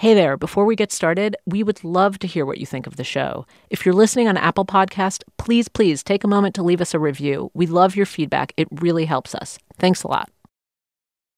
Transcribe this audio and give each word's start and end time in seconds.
Hey 0.00 0.14
there, 0.14 0.38
before 0.38 0.64
we 0.64 0.76
get 0.76 0.92
started, 0.92 1.36
we 1.44 1.62
would 1.62 1.84
love 1.84 2.18
to 2.20 2.26
hear 2.26 2.46
what 2.46 2.56
you 2.56 2.64
think 2.64 2.86
of 2.86 2.96
the 2.96 3.04
show. 3.04 3.44
If 3.68 3.84
you're 3.84 3.94
listening 3.94 4.28
on 4.28 4.38
Apple 4.38 4.64
Podcast, 4.64 5.24
please, 5.36 5.68
please 5.68 6.02
take 6.02 6.24
a 6.24 6.26
moment 6.26 6.54
to 6.54 6.62
leave 6.62 6.80
us 6.80 6.94
a 6.94 6.98
review. 6.98 7.50
We 7.52 7.66
love 7.66 7.94
your 7.94 8.06
feedback. 8.06 8.54
It 8.56 8.66
really 8.70 9.04
helps 9.04 9.34
us. 9.34 9.58
Thanks 9.78 10.02
a 10.02 10.08
lot. 10.08 10.30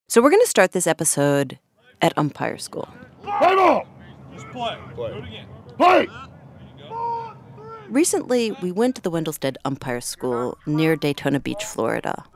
So 0.08 0.22
we're 0.22 0.30
going 0.30 0.44
to 0.44 0.48
start 0.48 0.70
this 0.70 0.86
episode 0.86 1.58
at 2.00 2.16
umpire 2.16 2.56
school. 2.56 2.88
Play 3.24 3.56
ball! 3.56 3.84
Just 4.32 4.46
play. 4.50 4.78
Play. 4.94 5.10
Do 5.10 5.18
it 5.18 5.24
again. 5.24 5.48
Play! 5.76 6.06
Recently, 7.88 8.52
we 8.62 8.70
went 8.70 8.94
to 8.94 9.02
the 9.02 9.10
Wendelstedt 9.10 9.56
Umpire 9.64 10.00
School 10.00 10.56
near 10.66 10.94
Daytona 10.94 11.40
Beach, 11.40 11.64
Florida. 11.64 12.26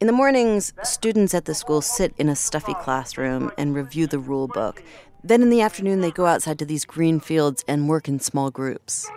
In 0.00 0.08
the 0.08 0.12
mornings, 0.14 0.72
students 0.82 1.34
at 1.34 1.44
the 1.44 1.54
school 1.54 1.82
sit 1.82 2.12
in 2.16 2.28
a 2.28 2.34
stuffy 2.34 2.74
classroom 2.74 3.52
and 3.56 3.74
review 3.74 4.06
the 4.06 4.18
rule 4.18 4.48
book. 4.48 4.82
Then 5.22 5.42
in 5.42 5.50
the 5.50 5.60
afternoon, 5.60 6.00
they 6.00 6.10
go 6.10 6.26
outside 6.26 6.58
to 6.60 6.64
these 6.64 6.84
green 6.84 7.20
fields 7.20 7.64
and 7.68 7.88
work 7.88 8.08
in 8.08 8.20
small 8.20 8.50
groups. 8.50 9.08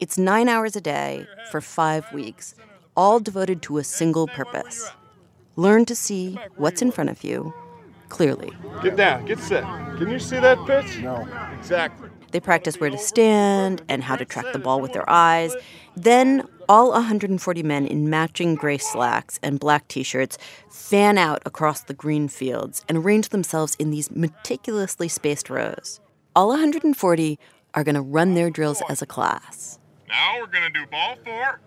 It's 0.00 0.18
nine 0.18 0.48
hours 0.48 0.76
a 0.76 0.80
day 0.80 1.26
for 1.50 1.60
five 1.60 2.10
weeks, 2.12 2.54
all 2.96 3.20
devoted 3.20 3.62
to 3.62 3.78
a 3.78 3.84
single 3.84 4.26
purpose 4.26 4.90
learn 5.56 5.86
to 5.86 5.96
see 5.96 6.38
what's 6.56 6.82
in 6.82 6.90
front 6.90 7.10
of 7.10 7.24
you 7.24 7.52
clearly. 8.08 8.52
Get 8.82 8.96
down, 8.96 9.24
get 9.24 9.38
set. 9.40 9.64
Can 9.98 10.10
you 10.10 10.18
see 10.18 10.38
that 10.38 10.58
pitch? 10.66 11.00
No. 11.00 11.26
Exactly. 11.58 12.08
They 12.30 12.40
practice 12.40 12.78
where 12.78 12.90
to 12.90 12.98
stand 12.98 13.82
and 13.88 14.04
how 14.04 14.16
to 14.16 14.24
track 14.24 14.52
the 14.52 14.58
ball 14.58 14.80
with 14.80 14.92
their 14.92 15.08
eyes. 15.08 15.56
Then, 15.96 16.46
all 16.68 16.90
140 16.90 17.62
men 17.62 17.86
in 17.86 18.10
matching 18.10 18.54
gray 18.54 18.78
slacks 18.78 19.38
and 19.42 19.60
black 19.60 19.88
t 19.88 20.02
shirts 20.02 20.38
fan 20.70 21.18
out 21.18 21.42
across 21.44 21.82
the 21.82 21.94
green 21.94 22.28
fields 22.28 22.84
and 22.88 22.98
arrange 22.98 23.28
themselves 23.30 23.74
in 23.76 23.90
these 23.90 24.10
meticulously 24.10 25.08
spaced 25.08 25.50
rows. 25.50 26.00
All 26.34 26.48
140 26.48 27.38
are 27.74 27.84
going 27.84 27.94
to 27.94 28.02
run 28.02 28.34
their 28.34 28.50
drills 28.50 28.82
as 28.88 29.02
a 29.02 29.06
class. 29.06 29.78
Now 30.08 30.38
we're 30.40 30.46
going 30.46 30.72
to 30.72 30.78
do 30.78 30.86
ball 30.86 31.16
four 31.24 31.60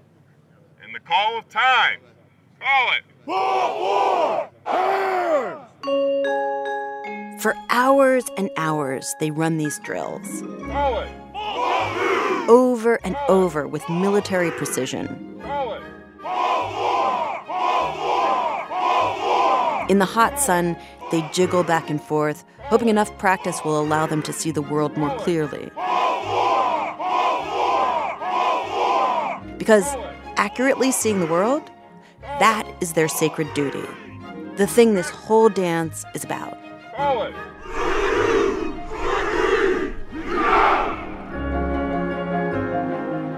and 0.84 0.96
the 0.96 1.00
call 1.00 1.38
of 1.38 1.50
time. 1.50 2.00
Call 2.60 2.94
it. 2.94 3.04
Ball 3.26 4.50
four! 4.66 4.74
Turn! 4.74 5.60
For 7.40 7.56
hours 7.70 8.26
and 8.38 8.50
hours, 8.58 9.16
they 9.20 9.32
run 9.32 9.58
these 9.58 9.80
drills 9.80 10.42
Call 10.68 11.00
it. 11.00 11.10
Over 12.50 12.96
and 13.06 13.16
over 13.30 13.68
with 13.68 13.88
military 13.88 14.52
precision. 14.52 15.08
In 19.88 20.00
the 20.00 20.06
hot 20.06 20.40
sun, 20.40 20.76
they 21.12 21.28
jiggle 21.32 21.64
back 21.64 21.90
and 21.90 22.02
forth, 22.02 22.44
hoping 22.60 22.90
enough 22.90 23.16
practice 23.18 23.64
will 23.64 23.80
allow 23.80 24.06
them 24.06 24.22
to 24.24 24.34
see 24.34 24.52
the 24.52 24.62
world 24.62 24.98
more 24.98 25.16
clearly. 25.18 25.72
Because 29.58 29.96
accurately 30.36 30.92
seeing 30.92 31.20
the 31.20 31.28
world, 31.28 31.70
that 32.22 32.68
is 32.82 32.94
their 32.94 33.08
sacred 33.08 33.54
duty. 33.54 33.86
The 34.58 34.68
thing 34.68 34.94
this 34.94 35.10
whole 35.10 35.50
dance 35.50 36.04
is 36.14 36.24
about. 36.24 36.58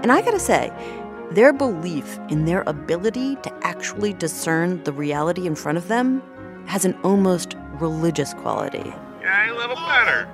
And 0.02 0.12
I 0.12 0.20
gotta 0.20 0.40
say, 0.40 0.72
their 1.30 1.52
belief 1.52 2.18
in 2.28 2.44
their 2.44 2.62
ability 2.66 3.36
to 3.36 3.52
actually 3.62 4.12
discern 4.12 4.82
the 4.84 4.92
reality 4.92 5.46
in 5.46 5.54
front 5.54 5.78
of 5.78 5.88
them 5.88 6.22
has 6.66 6.84
an 6.84 6.94
almost 7.02 7.54
religious 7.74 8.34
quality. 8.34 8.92
Yeah, 9.20 9.52
a 9.52 9.54
little 9.54 9.76
better. 9.76 10.28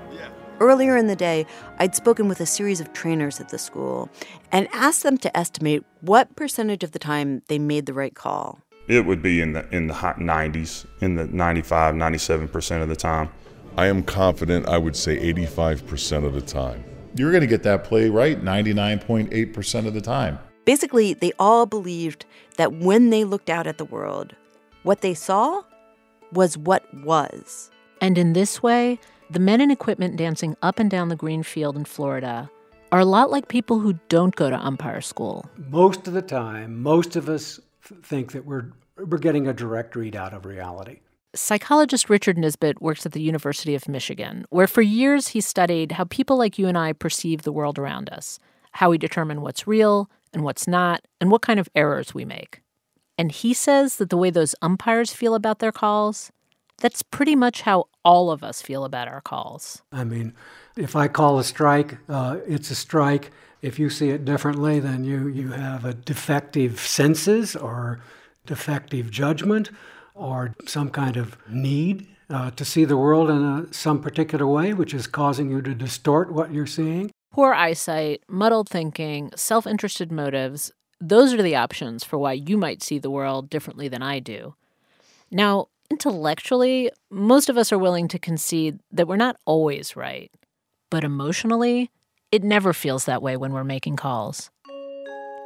Earlier 0.60 0.96
in 0.96 1.06
the 1.06 1.14
day, 1.14 1.46
I'd 1.78 1.94
spoken 1.94 2.26
with 2.26 2.40
a 2.40 2.46
series 2.46 2.80
of 2.80 2.92
trainers 2.92 3.38
at 3.38 3.50
the 3.50 3.58
school 3.58 4.10
and 4.50 4.66
asked 4.72 5.04
them 5.04 5.16
to 5.18 5.36
estimate 5.36 5.84
what 6.00 6.34
percentage 6.34 6.82
of 6.82 6.90
the 6.90 6.98
time 6.98 7.42
they 7.46 7.60
made 7.60 7.86
the 7.86 7.92
right 7.92 8.14
call. 8.14 8.60
It 8.88 9.06
would 9.06 9.22
be 9.22 9.40
in 9.40 9.52
the 9.52 9.68
in 9.68 9.86
the 9.86 9.94
hot 9.94 10.18
90s, 10.18 10.86
in 11.00 11.14
the 11.14 11.26
95, 11.26 11.94
97% 11.94 12.82
of 12.82 12.88
the 12.88 12.96
time. 12.96 13.28
I 13.76 13.86
am 13.86 14.02
confident 14.02 14.66
I 14.66 14.78
would 14.78 14.96
say 14.96 15.32
85% 15.32 16.24
of 16.24 16.32
the 16.32 16.40
time. 16.40 16.84
You're 17.14 17.30
going 17.30 17.42
to 17.42 17.46
get 17.46 17.62
that 17.64 17.84
play 17.84 18.08
right 18.08 18.42
99.8% 18.42 19.86
of 19.86 19.94
the 19.94 20.00
time. 20.00 20.38
Basically, 20.64 21.14
they 21.14 21.32
all 21.38 21.66
believed 21.66 22.26
that 22.56 22.74
when 22.74 23.10
they 23.10 23.24
looked 23.24 23.48
out 23.48 23.66
at 23.66 23.78
the 23.78 23.84
world, 23.84 24.34
what 24.82 25.00
they 25.00 25.14
saw 25.14 25.62
was 26.32 26.58
what 26.58 26.92
was. 27.02 27.70
And 28.00 28.18
in 28.18 28.34
this 28.34 28.62
way, 28.62 28.98
the 29.30 29.40
men 29.40 29.60
in 29.60 29.70
equipment 29.70 30.16
dancing 30.16 30.56
up 30.62 30.78
and 30.78 30.90
down 30.90 31.08
the 31.08 31.16
green 31.16 31.42
field 31.42 31.76
in 31.76 31.84
Florida 31.84 32.50
are 32.92 33.00
a 33.00 33.04
lot 33.04 33.30
like 33.30 33.48
people 33.48 33.78
who 33.80 33.98
don't 34.08 34.34
go 34.36 34.48
to 34.50 34.58
umpire 34.58 35.00
school. 35.00 35.44
most 35.68 36.06
of 36.06 36.14
the 36.14 36.22
time, 36.22 36.80
most 36.82 37.16
of 37.16 37.28
us 37.28 37.60
th- 37.86 38.00
think 38.02 38.32
that 38.32 38.44
we're 38.44 38.72
we're 38.96 39.18
getting 39.18 39.46
a 39.46 39.52
direct 39.52 39.94
readout 39.94 40.32
of 40.34 40.44
reality. 40.44 41.00
Psychologist 41.34 42.08
Richard 42.08 42.38
Nisbett 42.38 42.80
works 42.80 43.04
at 43.04 43.12
the 43.12 43.20
University 43.20 43.74
of 43.74 43.86
Michigan, 43.86 44.46
where 44.48 44.66
for 44.66 44.80
years 44.80 45.28
he 45.28 45.40
studied 45.40 45.92
how 45.92 46.04
people 46.04 46.38
like 46.38 46.58
you 46.58 46.68
and 46.68 46.78
I 46.78 46.94
perceive 46.94 47.42
the 47.42 47.52
world 47.52 47.78
around 47.78 48.08
us, 48.08 48.38
how 48.72 48.90
we 48.90 48.98
determine 48.98 49.42
what's 49.42 49.66
real 49.66 50.10
and 50.32 50.42
what's 50.42 50.66
not, 50.66 51.06
and 51.20 51.30
what 51.30 51.42
kind 51.42 51.60
of 51.60 51.68
errors 51.74 52.14
we 52.14 52.24
make. 52.24 52.62
And 53.18 53.30
he 53.30 53.52
says 53.52 53.96
that 53.96 54.10
the 54.10 54.16
way 54.16 54.30
those 54.30 54.54
umpires 54.62 55.12
feel 55.12 55.34
about 55.34 55.58
their 55.58 55.72
calls, 55.72 56.32
that's 56.78 57.02
pretty 57.02 57.36
much 57.36 57.62
how 57.62 57.88
all 58.04 58.30
of 58.30 58.42
us 58.42 58.62
feel 58.62 58.84
about 58.84 59.08
our 59.08 59.20
calls. 59.20 59.82
I 59.92 60.04
mean, 60.04 60.34
if 60.76 60.96
I 60.96 61.08
call 61.08 61.38
a 61.38 61.44
strike, 61.44 61.98
uh, 62.08 62.38
it's 62.46 62.70
a 62.70 62.74
strike. 62.74 63.32
If 63.60 63.78
you 63.78 63.90
see 63.90 64.10
it 64.10 64.24
differently, 64.24 64.80
then 64.80 65.04
you, 65.04 65.28
you 65.28 65.50
have 65.50 65.84
a 65.84 65.92
defective 65.92 66.78
senses 66.80 67.56
or 67.56 68.00
defective 68.46 69.10
judgment 69.10 69.70
or 70.18 70.54
some 70.66 70.90
kind 70.90 71.16
of 71.16 71.36
need 71.48 72.06
uh, 72.30 72.50
to 72.52 72.64
see 72.64 72.84
the 72.84 72.96
world 72.96 73.30
in 73.30 73.42
a, 73.42 73.72
some 73.72 74.00
particular 74.02 74.46
way, 74.46 74.74
which 74.74 74.92
is 74.92 75.06
causing 75.06 75.50
you 75.50 75.62
to 75.62 75.74
distort 75.74 76.32
what 76.32 76.52
you're 76.52 76.66
seeing. 76.66 77.10
Poor 77.32 77.54
eyesight, 77.54 78.22
muddled 78.28 78.68
thinking, 78.68 79.30
self 79.36 79.66
interested 79.66 80.10
motives, 80.10 80.72
those 81.00 81.32
are 81.32 81.42
the 81.42 81.56
options 81.56 82.02
for 82.04 82.18
why 82.18 82.32
you 82.32 82.56
might 82.56 82.82
see 82.82 82.98
the 82.98 83.10
world 83.10 83.48
differently 83.48 83.88
than 83.88 84.02
I 84.02 84.18
do. 84.18 84.54
Now, 85.30 85.68
intellectually, 85.90 86.90
most 87.10 87.48
of 87.48 87.56
us 87.56 87.72
are 87.72 87.78
willing 87.78 88.08
to 88.08 88.18
concede 88.18 88.80
that 88.90 89.06
we're 89.06 89.16
not 89.16 89.36
always 89.44 89.94
right. 89.94 90.30
But 90.90 91.04
emotionally, 91.04 91.90
it 92.32 92.42
never 92.42 92.72
feels 92.72 93.04
that 93.04 93.22
way 93.22 93.36
when 93.36 93.52
we're 93.52 93.64
making 93.64 93.96
calls. 93.96 94.50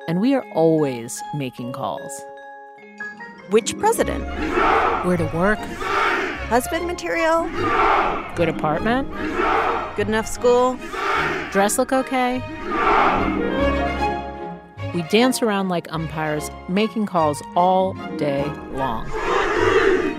And 0.09 0.21
we 0.21 0.35
are 0.35 0.45
always 0.55 1.21
making 1.35 1.73
calls. 1.73 2.13
Which 3.53 3.79
president? 3.79 4.25
Where 5.05 5.17
to 5.17 5.27
work, 5.35 5.59
Husband 6.49 6.87
material? 6.87 7.49
good 8.35 8.49
apartment, 8.49 9.09
Good 9.97 10.09
enough 10.09 10.27
school? 10.27 10.79
dress 11.53 11.77
look 11.79 11.93
okay. 11.93 12.41
We 14.95 15.03
dance 15.05 15.43
around 15.43 15.69
like 15.69 15.87
umpires, 15.93 16.51
making 16.69 17.07
calls 17.07 17.43
all 17.55 17.95
day 18.17 18.45
long. 18.73 19.07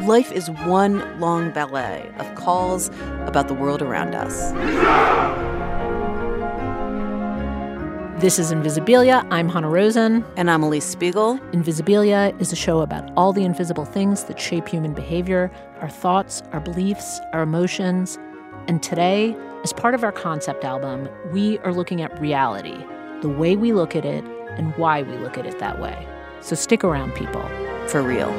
Life 0.06 0.32
is 0.32 0.50
one 0.66 1.20
long 1.20 1.52
ballet 1.52 2.10
of 2.20 2.36
calls 2.36 2.90
about 3.26 3.48
the 3.48 3.54
world 3.56 3.82
around 3.82 4.14
us. 4.16 4.52
This 8.18 8.38
is 8.38 8.52
Invisibilia. 8.54 9.28
I'm 9.32 9.50
Hanna 9.50 9.70
Rosin. 9.70 10.24
And 10.38 10.50
I'm 10.50 10.62
Elise 10.62 10.86
Spiegel. 10.86 11.40
Invisibilia 11.52 12.40
is 12.40 12.54
a 12.54 12.56
show 12.56 12.82
about 12.82 13.12
all 13.18 13.34
the 13.34 13.44
invisible 13.44 13.86
things 13.86 14.26
that 14.26 14.40
shape 14.40 14.68
human 14.68 14.94
behavior 14.94 15.52
our 15.82 15.90
thoughts, 15.90 16.44
our 16.52 16.60
beliefs, 16.60 17.20
our 17.34 17.42
emotions. 17.42 18.20
And 18.68 18.82
today, 18.84 19.36
as 19.64 19.74
part 19.74 19.96
of 19.96 20.04
our 20.04 20.12
concept 20.12 20.64
album, 20.64 21.10
we 21.32 21.58
are 21.60 21.74
looking 21.74 22.02
at 22.02 22.18
reality, 22.22 22.78
the 23.22 23.30
way 23.30 23.58
we 23.58 23.74
look 23.74 23.96
at 23.96 24.06
it, 24.06 24.24
and 24.52 24.74
why 24.78 25.02
we 25.02 25.18
look 25.18 25.38
at 25.38 25.46
it 25.48 25.60
that 25.60 25.82
way. 25.82 26.08
So 26.40 26.56
stick 26.56 26.84
around, 26.84 27.16
people. 27.16 27.42
For 27.88 28.02
real. 28.02 28.30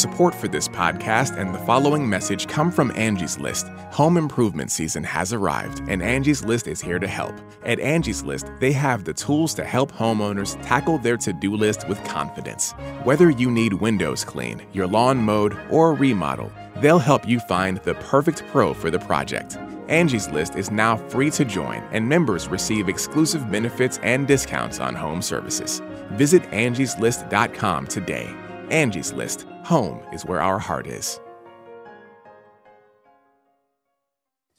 Support 0.00 0.34
for 0.34 0.48
this 0.48 0.66
podcast 0.66 1.36
and 1.36 1.54
the 1.54 1.58
following 1.58 2.08
message 2.08 2.48
come 2.48 2.70
from 2.70 2.90
Angie's 2.96 3.38
List. 3.38 3.68
Home 3.92 4.16
improvement 4.16 4.70
season 4.70 5.04
has 5.04 5.34
arrived, 5.34 5.82
and 5.90 6.02
Angie's 6.02 6.42
List 6.42 6.68
is 6.68 6.80
here 6.80 6.98
to 6.98 7.06
help. 7.06 7.38
At 7.66 7.80
Angie's 7.80 8.22
List, 8.22 8.50
they 8.60 8.72
have 8.72 9.04
the 9.04 9.12
tools 9.12 9.52
to 9.52 9.62
help 9.62 9.92
homeowners 9.92 10.58
tackle 10.62 10.96
their 10.96 11.18
to 11.18 11.34
do 11.34 11.54
list 11.54 11.86
with 11.86 12.02
confidence. 12.04 12.72
Whether 13.04 13.28
you 13.28 13.50
need 13.50 13.74
windows 13.74 14.24
cleaned, 14.24 14.64
your 14.72 14.86
lawn 14.86 15.18
mowed, 15.18 15.54
or 15.68 15.92
remodel, 15.92 16.50
they'll 16.76 16.98
help 16.98 17.28
you 17.28 17.38
find 17.38 17.76
the 17.82 17.92
perfect 17.96 18.42
pro 18.50 18.72
for 18.72 18.90
the 18.90 19.00
project. 19.00 19.58
Angie's 19.88 20.30
List 20.30 20.56
is 20.56 20.70
now 20.70 20.96
free 20.96 21.30
to 21.32 21.44
join, 21.44 21.82
and 21.92 22.08
members 22.08 22.48
receive 22.48 22.88
exclusive 22.88 23.50
benefits 23.52 23.98
and 24.02 24.26
discounts 24.26 24.80
on 24.80 24.94
home 24.94 25.20
services. 25.20 25.82
Visit 26.12 26.42
angieslist.com 26.52 27.86
today. 27.86 28.34
Angie's 28.70 29.12
List, 29.12 29.46
home 29.64 30.00
is 30.12 30.24
where 30.24 30.40
our 30.40 30.58
heart 30.58 30.86
is. 30.86 31.20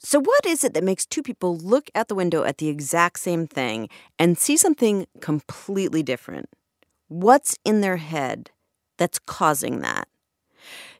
So, 0.04 0.20
what 0.20 0.44
is 0.46 0.64
it 0.64 0.74
that 0.74 0.82
makes 0.82 1.06
two 1.06 1.22
people 1.22 1.56
look 1.56 1.88
out 1.94 2.08
the 2.08 2.14
window 2.16 2.42
at 2.42 2.58
the 2.58 2.68
exact 2.68 3.20
same 3.20 3.46
thing 3.46 3.88
and 4.18 4.36
see 4.36 4.56
something 4.56 5.06
completely 5.20 6.02
different? 6.02 6.48
What's 7.08 7.56
in 7.64 7.82
their 7.82 7.98
head 7.98 8.50
that's 8.98 9.18
causing 9.20 9.80
that? 9.80 10.08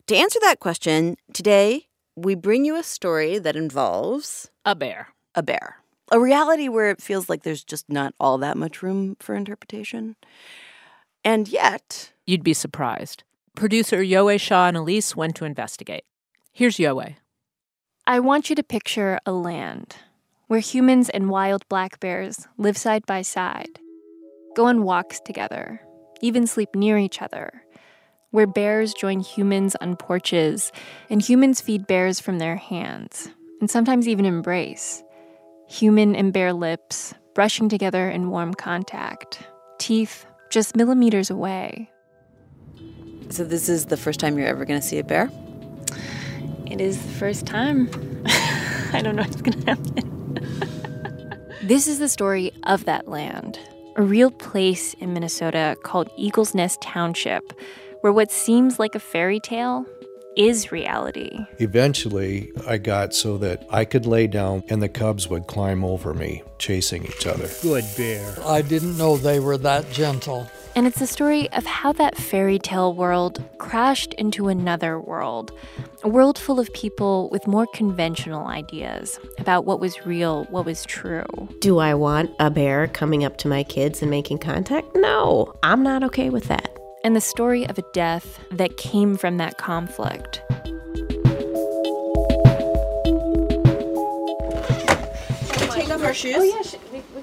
To 0.06 0.16
answer 0.16 0.38
that 0.42 0.60
question, 0.60 1.16
today 1.32 1.88
we 2.14 2.34
bring 2.34 2.64
you 2.64 2.76
a 2.76 2.82
story 2.82 3.38
that 3.38 3.56
involves 3.56 4.50
A 4.64 4.74
bear. 4.76 5.08
a 5.34 5.42
bear. 5.42 5.78
A 6.12 6.20
reality 6.20 6.68
where 6.68 6.90
it 6.90 7.02
feels 7.02 7.28
like 7.28 7.42
there's 7.42 7.64
just 7.64 7.88
not 7.88 8.14
all 8.20 8.38
that 8.38 8.56
much 8.56 8.82
room 8.82 9.16
for 9.18 9.34
interpretation. 9.34 10.14
And 11.24 11.48
yet, 11.48 12.12
You'd 12.26 12.44
be 12.44 12.54
surprised. 12.54 13.24
Producer 13.54 13.98
Yowei 13.98 14.40
Shaw 14.40 14.66
and 14.66 14.76
Elise 14.76 15.14
went 15.14 15.36
to 15.36 15.44
investigate. 15.44 16.04
Here's 16.52 16.78
Yowei. 16.78 17.16
I 18.06 18.18
want 18.18 18.48
you 18.48 18.56
to 18.56 18.62
picture 18.62 19.20
a 19.26 19.32
land 19.32 19.96
where 20.48 20.58
humans 20.58 21.10
and 21.10 21.30
wild 21.30 21.68
black 21.68 22.00
bears 22.00 22.48
live 22.56 22.76
side 22.76 23.06
by 23.06 23.22
side, 23.22 23.78
go 24.56 24.66
on 24.66 24.82
walks 24.82 25.20
together, 25.20 25.80
even 26.20 26.46
sleep 26.46 26.74
near 26.74 26.98
each 26.98 27.22
other, 27.22 27.62
where 28.30 28.46
bears 28.46 28.94
join 28.94 29.20
humans 29.20 29.76
on 29.80 29.96
porches 29.96 30.72
and 31.10 31.22
humans 31.22 31.60
feed 31.60 31.86
bears 31.86 32.18
from 32.18 32.38
their 32.38 32.56
hands, 32.56 33.28
and 33.60 33.70
sometimes 33.70 34.08
even 34.08 34.24
embrace. 34.24 35.04
Human 35.68 36.16
and 36.16 36.32
bear 36.32 36.52
lips 36.52 37.14
brushing 37.34 37.68
together 37.68 38.10
in 38.10 38.30
warm 38.30 38.54
contact, 38.54 39.42
teeth 39.78 40.26
just 40.50 40.74
millimeters 40.74 41.30
away. 41.30 41.91
So 43.32 43.44
this 43.44 43.68
is 43.68 43.86
the 43.86 43.96
first 43.96 44.20
time 44.20 44.36
you're 44.36 44.46
ever 44.46 44.64
going 44.64 44.80
to 44.80 44.86
see 44.86 44.98
a 44.98 45.04
bear? 45.04 45.30
It 46.66 46.80
is 46.80 47.00
the 47.00 47.12
first 47.14 47.46
time. 47.46 47.88
I 48.92 49.00
don't 49.02 49.16
know 49.16 49.22
what's 49.22 49.40
going 49.40 49.60
to 49.62 49.74
happen. 49.74 51.48
this 51.62 51.86
is 51.86 51.98
the 51.98 52.08
story 52.08 52.52
of 52.64 52.84
that 52.84 53.08
land, 53.08 53.58
a 53.96 54.02
real 54.02 54.30
place 54.30 54.92
in 54.94 55.14
Minnesota 55.14 55.76
called 55.82 56.10
Eagles 56.18 56.54
Nest 56.54 56.82
Township, 56.82 57.58
where 58.02 58.12
what 58.12 58.30
seems 58.30 58.78
like 58.78 58.94
a 58.94 59.00
fairy 59.00 59.40
tale 59.40 59.86
is 60.36 60.70
reality. 60.72 61.38
Eventually, 61.58 62.52
I 62.66 62.78
got 62.78 63.14
so 63.14 63.38
that 63.38 63.66
I 63.70 63.84
could 63.84 64.06
lay 64.06 64.26
down 64.26 64.62
and 64.68 64.82
the 64.82 64.88
cubs 64.88 65.28
would 65.28 65.46
climb 65.46 65.84
over 65.84 66.12
me, 66.14 66.42
chasing 66.58 67.04
each 67.04 67.26
other. 67.26 67.48
Good 67.62 67.84
bear. 67.96 68.34
I 68.44 68.62
didn't 68.62 68.96
know 68.98 69.16
they 69.16 69.40
were 69.40 69.58
that 69.58 69.90
gentle. 69.90 70.50
And 70.74 70.86
it's 70.86 70.98
the 70.98 71.06
story 71.06 71.50
of 71.52 71.66
how 71.66 71.92
that 71.92 72.16
fairy 72.16 72.58
tale 72.58 72.94
world 72.94 73.44
crashed 73.58 74.14
into 74.14 74.48
another 74.48 74.98
world, 74.98 75.52
a 76.02 76.08
world 76.08 76.38
full 76.38 76.58
of 76.58 76.72
people 76.72 77.28
with 77.30 77.46
more 77.46 77.66
conventional 77.74 78.46
ideas 78.46 79.20
about 79.38 79.66
what 79.66 79.80
was 79.80 80.06
real, 80.06 80.44
what 80.44 80.64
was 80.64 80.86
true. 80.86 81.26
Do 81.60 81.78
I 81.78 81.92
want 81.92 82.30
a 82.40 82.50
bear 82.50 82.88
coming 82.88 83.22
up 83.22 83.36
to 83.38 83.48
my 83.48 83.64
kids 83.64 84.00
and 84.00 84.10
making 84.10 84.38
contact? 84.38 84.88
No, 84.94 85.52
I'm 85.62 85.82
not 85.82 86.02
okay 86.04 86.30
with 86.30 86.44
that. 86.44 86.74
And 87.04 87.14
the 87.14 87.20
story 87.20 87.66
of 87.68 87.76
a 87.78 87.84
death 87.92 88.40
that 88.52 88.78
came 88.78 89.18
from 89.18 89.36
that 89.36 89.58
conflict. 89.58 90.40
Take 95.70 95.90
off 95.90 96.02
our 96.02 96.10
oh, 96.10 96.12
shoes? 96.12 96.36
Oh, 96.38 96.42
yeah, 96.42 96.62
sh- 96.62 96.76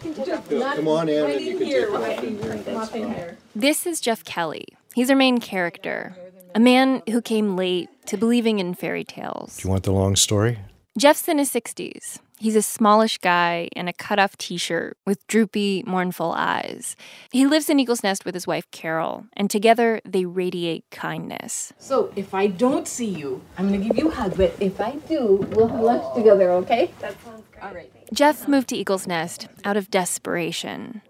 we, 0.03 0.09
we 0.09 0.15
can 0.15 0.25
take 0.25 0.63
off. 0.63 0.75
Come 0.75 0.87
on 0.87 1.09
in 1.09 1.23
right 1.23 1.41
in 1.41 1.61
here. 1.61 1.91
Right 1.91 2.23
in 2.23 2.41
here. 2.41 2.63
Come 2.63 2.89
in 2.93 3.13
here. 3.13 3.37
This 3.55 3.85
is 3.85 4.01
Jeff 4.01 4.23
Kelly. 4.23 4.65
He's 4.93 5.09
our 5.09 5.15
main 5.15 5.39
character, 5.39 6.15
a 6.55 6.59
man 6.59 7.01
who 7.09 7.21
came 7.21 7.55
late 7.55 7.89
to 8.07 8.17
believing 8.17 8.59
in 8.59 8.73
fairy 8.73 9.03
tales. 9.03 9.57
Do 9.57 9.67
you 9.67 9.71
want 9.71 9.83
the 9.83 9.91
long 9.91 10.15
story? 10.15 10.59
Jeff's 10.97 11.27
in 11.27 11.37
his 11.37 11.51
60s. 11.51 12.19
He's 12.39 12.55
a 12.55 12.61
smallish 12.61 13.17
guy 13.17 13.67
in 13.75 13.89
a 13.89 13.93
cut 13.93 14.17
off 14.17 14.37
t 14.37 14.55
shirt 14.55 14.97
with 15.05 15.27
droopy, 15.27 15.83
mournful 15.85 16.31
eyes. 16.31 16.95
He 17.33 17.45
lives 17.45 17.69
in 17.69 17.81
Eagles 17.81 18.01
Nest 18.01 18.23
with 18.23 18.33
his 18.33 18.47
wife, 18.47 18.69
Carol, 18.71 19.25
and 19.33 19.49
together 19.49 19.99
they 20.05 20.23
radiate 20.23 20.85
kindness. 20.89 21.73
So 21.79 22.13
if 22.15 22.33
I 22.33 22.47
don't 22.47 22.87
see 22.87 23.09
you, 23.09 23.41
I'm 23.57 23.69
gonna 23.69 23.83
give 23.83 23.97
you 23.97 24.07
a 24.07 24.15
hug. 24.15 24.37
But 24.37 24.55
if 24.61 24.79
I 24.79 24.91
do, 25.09 25.45
we'll 25.51 25.67
have 25.67 25.81
lunch 25.81 26.15
together, 26.15 26.51
okay? 26.51 26.91
That 26.99 27.21
sounds 27.25 27.43
great. 27.43 27.48
All 27.61 27.73
right. 27.73 27.91
Jeff 28.13 28.47
moved 28.47 28.69
to 28.69 28.75
Eagles 28.75 29.07
Nest 29.07 29.47
out 29.63 29.77
of 29.77 29.91
desperation. 29.91 31.01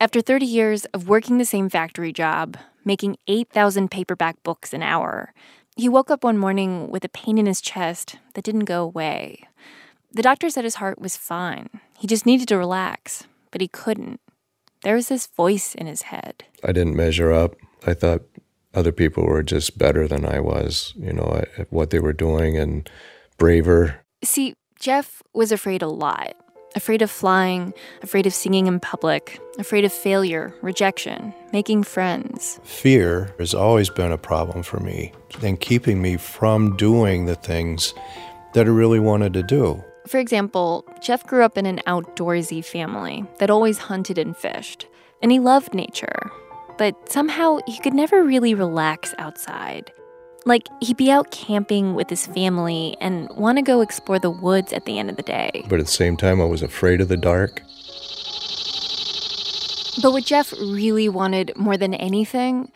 After 0.00 0.20
30 0.20 0.46
years 0.46 0.84
of 0.86 1.08
working 1.08 1.38
the 1.38 1.44
same 1.44 1.68
factory 1.68 2.12
job, 2.12 2.56
making 2.84 3.16
8,000 3.28 3.90
paperback 3.90 4.42
books 4.42 4.72
an 4.72 4.82
hour, 4.82 5.32
he 5.76 5.88
woke 5.88 6.10
up 6.10 6.24
one 6.24 6.38
morning 6.38 6.90
with 6.90 7.04
a 7.04 7.08
pain 7.08 7.38
in 7.38 7.46
his 7.46 7.60
chest 7.60 8.16
that 8.34 8.44
didn't 8.44 8.64
go 8.64 8.82
away. 8.82 9.46
The 10.10 10.22
doctor 10.22 10.50
said 10.50 10.64
his 10.64 10.74
heart 10.76 11.00
was 11.00 11.16
fine. 11.16 11.68
He 11.98 12.06
just 12.06 12.26
needed 12.26 12.48
to 12.48 12.58
relax, 12.58 13.24
but 13.50 13.60
he 13.60 13.68
couldn't. 13.68 14.20
There 14.82 14.96
was 14.96 15.08
this 15.08 15.28
voice 15.28 15.74
in 15.74 15.86
his 15.86 16.02
head. 16.02 16.44
I 16.64 16.72
didn't 16.72 16.96
measure 16.96 17.32
up. 17.32 17.54
I 17.86 17.94
thought 17.94 18.22
other 18.74 18.92
people 18.92 19.24
were 19.24 19.42
just 19.42 19.78
better 19.78 20.08
than 20.08 20.26
I 20.26 20.40
was, 20.40 20.92
you 20.98 21.12
know, 21.12 21.44
at 21.56 21.72
what 21.72 21.90
they 21.90 22.00
were 22.00 22.12
doing 22.12 22.58
and 22.58 22.88
braver. 23.38 24.00
See, 24.24 24.54
Jeff 24.82 25.22
was 25.32 25.52
afraid 25.52 25.80
a 25.80 25.86
lot 25.86 26.34
afraid 26.74 27.02
of 27.02 27.10
flying, 27.10 27.74
afraid 28.02 28.26
of 28.26 28.32
singing 28.32 28.66
in 28.66 28.80
public, 28.80 29.38
afraid 29.58 29.84
of 29.84 29.92
failure, 29.92 30.54
rejection, 30.62 31.32
making 31.52 31.82
friends. 31.82 32.58
Fear 32.64 33.34
has 33.38 33.52
always 33.52 33.90
been 33.90 34.10
a 34.10 34.16
problem 34.16 34.62
for 34.62 34.80
me 34.80 35.12
and 35.42 35.60
keeping 35.60 36.00
me 36.00 36.16
from 36.16 36.74
doing 36.78 37.26
the 37.26 37.34
things 37.34 37.92
that 38.54 38.66
I 38.66 38.70
really 38.70 38.98
wanted 38.98 39.34
to 39.34 39.42
do. 39.42 39.84
For 40.08 40.18
example, 40.18 40.86
Jeff 41.00 41.26
grew 41.26 41.44
up 41.44 41.58
in 41.58 41.66
an 41.66 41.80
outdoorsy 41.86 42.64
family 42.64 43.24
that 43.38 43.50
always 43.50 43.76
hunted 43.76 44.16
and 44.16 44.34
fished, 44.34 44.86
and 45.20 45.30
he 45.30 45.38
loved 45.38 45.74
nature. 45.74 46.32
But 46.78 47.12
somehow 47.12 47.58
he 47.66 47.78
could 47.78 47.94
never 47.94 48.24
really 48.24 48.54
relax 48.54 49.14
outside. 49.18 49.92
Like, 50.44 50.68
he'd 50.80 50.96
be 50.96 51.10
out 51.10 51.30
camping 51.30 51.94
with 51.94 52.10
his 52.10 52.26
family 52.26 52.96
and 53.00 53.28
want 53.30 53.58
to 53.58 53.62
go 53.62 53.80
explore 53.80 54.18
the 54.18 54.30
woods 54.30 54.72
at 54.72 54.86
the 54.86 54.98
end 54.98 55.08
of 55.08 55.16
the 55.16 55.22
day. 55.22 55.64
But 55.68 55.78
at 55.78 55.86
the 55.86 55.92
same 55.92 56.16
time, 56.16 56.40
I 56.40 56.44
was 56.44 56.62
afraid 56.62 57.00
of 57.00 57.08
the 57.08 57.16
dark. 57.16 57.62
But 60.02 60.12
what 60.12 60.24
Jeff 60.24 60.52
really 60.52 61.08
wanted 61.08 61.52
more 61.56 61.76
than 61.76 61.94
anything, 61.94 62.72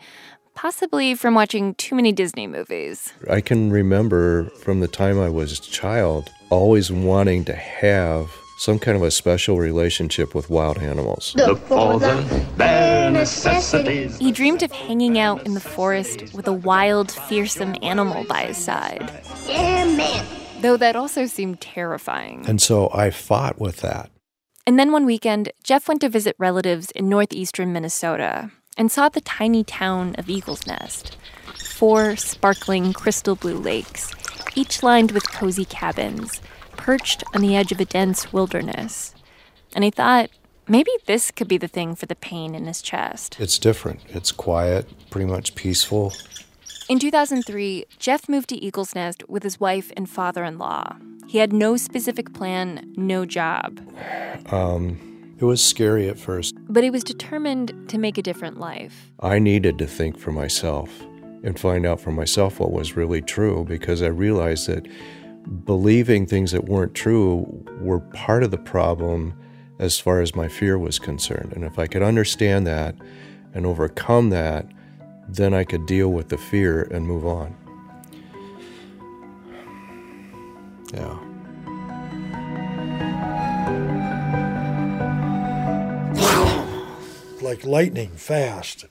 possibly 0.53 1.13
from 1.15 1.33
watching 1.33 1.75
too 1.75 1.95
many 1.95 2.11
Disney 2.11 2.47
movies, 2.47 3.11
I 3.29 3.41
can 3.41 3.71
remember 3.71 4.45
from 4.61 4.79
the 4.79 4.87
time 4.87 5.19
I 5.19 5.29
was 5.29 5.59
a 5.59 5.61
child 5.61 6.29
always 6.49 6.91
wanting 6.91 7.43
to 7.45 7.55
have 7.55 8.31
some 8.57 8.79
kind 8.79 8.97
of 8.97 9.03
a 9.03 9.11
special 9.11 9.57
relationship 9.59 10.33
with 10.33 10.49
wild 10.49 10.79
animals. 10.79 11.33
Look 11.35 11.59
for 11.59 11.99
the 11.99 12.45
bare 12.57 13.11
necessities. 13.11 14.17
he 14.17 14.31
dreamed 14.31 14.63
of 14.63 14.71
hanging 14.71 15.19
out 15.19 15.45
in 15.45 15.53
the 15.53 15.59
forest 15.59 16.33
with 16.33 16.47
a 16.47 16.53
wild, 16.53 17.11
fearsome 17.11 17.75
animal 17.83 18.25
by 18.25 18.45
his 18.47 18.57
side. 18.57 19.11
Yeah, 19.45 19.85
man. 19.85 20.25
Though 20.61 20.75
that 20.77 20.95
also 20.95 21.27
seemed 21.27 21.61
terrifying. 21.61 22.45
And 22.47 22.59
so 22.59 22.89
I 22.91 23.11
fought 23.11 23.59
with 23.59 23.77
that. 23.77 24.09
And 24.65 24.79
then 24.79 24.91
one 24.91 25.05
weekend, 25.05 25.51
Jeff 25.63 25.87
went 25.87 26.01
to 26.01 26.09
visit 26.09 26.35
relatives 26.39 26.89
in 26.91 27.07
northeastern 27.07 27.71
Minnesota 27.71 28.51
and 28.75 28.91
saw 28.91 29.07
the 29.07 29.21
tiny 29.21 29.63
town 29.63 30.15
of 30.17 30.29
Eagles 30.29 30.65
Nest. 30.65 31.15
Four 31.75 32.15
sparkling 32.15 32.91
crystal 32.91 33.35
blue 33.35 33.57
lakes, 33.57 34.11
each 34.55 34.81
lined 34.81 35.11
with 35.11 35.31
cozy 35.31 35.65
cabins, 35.65 36.41
perched 36.87 37.21
on 37.35 37.41
the 37.41 37.53
edge 37.53 37.73
of 37.73 37.81
a 37.81 37.85
dense 37.85 38.31
wilderness. 38.31 39.13
And 39.75 39.83
he 39.83 39.91
thought, 39.91 40.29
maybe 40.69 40.89
this 41.05 41.31
could 41.31 41.49
be 41.49 41.57
the 41.57 41.67
thing 41.67 41.95
for 41.95 42.05
the 42.05 42.15
pain 42.15 42.55
in 42.55 42.65
his 42.65 42.81
chest. 42.81 43.35
It's 43.41 43.59
different. 43.59 43.99
It's 44.07 44.31
quiet, 44.31 44.87
pretty 45.09 45.29
much 45.29 45.53
peaceful. 45.53 46.13
In 46.87 46.97
2003, 46.97 47.83
Jeff 47.99 48.29
moved 48.29 48.47
to 48.49 48.55
Eagles 48.63 48.95
Nest 48.95 49.27
with 49.27 49.43
his 49.43 49.59
wife 49.59 49.91
and 49.97 50.09
father 50.09 50.45
in 50.45 50.57
law. 50.57 50.95
He 51.27 51.39
had 51.39 51.51
no 51.51 51.75
specific 51.75 52.33
plan, 52.33 52.93
no 52.95 53.25
job, 53.25 53.81
Um, 54.49 55.35
it 55.39 55.43
was 55.43 55.61
scary 55.61 56.07
at 56.07 56.17
first. 56.17 56.55
but 56.69 56.85
he 56.85 56.89
was 56.89 57.03
determined 57.03 57.73
to 57.89 57.97
make 57.97 58.17
a 58.17 58.21
different 58.21 58.61
life. 58.61 59.11
I 59.19 59.39
needed 59.39 59.77
to 59.79 59.87
think 59.87 60.17
for 60.17 60.31
myself 60.31 60.89
and 61.43 61.59
find 61.59 61.85
out 61.85 61.99
for 61.99 62.11
myself 62.13 62.61
what 62.61 62.71
was 62.71 62.95
really 62.95 63.21
true 63.21 63.65
because 63.67 64.01
I 64.01 64.07
realized 64.07 64.67
that 64.69 64.87
believing 65.65 66.25
things 66.25 66.51
that 66.51 66.65
weren't 66.65 66.93
true 66.93 67.65
were 67.79 67.99
part 67.99 68.43
of 68.43 68.51
the 68.51 68.57
problem 68.57 69.33
as 69.79 69.99
far 69.99 70.21
as 70.21 70.35
my 70.35 70.47
fear 70.47 70.77
was 70.77 70.99
concerned. 70.99 71.53
And 71.53 71.63
if 71.63 71.77
I 71.77 71.87
could 71.87 72.01
understand 72.01 72.65
that 72.67 72.95
and 73.53 73.65
overcome 73.65 74.29
that, 74.31 74.67
then 75.27 75.53
I 75.53 75.63
could 75.63 75.85
deal 75.85 76.09
with 76.09 76.29
the 76.29 76.37
fear 76.37 76.83
and 76.83 77.05
move 77.05 77.25
on. 77.25 77.55
Yeah. 80.93 81.17
like 87.41 87.65
lightning 87.65 88.09
fast. 88.09 88.85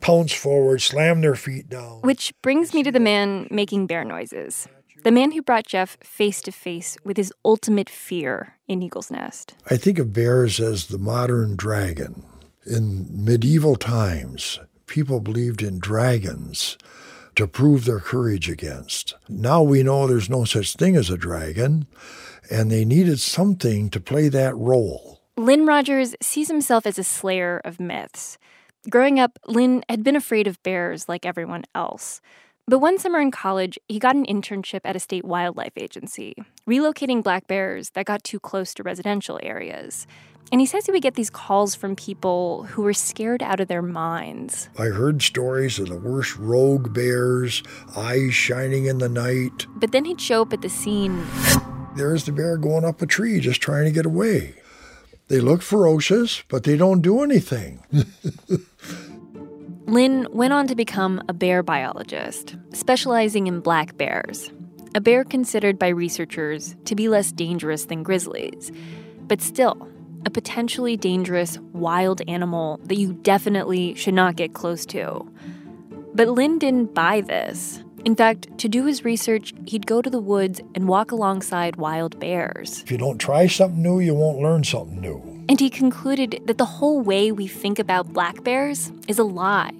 pounce 0.00 0.32
forward, 0.32 0.82
slam 0.82 1.20
their 1.20 1.36
feet 1.36 1.68
down. 1.68 2.00
Which 2.02 2.32
brings 2.42 2.74
me 2.74 2.82
to 2.82 2.90
the 2.90 3.00
man 3.00 3.46
making 3.50 3.86
bear 3.86 4.04
noises. 4.04 4.68
The 5.04 5.10
man 5.10 5.32
who 5.32 5.42
brought 5.42 5.66
Jeff 5.66 5.98
face 6.00 6.40
to 6.42 6.52
face 6.52 6.96
with 7.02 7.16
his 7.16 7.32
ultimate 7.44 7.90
fear 7.90 8.54
in 8.68 8.82
Eagle's 8.82 9.10
Nest. 9.10 9.54
I 9.68 9.76
think 9.76 9.98
of 9.98 10.12
bears 10.12 10.60
as 10.60 10.86
the 10.86 10.98
modern 10.98 11.56
dragon. 11.56 12.24
In 12.64 13.08
medieval 13.10 13.74
times, 13.74 14.60
people 14.86 15.18
believed 15.18 15.60
in 15.60 15.80
dragons 15.80 16.78
to 17.34 17.48
prove 17.48 17.84
their 17.84 17.98
courage 17.98 18.48
against. 18.48 19.14
Now 19.28 19.60
we 19.62 19.82
know 19.82 20.06
there's 20.06 20.30
no 20.30 20.44
such 20.44 20.74
thing 20.74 20.94
as 20.94 21.10
a 21.10 21.16
dragon, 21.16 21.86
and 22.48 22.70
they 22.70 22.84
needed 22.84 23.18
something 23.18 23.90
to 23.90 23.98
play 23.98 24.28
that 24.28 24.56
role. 24.56 25.20
Lynn 25.36 25.66
Rogers 25.66 26.14
sees 26.22 26.46
himself 26.46 26.86
as 26.86 26.98
a 26.98 27.04
slayer 27.04 27.60
of 27.64 27.80
myths. 27.80 28.38
Growing 28.88 29.18
up, 29.18 29.38
Lynn 29.46 29.82
had 29.88 30.04
been 30.04 30.16
afraid 30.16 30.46
of 30.46 30.62
bears 30.62 31.08
like 31.08 31.26
everyone 31.26 31.64
else. 31.74 32.20
But 32.68 32.78
one 32.78 32.96
summer 32.96 33.20
in 33.20 33.32
college, 33.32 33.76
he 33.88 33.98
got 33.98 34.14
an 34.14 34.24
internship 34.24 34.80
at 34.84 34.94
a 34.94 35.00
state 35.00 35.24
wildlife 35.24 35.72
agency, 35.76 36.36
relocating 36.68 37.22
black 37.22 37.48
bears 37.48 37.90
that 37.90 38.06
got 38.06 38.22
too 38.22 38.38
close 38.38 38.72
to 38.74 38.84
residential 38.84 39.40
areas. 39.42 40.06
And 40.52 40.60
he 40.60 40.66
says 40.66 40.86
he 40.86 40.92
would 40.92 41.02
get 41.02 41.14
these 41.14 41.30
calls 41.30 41.74
from 41.74 41.96
people 41.96 42.64
who 42.64 42.82
were 42.82 42.92
scared 42.92 43.42
out 43.42 43.58
of 43.58 43.66
their 43.66 43.82
minds. 43.82 44.68
I 44.78 44.86
heard 44.86 45.22
stories 45.22 45.80
of 45.80 45.88
the 45.88 45.96
worst 45.96 46.36
rogue 46.36 46.94
bears, 46.94 47.64
eyes 47.96 48.32
shining 48.34 48.84
in 48.84 48.98
the 48.98 49.08
night. 49.08 49.66
But 49.74 49.90
then 49.90 50.04
he'd 50.04 50.20
show 50.20 50.42
up 50.42 50.52
at 50.52 50.62
the 50.62 50.68
scene. 50.68 51.26
There's 51.96 52.26
the 52.26 52.32
bear 52.32 52.56
going 52.58 52.84
up 52.84 53.02
a 53.02 53.06
tree 53.06 53.40
just 53.40 53.60
trying 53.60 53.86
to 53.86 53.90
get 53.90 54.06
away. 54.06 54.54
They 55.26 55.40
look 55.40 55.62
ferocious, 55.62 56.42
but 56.48 56.62
they 56.62 56.76
don't 56.76 57.00
do 57.00 57.22
anything. 57.22 57.82
Lynn 59.86 60.28
went 60.30 60.52
on 60.52 60.66
to 60.68 60.76
become 60.76 61.22
a 61.28 61.32
bear 61.32 61.62
biologist, 61.62 62.56
specializing 62.72 63.46
in 63.46 63.60
black 63.60 63.96
bears, 63.96 64.52
a 64.94 65.00
bear 65.00 65.24
considered 65.24 65.78
by 65.78 65.88
researchers 65.88 66.76
to 66.84 66.94
be 66.94 67.08
less 67.08 67.32
dangerous 67.32 67.86
than 67.86 68.02
grizzlies, 68.02 68.70
but 69.26 69.40
still 69.40 69.88
a 70.24 70.30
potentially 70.30 70.96
dangerous 70.96 71.58
wild 71.72 72.22
animal 72.28 72.78
that 72.84 72.96
you 72.96 73.12
definitely 73.12 73.94
should 73.94 74.14
not 74.14 74.36
get 74.36 74.54
close 74.54 74.86
to. 74.86 75.28
But 76.14 76.28
Lynn 76.28 76.58
didn't 76.58 76.94
buy 76.94 77.20
this. 77.20 77.82
In 78.04 78.14
fact, 78.14 78.56
to 78.58 78.68
do 78.68 78.86
his 78.86 79.04
research, 79.04 79.52
he'd 79.66 79.86
go 79.86 80.02
to 80.02 80.10
the 80.10 80.20
woods 80.20 80.60
and 80.74 80.88
walk 80.88 81.10
alongside 81.10 81.76
wild 81.76 82.18
bears. 82.20 82.82
If 82.82 82.90
you 82.90 82.98
don't 82.98 83.18
try 83.18 83.46
something 83.46 83.82
new, 83.82 84.00
you 84.00 84.14
won't 84.14 84.40
learn 84.40 84.64
something 84.64 85.00
new. 85.00 85.31
And 85.48 85.58
he 85.58 85.70
concluded 85.70 86.42
that 86.46 86.58
the 86.58 86.64
whole 86.64 87.00
way 87.00 87.32
we 87.32 87.46
think 87.46 87.78
about 87.78 88.12
black 88.12 88.44
bears 88.44 88.92
is 89.08 89.18
a 89.18 89.24
lie. 89.24 89.72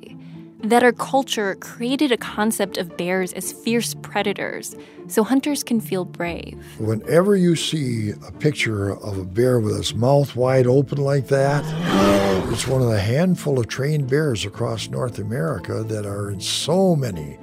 That 0.58 0.82
our 0.82 0.92
culture 0.92 1.56
created 1.56 2.12
a 2.12 2.16
concept 2.16 2.78
of 2.78 2.96
bears 2.96 3.32
as 3.32 3.52
fierce 3.52 3.94
predators 3.94 4.76
so 5.08 5.24
hunters 5.24 5.64
can 5.64 5.80
feel 5.80 6.04
brave. 6.04 6.64
Whenever 6.78 7.36
you 7.36 7.56
see 7.56 8.10
a 8.10 8.32
picture 8.32 8.90
of 8.90 9.18
a 9.18 9.24
bear 9.24 9.58
with 9.58 9.76
its 9.76 9.94
mouth 9.94 10.36
wide 10.36 10.66
open 10.66 10.98
like 10.98 11.28
that, 11.28 11.64
uh, 11.64 12.50
it's 12.52 12.66
one 12.66 12.80
of 12.80 12.88
the 12.88 13.00
handful 13.00 13.58
of 13.58 13.66
trained 13.66 14.08
bears 14.08 14.44
across 14.44 14.88
North 14.88 15.18
America 15.18 15.82
that 15.84 16.06
are 16.06 16.30
in 16.30 16.40
so 16.40 16.94
many 16.94 17.38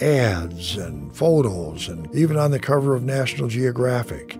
ads 0.00 0.76
and 0.76 1.14
photos, 1.14 1.88
and 1.88 2.12
even 2.14 2.36
on 2.36 2.50
the 2.50 2.58
cover 2.58 2.94
of 2.94 3.02
National 3.02 3.48
Geographic. 3.48 4.38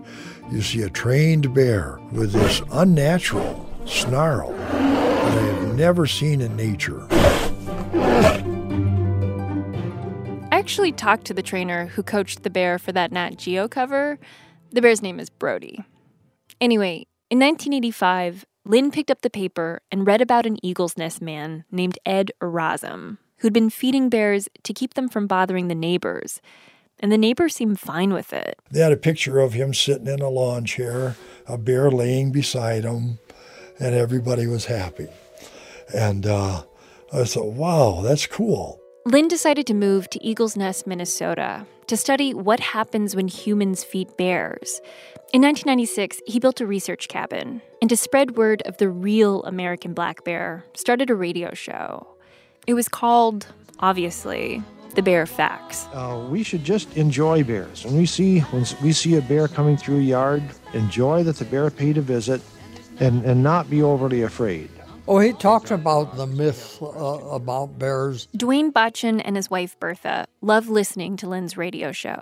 You 0.51 0.61
see 0.61 0.81
a 0.83 0.89
trained 0.89 1.53
bear 1.53 1.99
with 2.11 2.31
this 2.31 2.61
unnatural 2.71 3.69
snarl 3.85 4.51
that 4.53 5.37
I 5.37 5.41
have 5.41 5.75
never 5.75 6.05
seen 6.05 6.41
in 6.41 6.55
nature. 6.55 7.07
I 10.51 10.59
actually 10.59 10.91
talked 10.91 11.25
to 11.25 11.33
the 11.33 11.41
trainer 11.41 11.87
who 11.87 12.03
coached 12.03 12.43
the 12.43 12.49
bear 12.49 12.77
for 12.77 12.91
that 12.91 13.11
Nat 13.11 13.37
Geo 13.37 13.67
cover. 13.67 14.19
The 14.71 14.81
bear's 14.81 15.01
name 15.01 15.19
is 15.19 15.29
Brody. 15.29 15.83
Anyway, 16.61 17.07
in 17.29 17.39
1985, 17.39 18.45
Lynn 18.65 18.91
picked 18.91 19.11
up 19.11 19.21
the 19.21 19.29
paper 19.29 19.81
and 19.91 20.07
read 20.07 20.21
about 20.21 20.45
an 20.45 20.63
eagle's 20.63 20.97
nest 20.97 21.21
man 21.21 21.65
named 21.71 21.97
Ed 22.05 22.31
Erasm, 22.41 23.17
who'd 23.37 23.53
been 23.53 23.69
feeding 23.69 24.07
bears 24.07 24.47
to 24.63 24.73
keep 24.73 24.93
them 24.93 25.09
from 25.09 25.27
bothering 25.27 25.67
the 25.67 25.75
neighbors. 25.75 26.41
And 27.03 27.11
the 27.11 27.17
neighbors 27.17 27.53
seemed 27.53 27.81
fine 27.81 28.13
with 28.13 28.31
it. 28.31 28.57
They 28.71 28.79
had 28.79 28.93
a 28.93 28.97
picture 28.97 29.39
of 29.41 29.51
him 29.51 29.73
sitting 29.73 30.07
in 30.07 30.21
a 30.21 30.29
lawn 30.29 30.63
chair, 30.63 31.17
a 31.45 31.57
bear 31.57 31.91
laying 31.91 32.31
beside 32.31 32.85
him, 32.85 33.19
and 33.77 33.93
everybody 33.93 34.47
was 34.47 34.65
happy. 34.65 35.09
And 35.93 36.25
uh, 36.25 36.63
I 37.11 37.25
thought, 37.25 37.51
wow, 37.51 37.99
that's 38.01 38.25
cool. 38.25 38.79
Lynn 39.05 39.27
decided 39.27 39.67
to 39.67 39.73
move 39.73 40.09
to 40.11 40.23
Eagles 40.23 40.55
Nest, 40.55 40.87
Minnesota, 40.87 41.65
to 41.87 41.97
study 41.97 42.33
what 42.33 42.61
happens 42.61 43.17
when 43.17 43.27
humans 43.27 43.83
feed 43.83 44.15
bears. 44.15 44.79
In 45.33 45.41
1996, 45.41 46.21
he 46.25 46.39
built 46.39 46.61
a 46.61 46.65
research 46.65 47.09
cabin, 47.09 47.61
and 47.81 47.89
to 47.89 47.97
spread 47.97 48.37
word 48.37 48.61
of 48.61 48.77
the 48.77 48.87
real 48.87 49.43
American 49.43 49.93
black 49.93 50.23
bear, 50.23 50.63
started 50.73 51.09
a 51.09 51.15
radio 51.15 51.53
show. 51.53 52.07
It 52.65 52.75
was 52.75 52.87
called, 52.87 53.47
obviously, 53.79 54.63
the 54.93 55.01
Bear 55.01 55.25
Facts. 55.25 55.87
Uh, 55.93 56.25
we 56.29 56.43
should 56.43 56.63
just 56.63 56.95
enjoy 56.97 57.43
bears. 57.43 57.85
When 57.85 57.97
we 57.97 58.05
see 58.05 58.39
when 58.39 58.65
we 58.81 58.93
see 58.93 59.15
a 59.17 59.21
bear 59.21 59.47
coming 59.47 59.77
through 59.77 59.99
a 59.99 60.01
yard, 60.01 60.43
enjoy 60.73 61.23
that 61.23 61.37
the 61.37 61.45
bear 61.45 61.69
paid 61.69 61.97
a 61.97 62.01
visit, 62.01 62.41
and 62.99 63.23
and 63.25 63.43
not 63.43 63.69
be 63.69 63.81
overly 63.81 64.21
afraid. 64.21 64.69
Oh, 65.05 65.19
he 65.19 65.33
talked 65.33 65.69
about 65.69 66.15
the 66.15 66.27
myth 66.27 66.81
uh, 66.81 66.85
about 66.85 67.77
bears. 67.77 68.27
Dwayne 68.37 68.71
Botchin 68.71 69.21
and 69.25 69.35
his 69.35 69.49
wife 69.49 69.77
Bertha 69.79 70.27
love 70.41 70.69
listening 70.69 71.17
to 71.17 71.27
Lynn's 71.27 71.57
radio 71.57 71.91
show. 71.91 72.21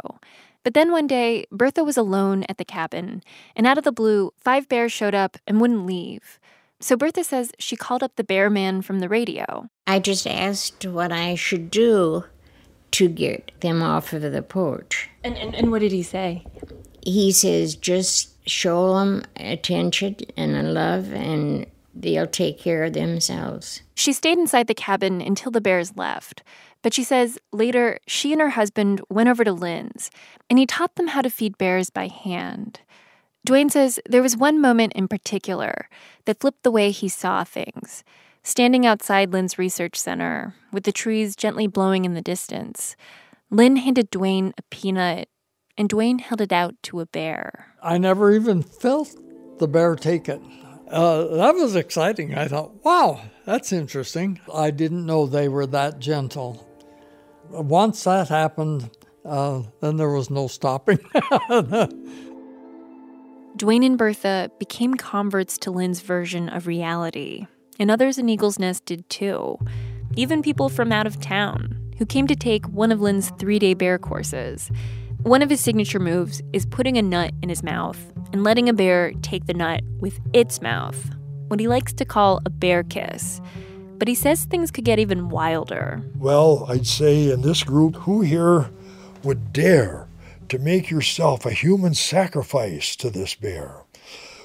But 0.63 0.73
then 0.73 0.91
one 0.91 1.07
day, 1.07 1.45
Bertha 1.51 1.83
was 1.83 1.97
alone 1.97 2.43
at 2.49 2.57
the 2.57 2.65
cabin, 2.65 3.23
and 3.55 3.67
out 3.67 3.77
of 3.77 3.83
the 3.83 3.91
blue, 3.91 4.31
five 4.37 4.67
bears 4.67 4.91
showed 4.91 5.15
up 5.15 5.37
and 5.45 5.61
wouldn't 5.61 5.85
leave. 5.85 6.39
So 6.79 6.95
Bertha 6.95 7.23
says 7.23 7.51
she 7.59 7.75
called 7.75 8.01
up 8.01 8.15
the 8.15 8.23
bear 8.23 8.49
man 8.49 8.81
from 8.81 8.99
the 8.99 9.09
radio. 9.09 9.69
I 9.85 9.99
just 9.99 10.25
asked 10.25 10.83
what 10.85 11.11
I 11.11 11.35
should 11.35 11.69
do 11.69 12.23
to 12.91 13.07
get 13.07 13.51
them 13.61 13.81
off 13.81 14.13
of 14.13 14.21
the 14.21 14.41
porch. 14.41 15.09
And, 15.23 15.37
and, 15.37 15.55
and 15.55 15.71
what 15.71 15.79
did 15.79 15.91
he 15.91 16.03
say? 16.03 16.45
He 17.01 17.31
says, 17.31 17.75
just 17.75 18.29
show 18.47 18.95
them 18.95 19.23
attention 19.37 20.17
and 20.37 20.73
love, 20.73 21.13
and 21.13 21.65
they'll 21.93 22.27
take 22.27 22.59
care 22.59 22.83
of 22.83 22.93
themselves. 22.93 23.81
She 23.95 24.13
stayed 24.13 24.37
inside 24.37 24.67
the 24.67 24.73
cabin 24.73 25.21
until 25.21 25.51
the 25.51 25.61
bears 25.61 25.95
left. 25.95 26.43
But 26.81 26.93
she 26.93 27.03
says 27.03 27.37
later 27.51 27.99
she 28.07 28.31
and 28.31 28.41
her 28.41 28.49
husband 28.49 29.01
went 29.09 29.29
over 29.29 29.43
to 29.43 29.53
Lynn's, 29.53 30.09
and 30.49 30.57
he 30.57 30.65
taught 30.65 30.95
them 30.95 31.09
how 31.09 31.21
to 31.21 31.29
feed 31.29 31.57
bears 31.57 31.89
by 31.89 32.07
hand. 32.07 32.79
Duane 33.45 33.69
says 33.69 33.99
there 34.07 34.21
was 34.21 34.37
one 34.37 34.61
moment 34.61 34.93
in 34.93 35.07
particular 35.07 35.87
that 36.25 36.39
flipped 36.39 36.63
the 36.63 36.71
way 36.71 36.91
he 36.91 37.07
saw 37.07 37.43
things. 37.43 38.03
Standing 38.43 38.87
outside 38.87 39.31
Lynn's 39.31 39.59
research 39.59 39.95
center, 39.95 40.55
with 40.71 40.83
the 40.83 40.91
trees 40.91 41.35
gently 41.35 41.67
blowing 41.67 42.05
in 42.05 42.15
the 42.15 42.23
distance, 42.23 42.95
Lynn 43.51 43.75
handed 43.75 44.09
Dwayne 44.09 44.51
a 44.57 44.63
peanut, 44.71 45.29
and 45.77 45.87
Dwayne 45.87 46.19
held 46.19 46.41
it 46.41 46.51
out 46.51 46.73
to 46.83 47.01
a 47.01 47.05
bear. 47.05 47.67
I 47.83 47.99
never 47.99 48.31
even 48.31 48.63
felt 48.63 49.15
the 49.59 49.67
bear 49.67 49.95
take 49.95 50.27
it. 50.27 50.41
Uh, 50.89 51.27
that 51.37 51.53
was 51.53 51.75
exciting. 51.75 52.33
I 52.33 52.47
thought, 52.47 52.83
wow, 52.83 53.21
that's 53.45 53.71
interesting. 53.71 54.39
I 54.51 54.71
didn't 54.71 55.05
know 55.05 55.27
they 55.27 55.47
were 55.47 55.67
that 55.67 55.99
gentle. 55.99 56.67
Once 57.49 58.03
that 58.05 58.29
happened, 58.29 58.89
uh, 59.23 59.61
then 59.81 59.97
there 59.97 60.09
was 60.09 60.31
no 60.31 60.47
stopping. 60.47 60.97
Dwayne 63.55 63.85
and 63.85 63.99
Bertha 63.99 64.49
became 64.57 64.95
converts 64.95 65.59
to 65.59 65.69
Lynn's 65.69 66.01
version 66.01 66.49
of 66.49 66.65
reality, 66.65 67.45
and 67.81 67.89
others 67.89 68.19
in 68.19 68.29
Eagles 68.29 68.59
Nest 68.59 68.85
did 68.85 69.09
too. 69.09 69.57
Even 70.15 70.43
people 70.43 70.69
from 70.69 70.91
out 70.91 71.07
of 71.07 71.19
town 71.19 71.75
who 71.97 72.05
came 72.05 72.27
to 72.27 72.35
take 72.35 72.67
one 72.67 72.91
of 72.91 73.01
Lynn's 73.01 73.31
three 73.39 73.57
day 73.57 73.73
bear 73.73 73.97
courses. 73.97 74.69
One 75.23 75.41
of 75.41 75.49
his 75.49 75.61
signature 75.61 75.99
moves 75.99 76.43
is 76.53 76.67
putting 76.67 76.97
a 76.97 77.01
nut 77.01 77.31
in 77.41 77.49
his 77.49 77.63
mouth 77.63 77.97
and 78.31 78.43
letting 78.43 78.69
a 78.69 78.73
bear 78.73 79.13
take 79.23 79.47
the 79.47 79.55
nut 79.55 79.81
with 79.99 80.19
its 80.31 80.61
mouth, 80.61 81.15
what 81.47 81.59
he 81.59 81.67
likes 81.67 81.91
to 81.93 82.05
call 82.05 82.39
a 82.45 82.51
bear 82.51 82.83
kiss. 82.83 83.41
But 83.97 84.07
he 84.07 84.13
says 84.13 84.45
things 84.45 84.69
could 84.69 84.85
get 84.85 84.99
even 84.99 85.29
wilder. 85.29 86.03
Well, 86.17 86.65
I'd 86.69 86.85
say 86.85 87.31
in 87.31 87.41
this 87.41 87.63
group, 87.63 87.95
who 87.95 88.21
here 88.21 88.69
would 89.23 89.51
dare 89.53 90.07
to 90.49 90.59
make 90.59 90.91
yourself 90.91 91.47
a 91.47 91.51
human 91.51 91.95
sacrifice 91.95 92.95
to 92.97 93.09
this 93.09 93.33
bear? 93.33 93.80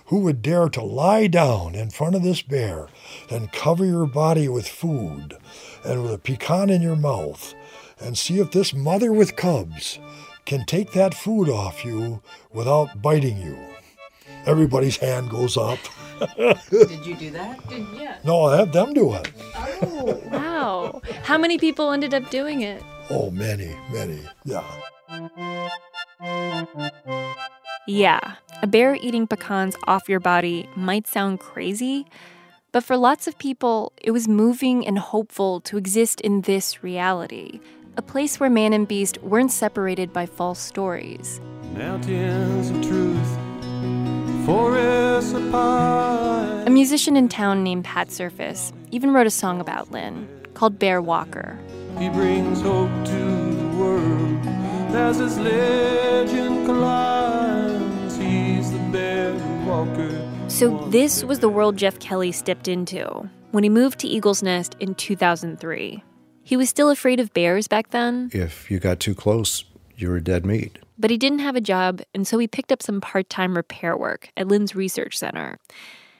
Who 0.06 0.20
would 0.20 0.40
dare 0.42 0.68
to 0.68 0.82
lie 0.82 1.26
down 1.26 1.75
in 1.75 1.90
front 1.90 2.14
of 2.14 2.22
this 2.22 2.42
bear 2.42 2.88
and 3.30 3.52
cover 3.52 3.84
your 3.84 4.06
body 4.06 4.48
with 4.48 4.68
food 4.68 5.36
and 5.84 6.02
with 6.02 6.12
a 6.12 6.18
pecan 6.18 6.70
in 6.70 6.80
your 6.80 6.96
mouth 6.96 7.54
and 8.00 8.16
see 8.16 8.38
if 8.38 8.52
this 8.52 8.72
mother 8.72 9.12
with 9.12 9.36
cubs 9.36 9.98
can 10.44 10.64
take 10.64 10.92
that 10.92 11.12
food 11.14 11.48
off 11.48 11.84
you 11.84 12.22
without 12.52 13.02
biting 13.02 13.36
you? 13.38 13.58
Everybody's 14.46 14.96
hand 14.96 15.28
goes 15.28 15.56
up. 15.56 15.80
Did 16.70 17.04
you 17.04 17.16
do 17.16 17.30
that? 17.30 17.68
Did, 17.68 17.84
yeah. 17.94 18.18
No, 18.25 18.44
I 18.44 18.58
have 18.58 18.72
them 18.72 18.94
do 18.94 19.12
it. 19.14 19.32
Oh, 19.82 20.22
wow. 20.32 21.02
How 21.25 21.36
many 21.36 21.58
people 21.58 21.90
ended 21.90 22.14
up 22.14 22.30
doing 22.30 22.60
it? 22.62 22.82
Oh, 23.10 23.30
many, 23.30 23.75
many, 23.92 24.20
yeah. 24.44 24.64
Yeah, 27.88 28.34
a 28.62 28.66
bear 28.66 28.94
eating 28.96 29.26
pecans 29.26 29.76
off 29.86 30.08
your 30.08 30.20
body 30.20 30.68
might 30.75 31.06
sound 31.06 31.40
crazy, 31.40 32.06
but 32.72 32.84
for 32.84 32.96
lots 32.96 33.26
of 33.26 33.38
people, 33.38 33.92
it 34.02 34.10
was 34.10 34.28
moving 34.28 34.86
and 34.86 34.98
hopeful 34.98 35.60
to 35.62 35.76
exist 35.76 36.20
in 36.20 36.42
this 36.42 36.82
reality 36.82 37.60
a 37.96 38.02
place 38.02 38.38
where 38.38 38.50
man 38.50 38.75
and 38.75 38.86
beast 38.86 39.16
weren't 39.22 39.50
separated 39.50 40.12
by 40.12 40.26
false 40.26 40.58
stories. 40.58 41.40
Mountains 41.72 42.68
of 42.70 42.82
truth, 42.82 43.36
forests 44.44 45.32
apart. 45.32 46.66
A 46.66 46.70
musician 46.70 47.16
in 47.16 47.28
town 47.28 47.64
named 47.64 47.84
Pat 47.84 48.10
Surface 48.10 48.72
even 48.90 49.12
wrote 49.12 49.26
a 49.26 49.30
song 49.30 49.60
about 49.60 49.90
Lynn 49.90 50.28
called 50.52 50.78
Bear 50.78 51.00
Walker. 51.00 51.58
He 51.98 52.10
brings 52.10 52.60
hope 52.60 52.90
to 53.06 53.12
the 53.12 53.76
world 53.78 54.46
as 54.94 55.16
his 55.16 55.38
legend 55.38 56.66
climbs. 56.66 57.65
So, 60.48 60.78
this 60.90 61.22
was 61.22 61.40
the 61.40 61.48
world 61.48 61.76
Jeff 61.76 61.98
Kelly 61.98 62.32
stepped 62.32 62.66
into 62.68 63.28
when 63.50 63.62
he 63.64 63.68
moved 63.70 63.98
to 64.00 64.08
Eagles 64.08 64.42
Nest 64.42 64.74
in 64.80 64.94
2003. 64.94 66.02
He 66.42 66.56
was 66.56 66.68
still 66.70 66.90
afraid 66.90 67.20
of 67.20 67.32
bears 67.34 67.68
back 67.68 67.90
then, 67.90 68.30
If 68.32 68.70
you 68.70 68.78
got 68.78 69.00
too 69.00 69.14
close, 69.14 69.64
you 69.96 70.08
were 70.08 70.20
dead 70.20 70.46
meat. 70.46 70.78
but 70.98 71.10
he 71.10 71.18
didn't 71.18 71.40
have 71.40 71.56
a 71.56 71.60
job, 71.60 72.00
and 72.14 72.26
so 72.26 72.38
he 72.38 72.48
picked 72.48 72.72
up 72.72 72.82
some 72.82 73.00
part 73.00 73.28
time 73.28 73.54
repair 73.56 73.96
work 73.96 74.30
at 74.36 74.48
Lynn's 74.48 74.74
research 74.74 75.18
center. 75.18 75.58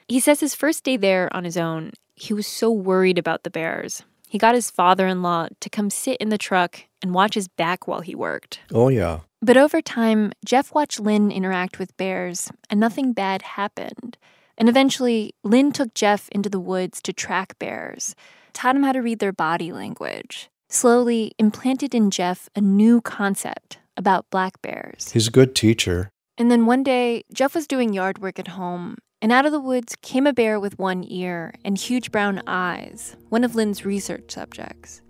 He 0.07 0.19
says 0.19 0.39
his 0.39 0.53
first 0.53 0.83
day 0.83 0.97
there 0.97 1.33
on 1.35 1.43
his 1.43 1.57
own, 1.57 1.91
he 2.15 2.33
was 2.33 2.45
so 2.47 2.69
worried 2.71 3.17
about 3.17 3.43
the 3.43 3.49
bears. 3.49 4.03
He 4.29 4.37
got 4.37 4.55
his 4.55 4.69
father 4.69 5.07
in 5.07 5.21
law 5.23 5.47
to 5.61 5.69
come 5.69 5.89
sit 5.89 6.17
in 6.17 6.29
the 6.29 6.37
truck 6.37 6.81
and 7.01 7.13
watch 7.13 7.33
his 7.33 7.47
back 7.47 7.87
while 7.87 8.01
he 8.01 8.13
worked. 8.13 8.59
Oh, 8.73 8.89
yeah. 8.89 9.21
But 9.47 9.55
over 9.55 9.81
time, 9.81 10.33
Jeff 10.43 10.75
watched 10.75 10.99
Lynn 10.99 11.31
interact 11.31 11.79
with 11.79 11.95
bears, 11.95 12.51
and 12.69 12.81
nothing 12.81 13.13
bad 13.13 13.43
happened. 13.43 14.17
And 14.57 14.67
eventually, 14.67 15.35
Lynn 15.41 15.71
took 15.71 15.93
Jeff 15.93 16.27
into 16.33 16.49
the 16.49 16.59
woods 16.59 17.01
to 17.03 17.13
track 17.13 17.57
bears, 17.57 18.13
taught 18.51 18.75
him 18.75 18.83
how 18.83 18.91
to 18.91 18.99
read 19.01 19.19
their 19.19 19.31
body 19.31 19.71
language, 19.71 20.49
slowly 20.67 21.31
implanted 21.39 21.95
in 21.95 22.11
Jeff 22.11 22.49
a 22.57 22.59
new 22.59 22.99
concept 22.99 23.79
about 23.95 24.29
black 24.31 24.61
bears. 24.61 25.13
He's 25.13 25.29
a 25.29 25.31
good 25.31 25.55
teacher. 25.55 26.09
And 26.37 26.51
then 26.51 26.65
one 26.65 26.83
day, 26.83 27.23
Jeff 27.33 27.55
was 27.55 27.67
doing 27.67 27.93
yard 27.93 28.19
work 28.19 28.39
at 28.39 28.49
home, 28.49 28.97
and 29.21 29.31
out 29.31 29.45
of 29.45 29.53
the 29.53 29.61
woods 29.61 29.95
came 30.01 30.27
a 30.27 30.33
bear 30.33 30.59
with 30.59 30.77
one 30.77 31.05
ear 31.07 31.53
and 31.63 31.77
huge 31.77 32.11
brown 32.11 32.41
eyes, 32.47 33.15
one 33.29 33.45
of 33.45 33.55
Lynn's 33.55 33.85
research 33.85 34.29
subjects. 34.29 35.01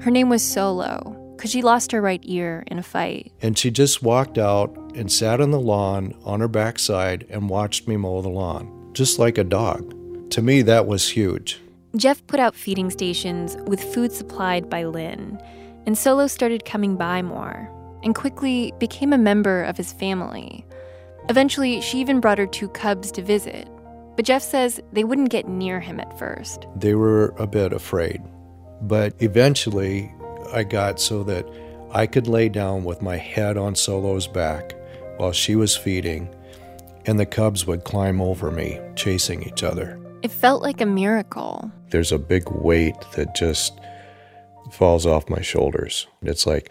Her 0.00 0.10
name 0.10 0.28
was 0.28 0.42
Solo, 0.42 1.25
because 1.36 1.50
she 1.50 1.62
lost 1.62 1.92
her 1.92 2.00
right 2.00 2.20
ear 2.24 2.64
in 2.66 2.78
a 2.78 2.82
fight. 2.82 3.32
And 3.42 3.56
she 3.56 3.70
just 3.70 4.02
walked 4.02 4.38
out 4.38 4.74
and 4.94 5.12
sat 5.12 5.40
on 5.40 5.50
the 5.50 5.60
lawn 5.60 6.14
on 6.24 6.40
her 6.40 6.48
backside 6.48 7.26
and 7.28 7.50
watched 7.50 7.86
me 7.86 7.96
mow 7.96 8.22
the 8.22 8.28
lawn, 8.28 8.90
just 8.94 9.18
like 9.18 9.38
a 9.38 9.44
dog. 9.44 9.92
To 10.30 10.42
me, 10.42 10.62
that 10.62 10.86
was 10.86 11.10
huge. 11.10 11.60
Jeff 11.96 12.26
put 12.26 12.40
out 12.40 12.54
feeding 12.54 12.90
stations 12.90 13.56
with 13.66 13.82
food 13.94 14.12
supplied 14.12 14.68
by 14.68 14.84
Lynn, 14.84 15.40
and 15.86 15.96
Solo 15.96 16.26
started 16.26 16.64
coming 16.64 16.96
by 16.96 17.22
more 17.22 17.70
and 18.02 18.14
quickly 18.14 18.72
became 18.78 19.12
a 19.12 19.18
member 19.18 19.62
of 19.64 19.76
his 19.76 19.92
family. 19.92 20.64
Eventually, 21.28 21.80
she 21.80 21.98
even 21.98 22.20
brought 22.20 22.38
her 22.38 22.46
two 22.46 22.68
cubs 22.68 23.10
to 23.12 23.22
visit, 23.22 23.68
but 24.14 24.24
Jeff 24.24 24.42
says 24.42 24.80
they 24.92 25.04
wouldn't 25.04 25.30
get 25.30 25.48
near 25.48 25.80
him 25.80 26.00
at 26.00 26.18
first. 26.18 26.66
They 26.76 26.94
were 26.94 27.34
a 27.38 27.46
bit 27.46 27.72
afraid. 27.72 28.22
But 28.82 29.14
eventually, 29.20 30.12
I 30.52 30.64
got 30.64 31.00
so 31.00 31.22
that 31.24 31.46
I 31.90 32.06
could 32.06 32.26
lay 32.26 32.48
down 32.48 32.84
with 32.84 33.02
my 33.02 33.16
head 33.16 33.56
on 33.56 33.74
Solo's 33.74 34.26
back 34.26 34.74
while 35.16 35.32
she 35.32 35.56
was 35.56 35.76
feeding, 35.76 36.28
and 37.06 37.18
the 37.18 37.26
cubs 37.26 37.66
would 37.66 37.84
climb 37.84 38.20
over 38.20 38.50
me, 38.50 38.80
chasing 38.96 39.42
each 39.42 39.62
other. 39.62 39.98
It 40.22 40.30
felt 40.30 40.62
like 40.62 40.80
a 40.80 40.86
miracle. 40.86 41.70
There's 41.90 42.12
a 42.12 42.18
big 42.18 42.50
weight 42.50 42.96
that 43.14 43.34
just 43.34 43.78
falls 44.72 45.06
off 45.06 45.30
my 45.30 45.40
shoulders. 45.40 46.06
It's 46.22 46.46
like, 46.46 46.70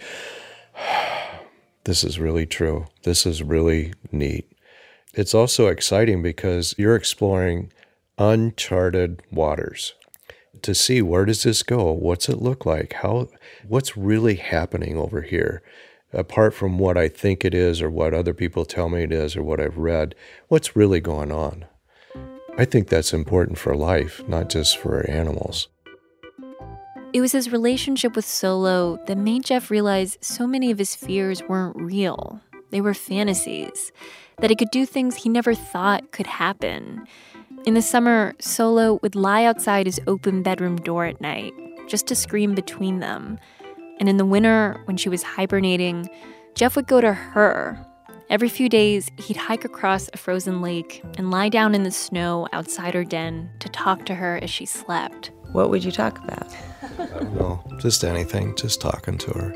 this 1.86 2.04
is 2.04 2.20
really 2.20 2.46
true. 2.46 2.88
This 3.04 3.26
is 3.26 3.42
really 3.42 3.94
neat. 4.12 4.52
It's 5.14 5.34
also 5.34 5.68
exciting 5.68 6.22
because 6.22 6.76
you're 6.78 6.96
exploring 6.96 7.72
uncharted 8.18 9.22
waters 9.32 9.94
to 10.66 10.76
see 10.76 11.02
where 11.02 11.26
does 11.26 11.44
this 11.44 11.64
go? 11.64 11.92
What's 11.92 12.28
it 12.28 12.42
look 12.42 12.66
like? 12.66 12.94
How 12.94 13.30
what's 13.68 13.96
really 13.96 14.36
happening 14.36 14.98
over 14.98 15.22
here? 15.22 15.64
Apart 16.12 16.54
from 16.54 16.78
what 16.78 16.98
I 16.98 17.08
think 17.08 17.44
it 17.44 17.54
is 17.54 17.82
or 17.82 17.90
what 17.90 18.14
other 18.14 18.34
people 18.34 18.66
tell 18.66 18.90
me 18.90 19.04
it 19.04 19.12
is 19.12 19.36
or 19.36 19.44
what 19.44 19.60
I've 19.60 19.78
read, 19.78 20.16
what's 20.48 20.76
really 20.76 21.00
going 21.00 21.32
on? 21.32 21.66
I 22.58 22.66
think 22.66 22.88
that's 22.88 23.14
important 23.14 23.58
for 23.58 23.76
life, 23.76 24.22
not 24.28 24.50
just 24.50 24.78
for 24.78 25.10
animals. 25.10 25.68
It 27.14 27.22
was 27.22 27.34
his 27.34 27.52
relationship 27.52 28.16
with 28.16 28.26
Solo 28.26 28.98
that 29.08 29.18
made 29.18 29.46
Jeff 29.46 29.70
realize 29.70 30.18
so 30.22 30.48
many 30.48 30.72
of 30.72 30.78
his 30.78 30.96
fears 30.96 31.44
weren't 31.44 31.76
real. 31.76 32.42
They 32.72 32.82
were 32.82 32.94
fantasies, 32.94 33.92
that 34.40 34.50
he 34.50 34.56
could 34.56 34.72
do 34.72 34.86
things 34.86 35.16
he 35.16 35.30
never 35.30 35.54
thought 35.54 36.12
could 36.12 36.28
happen. 36.28 37.08
In 37.66 37.74
the 37.74 37.82
summer, 37.82 38.36
Solo 38.40 39.00
would 39.02 39.16
lie 39.16 39.44
outside 39.44 39.88
his 39.88 40.00
open 40.06 40.44
bedroom 40.44 40.76
door 40.76 41.06
at 41.06 41.20
night 41.20 41.52
just 41.88 42.06
to 42.06 42.16
scream 42.16 42.54
between 42.54 43.00
them. 43.00 43.40
And 44.00 44.08
in 44.08 44.18
the 44.18 44.26
winter, 44.26 44.80
when 44.86 44.98
she 44.98 45.10
was 45.10 45.24
hibernating, 45.24 46.08
Jeff 46.54 46.76
would 46.76 46.86
go 46.86 47.02
to 47.02 47.12
her. 47.12 47.84
Every 48.30 48.50
few 48.50 48.70
days, 48.70 49.10
he'd 49.18 49.38
hike 49.38 49.66
across 49.66 50.12
a 50.14 50.18
frozen 50.18 50.62
lake 50.62 51.04
and 51.18 51.32
lie 51.32 51.50
down 51.50 51.74
in 51.74 51.82
the 51.82 51.90
snow 51.90 52.48
outside 52.54 52.94
her 52.94 53.04
den 53.04 53.50
to 53.62 53.70
talk 53.70 54.06
to 54.06 54.14
her 54.14 54.38
as 54.44 54.52
she 54.52 54.68
slept. 54.68 55.32
What 55.52 55.72
would 55.72 55.84
you 55.84 55.92
talk 55.92 56.24
about? 56.24 56.48
No, 57.34 57.64
just 57.80 58.04
anything, 58.04 58.56
just 58.56 58.80
talking 58.80 59.18
to 59.18 59.32
her. 59.32 59.54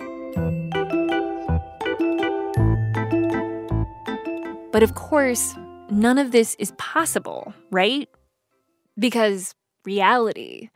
But 4.72 4.82
of 4.82 4.96
course, 4.96 5.54
none 5.92 6.18
of 6.18 6.32
this 6.32 6.56
is 6.60 6.72
possible, 6.78 7.54
right? 7.72 8.10
Because 8.98 9.56
reality. 9.86 10.70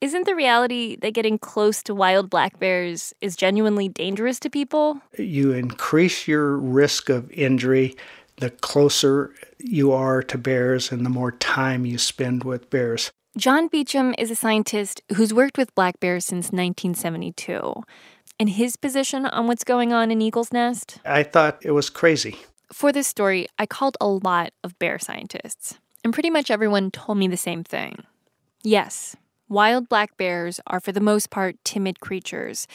Isn't 0.00 0.26
the 0.26 0.34
reality 0.34 0.96
that 0.96 1.14
getting 1.14 1.38
close 1.38 1.82
to 1.84 1.94
wild 1.94 2.28
black 2.28 2.58
bears 2.58 3.14
is 3.20 3.36
genuinely 3.36 3.88
dangerous 3.88 4.40
to 4.40 4.50
people? 4.50 5.00
You 5.16 5.52
increase 5.52 6.26
your 6.26 6.56
risk 6.56 7.08
of 7.08 7.30
injury 7.30 7.96
the 8.38 8.50
closer 8.50 9.32
you 9.58 9.92
are 9.92 10.22
to 10.22 10.38
bears 10.38 10.90
and 10.90 11.06
the 11.06 11.10
more 11.10 11.32
time 11.32 11.86
you 11.86 11.98
spend 11.98 12.42
with 12.42 12.70
bears. 12.70 13.12
John 13.36 13.68
Beecham 13.68 14.14
is 14.18 14.30
a 14.30 14.34
scientist 14.34 15.00
who's 15.14 15.32
worked 15.32 15.56
with 15.56 15.74
black 15.74 16.00
bears 16.00 16.24
since 16.24 16.46
1972. 16.46 17.72
And 18.40 18.50
his 18.50 18.76
position 18.76 19.26
on 19.26 19.46
what's 19.46 19.64
going 19.64 19.92
on 19.92 20.10
in 20.10 20.20
Eagle's 20.20 20.52
Nest? 20.52 20.98
I 21.04 21.22
thought 21.22 21.58
it 21.62 21.70
was 21.70 21.88
crazy. 21.88 22.38
For 22.72 22.90
this 22.90 23.06
story, 23.06 23.46
I 23.58 23.66
called 23.66 23.98
a 24.00 24.08
lot 24.08 24.52
of 24.64 24.78
bear 24.78 24.98
scientists, 24.98 25.78
and 26.02 26.12
pretty 26.12 26.30
much 26.30 26.50
everyone 26.50 26.90
told 26.90 27.18
me 27.18 27.28
the 27.28 27.36
same 27.36 27.62
thing. 27.62 28.04
Yes, 28.62 29.14
wild 29.46 29.90
black 29.90 30.16
bears 30.16 30.58
are 30.66 30.80
for 30.80 30.90
the 30.90 31.00
most 31.00 31.28
part 31.28 31.56
timid 31.64 32.00
creatures, 32.00 32.66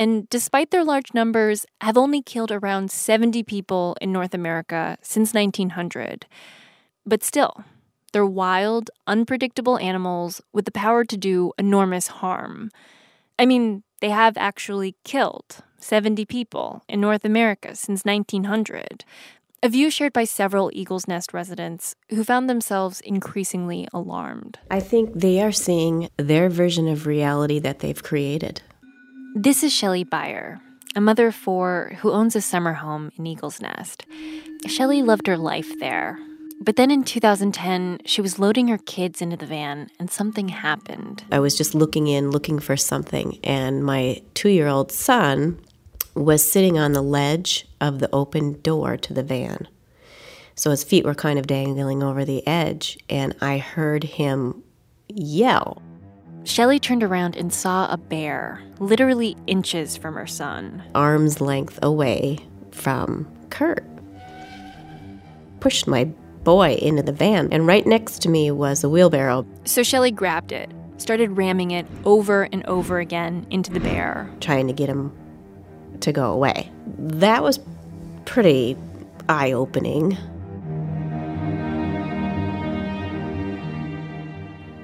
and 0.00 0.28
despite 0.30 0.72
their 0.72 0.84
large 0.84 1.14
numbers, 1.14 1.64
have 1.80 1.96
only 1.96 2.22
killed 2.22 2.50
around 2.50 2.90
70 2.90 3.44
people 3.44 3.96
in 4.00 4.12
North 4.12 4.34
America 4.34 4.98
since 5.00 5.32
1900. 5.32 6.26
But 7.06 7.22
still, 7.22 7.64
they're 8.12 8.26
wild, 8.26 8.90
unpredictable 9.06 9.78
animals 9.78 10.40
with 10.52 10.64
the 10.64 10.72
power 10.72 11.04
to 11.04 11.16
do 11.16 11.52
enormous 11.56 12.08
harm. 12.08 12.70
I 13.38 13.46
mean, 13.46 13.84
they 14.00 14.10
have 14.10 14.36
actually 14.36 14.96
killed 15.04 15.62
70 15.78 16.24
people 16.24 16.82
in 16.88 17.00
North 17.00 17.24
America 17.24 17.74
since 17.74 18.04
1900. 18.04 19.04
A 19.66 19.68
view 19.68 19.90
shared 19.90 20.12
by 20.12 20.22
several 20.22 20.70
Eagles 20.72 21.08
Nest 21.08 21.34
residents 21.34 21.96
who 22.10 22.22
found 22.22 22.48
themselves 22.48 23.00
increasingly 23.00 23.88
alarmed. 23.92 24.60
I 24.70 24.78
think 24.78 25.12
they 25.12 25.42
are 25.42 25.50
seeing 25.50 26.08
their 26.16 26.48
version 26.48 26.86
of 26.86 27.04
reality 27.04 27.58
that 27.58 27.80
they've 27.80 28.00
created. 28.00 28.62
This 29.34 29.64
is 29.64 29.72
Shelley 29.72 30.04
Beyer, 30.04 30.60
a 30.94 31.00
mother 31.00 31.26
of 31.26 31.34
four 31.34 31.96
who 31.98 32.12
owns 32.12 32.36
a 32.36 32.40
summer 32.40 32.74
home 32.74 33.10
in 33.18 33.26
Eagles 33.26 33.60
Nest. 33.60 34.06
Shelley 34.68 35.02
loved 35.02 35.26
her 35.26 35.36
life 35.36 35.76
there. 35.80 36.16
But 36.60 36.76
then 36.76 36.92
in 36.92 37.02
2010, 37.02 38.02
she 38.04 38.20
was 38.20 38.38
loading 38.38 38.68
her 38.68 38.78
kids 38.78 39.20
into 39.20 39.36
the 39.36 39.46
van 39.46 39.90
and 39.98 40.08
something 40.12 40.48
happened. 40.48 41.24
I 41.32 41.40
was 41.40 41.58
just 41.58 41.74
looking 41.74 42.06
in, 42.06 42.30
looking 42.30 42.60
for 42.60 42.76
something, 42.76 43.40
and 43.42 43.84
my 43.84 44.22
two 44.34 44.48
year 44.48 44.68
old 44.68 44.92
son 44.92 45.60
was 46.16 46.50
sitting 46.50 46.78
on 46.78 46.92
the 46.92 47.02
ledge 47.02 47.66
of 47.80 47.98
the 47.98 48.08
open 48.12 48.60
door 48.62 48.96
to 48.96 49.12
the 49.12 49.22
van. 49.22 49.68
So 50.54 50.70
his 50.70 50.82
feet 50.82 51.04
were 51.04 51.14
kind 51.14 51.38
of 51.38 51.46
dangling 51.46 52.02
over 52.02 52.24
the 52.24 52.44
edge, 52.46 52.98
and 53.10 53.36
I 53.42 53.58
heard 53.58 54.02
him 54.04 54.62
yell. 55.08 55.82
Shelley 56.44 56.78
turned 56.78 57.02
around 57.02 57.36
and 57.36 57.52
saw 57.52 57.92
a 57.92 57.98
bear, 57.98 58.62
literally 58.78 59.36
inches 59.46 59.96
from 59.96 60.14
her 60.14 60.26
son. 60.26 60.82
Arm's 60.94 61.42
length 61.42 61.78
away 61.82 62.38
from 62.70 63.30
Kurt. 63.50 63.84
Pushed 65.60 65.86
my 65.86 66.04
boy 66.04 66.78
into 66.80 67.02
the 67.02 67.12
van, 67.12 67.48
and 67.52 67.66
right 67.66 67.86
next 67.86 68.22
to 68.22 68.30
me 68.30 68.50
was 68.50 68.82
a 68.82 68.88
wheelbarrow. 68.88 69.46
So 69.64 69.82
Shelley 69.82 70.12
grabbed 70.12 70.52
it, 70.52 70.70
started 70.96 71.36
ramming 71.36 71.72
it 71.72 71.86
over 72.06 72.44
and 72.44 72.64
over 72.66 73.00
again 73.00 73.46
into 73.50 73.70
the 73.70 73.80
bear. 73.80 74.30
Trying 74.40 74.68
to 74.68 74.72
get 74.72 74.88
him 74.88 75.12
to 76.02 76.12
go 76.12 76.32
away. 76.32 76.70
That 76.98 77.42
was 77.42 77.60
pretty 78.24 78.76
eye 79.28 79.52
opening. 79.52 80.16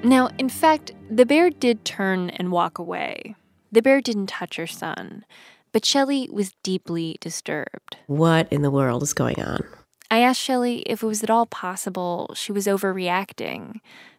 Now, 0.05 0.31
in 0.39 0.49
fact, 0.49 0.93
the 1.11 1.25
bear 1.25 1.51
did 1.51 1.85
turn 1.85 2.31
and 2.31 2.51
walk 2.51 2.79
away. 2.79 3.37
The 3.71 3.83
bear 3.83 4.01
didn't 4.01 4.27
touch 4.27 4.57
her 4.57 4.67
son, 4.67 5.25
but 5.71 5.85
Shelley 5.85 6.29
was 6.31 6.55
deeply 6.63 7.17
disturbed. 7.21 7.97
What 8.07 8.53
in 8.53 8.63
the 8.63 8.71
world 8.71 9.03
is 9.03 9.15
going 9.15 9.41
on? 9.41 9.65
I 10.11 10.19
asked 10.19 10.41
Shelley 10.41 10.81
if 10.81 11.03
it 11.03 11.07
was 11.07 11.23
at 11.23 11.31
all 11.31 11.47
possible 11.47 12.33
she 12.35 12.53
was 12.53 12.67
overreacting, 12.67 13.77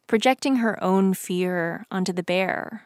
projecting 0.08 0.56
her 0.56 0.82
own 0.84 1.14
fear 1.14 1.86
onto 1.92 2.14
the 2.14 2.24
bear. 2.24 2.84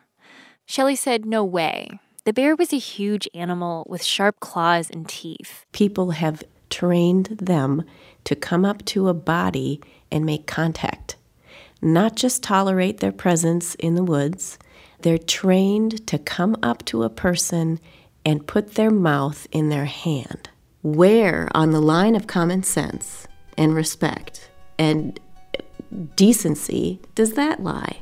Shelley 0.66 0.96
said 0.96 1.26
no 1.26 1.44
way. 1.44 2.00
The 2.28 2.34
bear 2.34 2.58
was 2.58 2.74
a 2.74 2.78
huge 2.78 3.30
animal 3.34 3.86
with 3.88 4.04
sharp 4.04 4.42
claws 4.42 4.90
and 4.90 5.08
teeth. 5.08 5.66
People 5.72 6.12
have 6.12 6.44
trained 6.70 7.28
them 7.28 7.86
to 8.26 8.36
come 8.36 8.66
up 8.66 8.84
to 8.88 9.08
a 9.08 9.14
body 9.14 9.80
and 10.12 10.26
make 10.26 10.46
contact, 10.46 11.16
not 11.82 12.18
just 12.18 12.44
tolerate 12.44 13.00
their 13.00 13.14
presence 13.14 13.76
in 13.76 13.96
the 13.96 14.04
woods. 14.04 14.60
They're 15.04 15.18
trained 15.18 16.06
to 16.08 16.20
come 16.20 16.58
up 16.62 16.84
to 16.88 17.04
a 17.04 17.10
person 17.10 17.80
and 18.26 18.46
put 18.46 18.74
their 18.74 18.92
mouth 18.92 19.48
in 19.54 19.70
their 19.70 19.86
hand. 19.86 20.50
Where 20.82 21.48
on 21.56 21.72
the 21.72 21.80
line 21.80 22.14
of 22.14 22.28
common 22.28 22.64
sense 22.64 23.26
and 23.58 23.74
respect 23.74 24.50
and 24.78 25.18
decency 26.18 27.00
does 27.16 27.36
that 27.36 27.64
lie? 27.64 28.02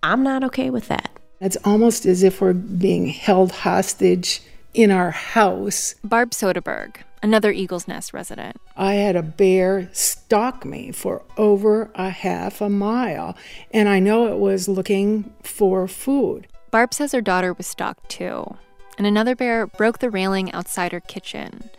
I'm 0.00 0.22
not 0.22 0.44
okay 0.44 0.70
with 0.70 0.86
that. 0.86 1.07
It's 1.40 1.56
almost 1.64 2.04
as 2.04 2.22
if 2.22 2.40
we're 2.40 2.52
being 2.52 3.08
held 3.08 3.52
hostage 3.52 4.42
in 4.74 4.90
our 4.90 5.12
house. 5.12 5.94
Barb 6.02 6.30
Soderberg, 6.30 6.96
another 7.22 7.52
Eagles 7.52 7.86
Nest 7.86 8.12
resident. 8.12 8.56
I 8.76 8.94
had 8.94 9.14
a 9.14 9.22
bear 9.22 9.88
stalk 9.92 10.64
me 10.64 10.90
for 10.90 11.22
over 11.36 11.90
a 11.94 12.10
half 12.10 12.60
a 12.60 12.68
mile, 12.68 13.36
and 13.70 13.88
I 13.88 14.00
know 14.00 14.26
it 14.26 14.38
was 14.38 14.68
looking 14.68 15.32
for 15.42 15.86
food. 15.86 16.48
Barb 16.70 16.92
says 16.92 17.12
her 17.12 17.20
daughter 17.20 17.52
was 17.52 17.66
stalked 17.66 18.08
too, 18.08 18.56
and 18.96 19.06
another 19.06 19.36
bear 19.36 19.66
broke 19.66 20.00
the 20.00 20.10
railing 20.10 20.52
outside 20.52 20.92
her 20.92 21.00
kitchen. 21.00 21.70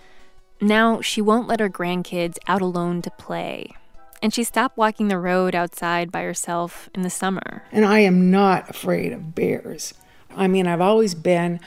Now 0.62 1.02
she 1.02 1.22
won't 1.22 1.48
let 1.48 1.60
her 1.60 1.70
grandkids 1.70 2.38
out 2.48 2.62
alone 2.62 3.02
to 3.04 3.12
play. 3.12 3.72
And 4.22 4.34
she 4.34 4.44
stopped 4.44 4.78
walking 4.78 5.08
the 5.08 5.18
road 5.18 5.56
outside 5.56 6.12
by 6.12 6.24
herself 6.24 6.90
in 6.94 7.02
the 7.04 7.10
summer. 7.10 7.64
And 7.72 7.86
I 7.86 8.00
am 8.00 8.30
not 8.32 8.70
afraid 8.70 9.14
of 9.14 9.34
bears. 9.34 9.94
I 10.36 10.48
mean, 10.48 10.68
I've 10.68 10.82
always 10.82 11.16
been 11.16 11.60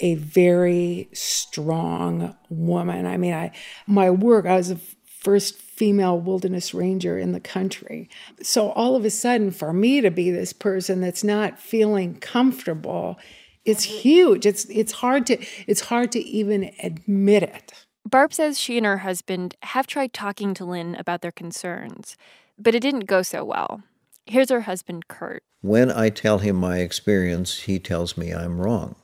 a 0.00 0.14
very 0.14 1.08
strong 1.12 2.36
woman. 2.48 3.06
I 3.06 3.16
mean, 3.16 3.34
I 3.34 3.52
my 3.86 4.10
work, 4.10 4.46
I 4.46 4.56
was 4.56 4.68
the 4.68 4.80
first 5.06 5.56
female 5.58 6.18
wilderness 6.18 6.72
ranger 6.72 7.18
in 7.18 7.32
the 7.32 7.40
country. 7.40 8.08
So 8.42 8.70
all 8.70 8.96
of 8.96 9.04
a 9.04 9.10
sudden 9.10 9.50
for 9.50 9.72
me 9.72 10.00
to 10.00 10.10
be 10.10 10.30
this 10.30 10.52
person 10.52 11.00
that's 11.00 11.24
not 11.24 11.58
feeling 11.58 12.14
comfortable, 12.20 13.18
it's 13.64 13.82
huge. 13.82 14.46
It's 14.46 14.64
it's 14.66 14.92
hard 14.92 15.26
to 15.26 15.44
it's 15.66 15.80
hard 15.80 16.12
to 16.12 16.20
even 16.20 16.72
admit 16.82 17.42
it. 17.42 17.85
Barb 18.06 18.32
says 18.32 18.56
she 18.56 18.76
and 18.76 18.86
her 18.86 18.98
husband 18.98 19.56
have 19.62 19.88
tried 19.88 20.12
talking 20.12 20.54
to 20.54 20.64
Lynn 20.64 20.94
about 20.94 21.22
their 21.22 21.32
concerns, 21.32 22.16
but 22.56 22.72
it 22.72 22.80
didn't 22.80 23.06
go 23.06 23.22
so 23.22 23.44
well. 23.44 23.82
Here's 24.26 24.50
her 24.50 24.60
husband, 24.60 25.08
Kurt. 25.08 25.42
When 25.60 25.90
I 25.90 26.10
tell 26.10 26.38
him 26.38 26.54
my 26.54 26.78
experience, 26.78 27.62
he 27.62 27.80
tells 27.80 28.16
me 28.16 28.32
I'm 28.32 28.60
wrong. 28.60 28.94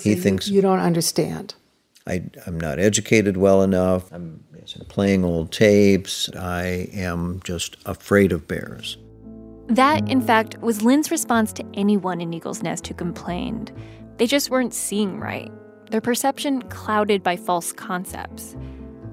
he 0.00 0.14
thinks 0.14 0.48
you 0.48 0.62
don't 0.62 0.78
understand. 0.78 1.56
I, 2.06 2.22
am 2.46 2.58
not 2.58 2.78
educated 2.78 3.36
well 3.36 3.62
enough. 3.62 4.10
I'm 4.12 4.42
playing 4.88 5.22
old 5.22 5.52
tapes. 5.52 6.30
I 6.34 6.88
am 6.94 7.42
just 7.44 7.76
afraid 7.84 8.32
of 8.32 8.48
bears. 8.48 8.96
That, 9.66 10.08
in 10.08 10.22
fact, 10.22 10.58
was 10.62 10.80
Lynn's 10.82 11.10
response 11.10 11.52
to 11.54 11.66
anyone 11.74 12.22
in 12.22 12.32
Eagle's 12.32 12.62
Nest 12.62 12.86
who 12.86 12.94
complained. 12.94 13.72
They 14.16 14.26
just 14.26 14.48
weren't 14.48 14.72
seeing 14.72 15.20
right 15.20 15.52
their 15.90 16.00
perception 16.00 16.62
clouded 16.62 17.22
by 17.22 17.36
false 17.36 17.72
concepts. 17.72 18.56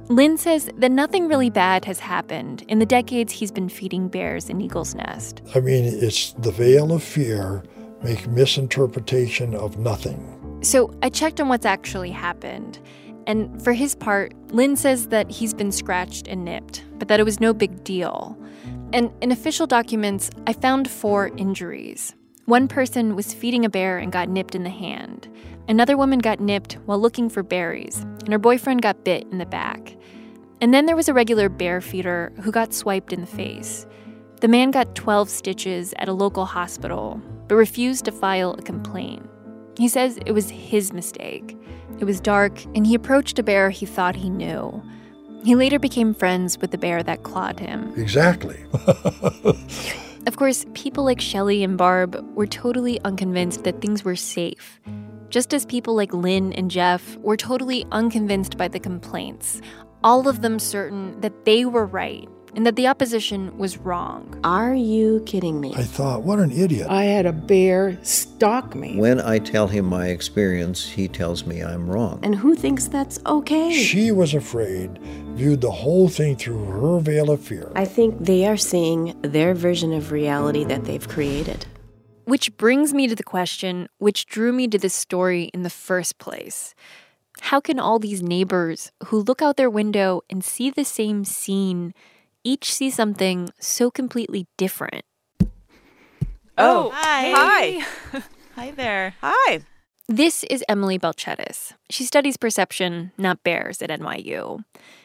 Lynn 0.07 0.38
says 0.38 0.69
that 0.77 0.91
nothing 0.91 1.27
really 1.27 1.49
bad 1.49 1.83
has 1.85 1.99
happened 1.99 2.63
in 2.67 2.77
the 2.77 2.85
decades 2.85 3.33
he's 3.33 3.51
been 3.51 3.69
feeding 3.69 4.07
bears 4.07 4.49
in 4.49 4.61
Eagle's 4.61 4.93
Nest. 4.93 5.41
I 5.55 5.59
mean, 5.59 5.83
it's 5.85 6.33
the 6.33 6.51
veil 6.51 6.93
of 6.93 7.01
fear, 7.01 7.63
make 8.03 8.27
misinterpretation 8.27 9.55
of 9.55 9.79
nothing. 9.79 10.59
So 10.61 10.93
I 11.01 11.09
checked 11.09 11.41
on 11.41 11.49
what's 11.49 11.65
actually 11.65 12.11
happened. 12.11 12.79
And 13.25 13.63
for 13.63 13.73
his 13.73 13.95
part, 13.95 14.33
Lynn 14.51 14.75
says 14.75 15.07
that 15.07 15.31
he's 15.31 15.55
been 15.55 15.71
scratched 15.71 16.27
and 16.27 16.45
nipped, 16.45 16.83
but 16.99 17.07
that 17.07 17.19
it 17.19 17.23
was 17.23 17.39
no 17.39 17.53
big 17.53 17.83
deal. 17.83 18.38
And 18.93 19.11
in 19.21 19.31
official 19.31 19.65
documents, 19.65 20.29
I 20.45 20.53
found 20.53 20.88
four 20.89 21.31
injuries. 21.35 22.13
One 22.45 22.67
person 22.67 23.15
was 23.15 23.33
feeding 23.33 23.65
a 23.65 23.69
bear 23.69 23.97
and 23.97 24.11
got 24.11 24.29
nipped 24.29 24.53
in 24.53 24.63
the 24.63 24.69
hand. 24.69 25.27
Another 25.67 25.97
woman 25.97 26.19
got 26.19 26.39
nipped 26.39 26.73
while 26.86 26.99
looking 26.99 27.28
for 27.28 27.41
berries, 27.41 28.01
and 28.23 28.32
her 28.32 28.38
boyfriend 28.38 28.84
got 28.84 29.04
bit 29.04 29.23
in 29.32 29.39
the 29.39 29.47
back. 29.47 29.97
And 30.62 30.71
then 30.71 30.86
there 30.86 30.95
was 30.95 31.10
a 31.10 31.13
regular 31.13 31.49
bear 31.49 31.82
feeder 31.82 32.32
who 32.41 32.51
got 32.51 32.73
swiped 32.73 33.12
in 33.12 33.21
the 33.21 33.28
face. 33.28 33.88
The 34.41 34.47
man 34.47 34.69
got 34.69 34.93
12 34.93 35.28
stitches 35.28 35.93
at 35.97 36.08
a 36.08 36.13
local 36.13 36.45
hospital, 36.45 37.19
but 37.47 37.56
refused 37.56 38.06
to 38.06 38.12
file 38.12 38.54
a 38.54 38.62
complaint. 38.62 39.28
He 39.75 39.88
says 39.88 40.19
it 40.25 40.34
was 40.34 40.51
his 40.51 40.93
mistake. 40.93 41.58
It 41.99 42.06
was 42.06 42.21
dark, 42.21 42.63
and 42.75 42.86
he 42.86 42.93
approached 42.93 43.39
a 43.39 43.43
bear 43.43 43.71
he 43.71 43.88
thought 43.88 44.15
he 44.15 44.30
knew. 44.30 44.84
He 45.43 45.56
later 45.56 45.80
became 45.80 46.13
friends 46.13 46.60
with 46.60 46.71
the 46.71 46.78
bear 46.78 47.01
that 47.01 47.23
clawed 47.23 47.60
him. 47.60 47.91
Exactly. 47.97 48.63
of 50.28 50.38
course, 50.38 50.65
people 50.75 51.04
like 51.04 51.21
Shelley 51.21 51.63
and 51.63 51.75
Barb 51.75 52.23
were 52.36 52.47
totally 52.47 53.01
unconvinced 53.01 53.63
that 53.63 53.82
things 53.82 54.06
were 54.06 54.15
safe 54.15 54.80
just 55.36 55.54
as 55.54 55.65
people 55.65 55.93
like 55.93 56.13
Lynn 56.13 56.54
and 56.54 56.71
Jeff 56.71 57.17
were 57.17 57.36
totally 57.36 57.86
unconvinced 57.91 58.58
by 58.58 58.69
the 58.69 58.80
complaints, 58.80 59.60
all 60.02 60.30
of 60.30 60.41
them 60.41 60.60
certain 60.60 61.19
that 61.19 61.43
they 61.43 61.65
were 61.65 61.86
right 61.86 62.30
and 62.56 62.65
that 62.65 62.78
the 62.78 62.88
opposition 62.88 63.58
was 63.58 63.78
wrong. 63.78 64.39
Are 64.45 64.74
you 64.74 65.21
kidding 65.26 65.60
me? 65.60 65.74
I 65.76 65.84
thought, 65.84 66.24
what 66.24 66.39
an 66.39 66.52
idiot. 66.54 66.88
I 66.89 67.04
had 67.04 67.26
a 67.26 67.34
bear 67.34 68.00
stalk 68.02 68.76
me. 68.76 68.95
When 68.95 69.19
I 69.19 69.39
tell 69.39 69.67
him 69.67 69.84
my 69.84 70.08
experience, 70.08 70.88
he 70.88 71.10
tells 71.10 71.45
me 71.45 71.62
I'm 71.62 71.89
wrong. 71.89 72.21
And 72.24 72.34
who 72.34 72.56
thinks 72.56 72.88
that's 72.88 73.19
okay? 73.26 73.74
She 73.74 74.13
was 74.13 74.34
afraid, 74.34 75.00
viewed 75.34 75.60
the 75.60 75.69
whole 75.69 76.08
thing 76.08 76.38
through 76.38 76.63
her 76.63 77.00
veil 77.00 77.30
of 77.30 77.41
fear. 77.41 77.74
I 77.76 77.84
think 77.84 78.19
they 78.21 78.48
are 78.48 78.56
seeing 78.56 79.19
their 79.21 79.54
version 79.54 79.91
of 79.91 80.13
reality 80.13 80.63
that 80.63 80.86
they've 80.86 81.06
created. 81.06 81.65
Which 82.25 82.57
brings 82.57 82.93
me 82.93 83.07
to 83.07 83.15
the 83.15 83.23
question 83.23 83.88
which 83.99 84.25
drew 84.25 84.51
me 84.51 84.67
to 84.69 84.79
this 84.79 84.95
story 84.95 85.51
in 85.53 85.61
the 85.61 85.69
first 85.69 86.17
place. 86.17 86.73
How 87.41 87.59
can 87.59 87.79
all 87.79 87.99
these 87.99 88.23
neighbors 88.23 88.91
who 89.05 89.19
look 89.19 89.41
out 89.41 89.57
their 89.57 89.69
window 89.69 90.21
and 90.29 90.43
see 90.43 90.71
the 90.71 90.85
same 90.85 91.23
scene 91.23 91.93
each 92.43 92.73
see 92.73 92.89
something 92.89 93.49
so 93.59 93.91
completely 93.91 94.47
different? 94.57 95.03
Oh, 95.41 95.47
oh 96.57 96.91
hi. 96.93 97.83
Hi. 98.11 98.21
hi 98.55 98.71
there. 98.71 99.15
Hi. 99.21 99.59
This 100.07 100.43
is 100.45 100.63
Emily 100.69 100.97
Balcetis. 100.97 101.73
She 101.89 102.05
studies 102.05 102.38
perception, 102.38 103.11
not 103.17 103.43
bears, 103.43 103.81
at 103.81 103.89
NYU. 103.89 104.63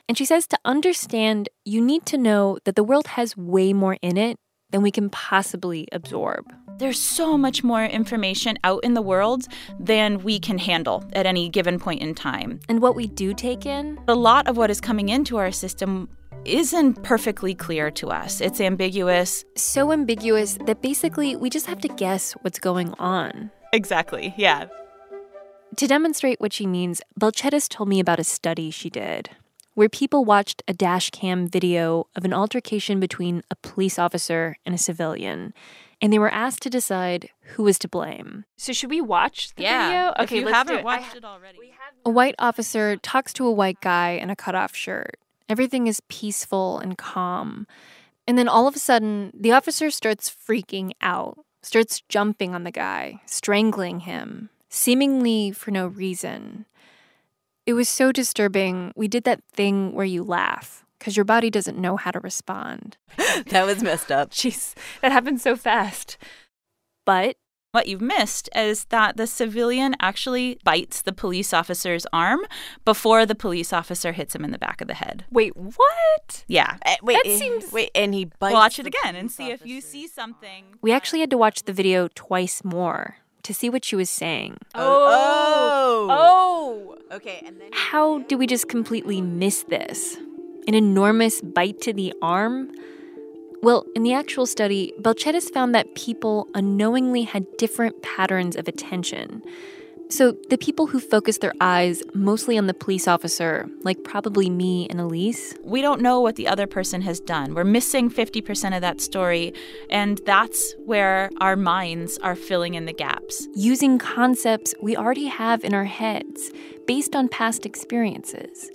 And 0.08 0.16
she 0.16 0.24
says 0.24 0.46
to 0.48 0.58
understand, 0.64 1.48
you 1.64 1.80
need 1.80 2.06
to 2.06 2.18
know 2.18 2.58
that 2.64 2.76
the 2.76 2.84
world 2.84 3.08
has 3.08 3.36
way 3.36 3.72
more 3.72 3.96
in 4.02 4.16
it 4.16 4.38
than 4.70 4.82
we 4.82 4.90
can 4.90 5.10
possibly 5.10 5.88
absorb. 5.92 6.52
There's 6.80 6.98
so 6.98 7.36
much 7.36 7.62
more 7.62 7.84
information 7.84 8.58
out 8.64 8.82
in 8.84 8.94
the 8.94 9.02
world 9.02 9.44
than 9.78 10.22
we 10.22 10.40
can 10.40 10.56
handle 10.56 11.04
at 11.12 11.26
any 11.26 11.50
given 11.50 11.78
point 11.78 12.00
in 12.00 12.14
time. 12.14 12.58
And 12.70 12.80
what 12.80 12.96
we 12.96 13.06
do 13.06 13.34
take 13.34 13.66
in? 13.66 14.00
A 14.08 14.14
lot 14.14 14.48
of 14.48 14.56
what 14.56 14.70
is 14.70 14.80
coming 14.80 15.10
into 15.10 15.36
our 15.36 15.52
system 15.52 16.08
isn't 16.46 17.02
perfectly 17.02 17.54
clear 17.54 17.90
to 17.90 18.08
us. 18.08 18.40
It's 18.40 18.62
ambiguous. 18.62 19.44
So 19.56 19.92
ambiguous 19.92 20.56
that 20.64 20.80
basically 20.80 21.36
we 21.36 21.50
just 21.50 21.66
have 21.66 21.82
to 21.82 21.88
guess 21.88 22.32
what's 22.40 22.58
going 22.58 22.94
on. 22.94 23.50
Exactly, 23.74 24.32
yeah. 24.38 24.64
To 25.76 25.86
demonstrate 25.86 26.40
what 26.40 26.54
she 26.54 26.66
means, 26.66 27.02
Balcetis 27.20 27.68
told 27.68 27.90
me 27.90 28.00
about 28.00 28.18
a 28.18 28.24
study 28.24 28.70
she 28.70 28.88
did 28.88 29.28
where 29.74 29.88
people 29.88 30.24
watched 30.24 30.62
a 30.66 30.74
dash 30.74 31.10
cam 31.10 31.46
video 31.46 32.06
of 32.16 32.24
an 32.24 32.32
altercation 32.32 33.00
between 33.00 33.42
a 33.50 33.56
police 33.56 33.98
officer 33.98 34.56
and 34.66 34.74
a 34.74 34.78
civilian. 34.78 35.54
And 36.00 36.12
they 36.12 36.18
were 36.18 36.32
asked 36.32 36.62
to 36.62 36.70
decide 36.70 37.28
who 37.54 37.62
was 37.64 37.78
to 37.80 37.88
blame. 37.88 38.44
So, 38.56 38.72
should 38.72 38.90
we 38.90 39.00
watch 39.00 39.54
the 39.54 39.62
Yeah, 39.64 39.86
video? 39.86 40.12
if 40.18 40.22
Okay, 40.30 40.38
you 40.38 40.44
let's 40.46 40.56
haven't 40.56 40.74
do 40.74 40.78
it. 40.80 40.84
watched 40.84 41.16
it 41.16 41.24
already. 41.24 41.58
A 42.04 42.10
white 42.10 42.34
officer 42.38 42.96
talks 42.96 43.32
to 43.34 43.46
a 43.46 43.52
white 43.52 43.80
guy 43.80 44.10
in 44.12 44.30
a 44.30 44.36
cutoff 44.36 44.74
shirt. 44.74 45.18
Everything 45.48 45.86
is 45.86 46.00
peaceful 46.08 46.78
and 46.78 46.96
calm. 46.96 47.66
And 48.26 48.38
then 48.38 48.48
all 48.48 48.66
of 48.68 48.76
a 48.76 48.78
sudden, 48.78 49.32
the 49.34 49.52
officer 49.52 49.90
starts 49.90 50.30
freaking 50.30 50.92
out, 51.02 51.38
starts 51.62 52.00
jumping 52.08 52.54
on 52.54 52.62
the 52.64 52.70
guy, 52.70 53.20
strangling 53.26 54.00
him, 54.00 54.50
seemingly 54.68 55.50
for 55.50 55.70
no 55.72 55.86
reason. 55.88 56.66
It 57.66 57.72
was 57.74 57.88
so 57.88 58.12
disturbing. 58.12 58.92
We 58.96 59.08
did 59.08 59.24
that 59.24 59.42
thing 59.52 59.92
where 59.92 60.06
you 60.06 60.22
laugh 60.24 60.84
because 61.00 61.16
your 61.16 61.24
body 61.24 61.50
doesn't 61.50 61.76
know 61.78 61.96
how 61.96 62.12
to 62.12 62.20
respond. 62.20 62.96
that 63.48 63.66
was 63.66 63.82
messed 63.82 64.12
up. 64.12 64.30
Jeez, 64.32 64.74
that 65.02 65.10
happened 65.10 65.40
so 65.40 65.56
fast. 65.56 66.16
But 67.04 67.36
What 67.72 67.86
you've 67.88 68.00
missed 68.02 68.48
is 68.54 68.84
that 68.86 69.16
the 69.16 69.26
civilian 69.26 69.94
actually 70.00 70.58
bites 70.64 71.02
the 71.02 71.12
police 71.12 71.52
officer's 71.54 72.04
arm 72.12 72.40
before 72.84 73.24
the 73.26 73.34
police 73.36 73.72
officer 73.72 74.10
hits 74.12 74.34
him 74.34 74.44
in 74.44 74.50
the 74.50 74.58
back 74.58 74.80
of 74.80 74.88
the 74.88 74.94
head. 74.94 75.24
Wait, 75.30 75.56
what? 75.56 76.44
Yeah. 76.48 76.76
wait, 77.02 77.14
That 77.22 77.30
eh, 77.30 77.38
seems- 77.38 77.72
wait, 77.72 77.90
and 77.94 78.12
he 78.12 78.24
bites. 78.40 78.52
Watch 78.54 78.78
it 78.80 78.86
again 78.86 79.14
and 79.16 79.30
see 79.30 79.50
if 79.50 79.64
you 79.64 79.80
see 79.80 80.06
something. 80.08 80.64
we 80.82 80.90
actually 80.92 81.20
had 81.20 81.30
to 81.30 81.38
watch 81.38 81.62
the 81.62 81.72
video 81.72 82.08
twice 82.14 82.62
more 82.64 83.16
to 83.44 83.54
see 83.54 83.70
what 83.70 83.84
she 83.84 83.94
was 83.96 84.10
saying. 84.10 84.58
Oh. 84.74 86.08
Oh. 86.10 86.96
Okay, 87.16 87.42
and 87.44 87.60
then 87.60 87.70
How 87.72 88.18
do 88.20 88.36
we 88.38 88.46
just 88.46 88.68
completely 88.68 89.20
miss 89.20 89.62
this? 89.64 90.16
An 90.66 90.74
enormous 90.74 91.40
bite 91.40 91.80
to 91.82 91.92
the 91.92 92.12
arm? 92.22 92.70
Well, 93.62 93.84
in 93.94 94.02
the 94.02 94.14
actual 94.14 94.46
study, 94.46 94.92
Balcetis 95.00 95.50
found 95.50 95.74
that 95.74 95.94
people 95.94 96.48
unknowingly 96.54 97.22
had 97.22 97.46
different 97.58 98.02
patterns 98.02 98.56
of 98.56 98.68
attention. 98.68 99.42
So, 100.10 100.34
the 100.48 100.58
people 100.58 100.88
who 100.88 100.98
focused 100.98 101.40
their 101.40 101.52
eyes 101.60 102.02
mostly 102.14 102.58
on 102.58 102.66
the 102.66 102.74
police 102.74 103.06
officer, 103.06 103.68
like 103.82 104.02
probably 104.02 104.50
me 104.50 104.88
and 104.90 105.00
Elise, 105.00 105.54
We 105.62 105.82
don't 105.82 106.00
know 106.00 106.20
what 106.20 106.34
the 106.34 106.48
other 106.48 106.66
person 106.66 107.02
has 107.02 107.20
done. 107.20 107.54
We're 107.54 107.62
missing 107.62 108.10
50% 108.10 108.74
of 108.74 108.80
that 108.80 109.00
story, 109.00 109.54
and 109.88 110.20
that's 110.26 110.74
where 110.84 111.30
our 111.40 111.54
minds 111.54 112.18
are 112.18 112.34
filling 112.34 112.74
in 112.74 112.86
the 112.86 112.92
gaps. 112.92 113.46
using 113.54 113.98
concepts 113.98 114.74
we 114.82 114.96
already 114.96 115.26
have 115.26 115.64
in 115.64 115.74
our 115.74 115.84
heads 115.84 116.50
based 116.88 117.14
on 117.14 117.28
past 117.28 117.64
experiences. 117.64 118.68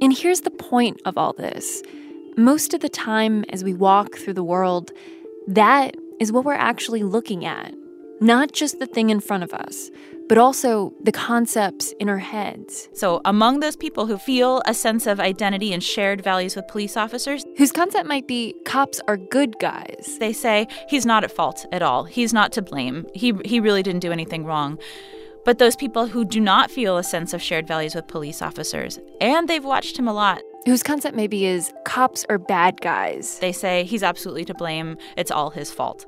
And 0.00 0.16
here's 0.16 0.42
the 0.42 0.50
point 0.50 1.00
of 1.04 1.18
all 1.18 1.32
this 1.32 1.82
most 2.36 2.72
of 2.72 2.80
the 2.80 2.88
time, 2.88 3.44
as 3.50 3.64
we 3.64 3.74
walk 3.74 4.16
through 4.16 4.34
the 4.34 4.44
world, 4.44 4.92
that 5.48 5.96
is 6.20 6.30
what 6.30 6.44
we're 6.44 6.52
actually 6.52 7.02
looking 7.02 7.44
at. 7.44 7.74
Not 8.20 8.52
just 8.52 8.78
the 8.78 8.86
thing 8.86 9.10
in 9.10 9.20
front 9.20 9.44
of 9.44 9.52
us, 9.54 9.90
but 10.28 10.38
also 10.38 10.92
the 11.02 11.12
concepts 11.12 11.92
in 12.00 12.08
our 12.08 12.18
heads. 12.18 12.88
So, 12.92 13.20
among 13.24 13.60
those 13.60 13.76
people 13.76 14.06
who 14.06 14.18
feel 14.18 14.62
a 14.66 14.74
sense 14.74 15.06
of 15.06 15.20
identity 15.20 15.72
and 15.72 15.82
shared 15.82 16.22
values 16.22 16.54
with 16.54 16.66
police 16.68 16.96
officers, 16.96 17.44
Whose 17.56 17.72
concept 17.72 18.06
might 18.06 18.26
be 18.28 18.54
cops 18.64 19.00
are 19.08 19.16
good 19.16 19.58
guys. 19.58 20.16
they 20.20 20.32
say 20.32 20.66
he's 20.88 21.06
not 21.06 21.24
at 21.24 21.30
fault 21.32 21.64
at 21.72 21.82
all. 21.82 22.04
He's 22.04 22.32
not 22.32 22.52
to 22.52 22.62
blame. 22.62 23.06
He 23.14 23.32
he 23.44 23.58
really 23.60 23.82
didn't 23.82 24.00
do 24.00 24.12
anything 24.12 24.44
wrong. 24.44 24.78
But 25.44 25.58
those 25.58 25.76
people 25.76 26.06
who 26.06 26.24
do 26.24 26.40
not 26.40 26.70
feel 26.70 26.98
a 26.98 27.04
sense 27.04 27.32
of 27.32 27.42
shared 27.42 27.66
values 27.66 27.94
with 27.94 28.06
police 28.06 28.42
officers, 28.42 28.98
and 29.20 29.48
they've 29.48 29.64
watched 29.64 29.98
him 29.98 30.08
a 30.08 30.12
lot, 30.12 30.40
Whose 30.66 30.82
concept 30.82 31.16
maybe 31.16 31.46
is 31.46 31.72
cops 31.86 32.26
are 32.28 32.36
bad 32.36 32.80
guys. 32.82 33.38
they 33.38 33.52
say 33.52 33.84
he's 33.84 34.02
absolutely 34.02 34.44
to 34.46 34.54
blame. 34.54 34.98
It's 35.16 35.30
all 35.30 35.48
his 35.48 35.70
fault. 35.70 36.04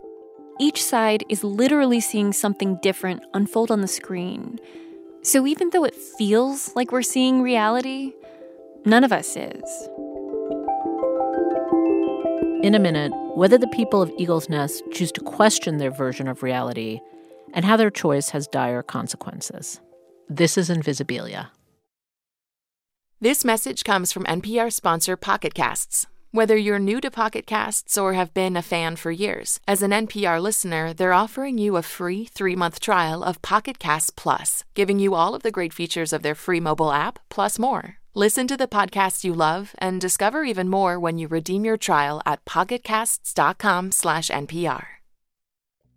Each 0.58 0.82
side 0.84 1.24
is 1.30 1.42
literally 1.42 2.00
seeing 2.00 2.34
something 2.34 2.78
different 2.82 3.22
unfold 3.32 3.70
on 3.70 3.80
the 3.80 3.88
screen. 3.88 4.58
So 5.22 5.46
even 5.46 5.70
though 5.70 5.84
it 5.84 5.94
feels 5.94 6.76
like 6.76 6.92
we're 6.92 7.00
seeing 7.00 7.40
reality, 7.40 8.12
none 8.84 9.02
of 9.02 9.12
us 9.12 9.34
is. 9.36 9.88
In 12.62 12.74
a 12.74 12.78
minute, 12.78 13.12
whether 13.34 13.56
the 13.56 13.68
people 13.68 14.02
of 14.02 14.12
Eagle's 14.18 14.50
Nest 14.50 14.82
choose 14.92 15.12
to 15.12 15.22
question 15.22 15.78
their 15.78 15.90
version 15.90 16.28
of 16.28 16.42
reality 16.42 17.00
and 17.52 17.64
how 17.64 17.76
their 17.76 17.90
choice 17.90 18.30
has 18.30 18.46
dire 18.46 18.82
consequences. 18.82 19.80
This 20.28 20.56
is 20.56 20.70
Invisibilia. 20.70 21.48
This 23.20 23.44
message 23.44 23.84
comes 23.84 24.12
from 24.12 24.24
NPR 24.24 24.72
sponsor 24.72 25.16
Pocket 25.16 25.52
Casts. 25.52 26.06
Whether 26.32 26.56
you're 26.56 26.78
new 26.78 27.00
to 27.00 27.10
Pocket 27.10 27.44
Casts 27.44 27.98
or 27.98 28.12
have 28.12 28.32
been 28.32 28.56
a 28.56 28.62
fan 28.62 28.94
for 28.94 29.10
years, 29.10 29.58
as 29.66 29.82
an 29.82 29.90
NPR 29.90 30.40
listener, 30.40 30.94
they're 30.94 31.12
offering 31.12 31.58
you 31.58 31.76
a 31.76 31.82
free 31.82 32.26
three 32.26 32.54
month 32.54 32.78
trial 32.78 33.24
of 33.24 33.42
Pocket 33.42 33.80
Casts 33.80 34.10
Plus, 34.10 34.62
giving 34.74 35.00
you 35.00 35.14
all 35.14 35.34
of 35.34 35.42
the 35.42 35.50
great 35.50 35.72
features 35.72 36.12
of 36.12 36.22
their 36.22 36.36
free 36.36 36.60
mobile 36.60 36.92
app, 36.92 37.18
plus 37.28 37.58
more. 37.58 37.96
Listen 38.14 38.46
to 38.46 38.56
the 38.56 38.68
podcasts 38.68 39.24
you 39.24 39.34
love 39.34 39.74
and 39.78 40.00
discover 40.00 40.44
even 40.44 40.68
more 40.68 41.00
when 41.00 41.18
you 41.18 41.26
redeem 41.26 41.64
your 41.64 41.76
trial 41.76 42.22
at 42.24 42.44
pocketcasts.com/npr. 42.44 44.99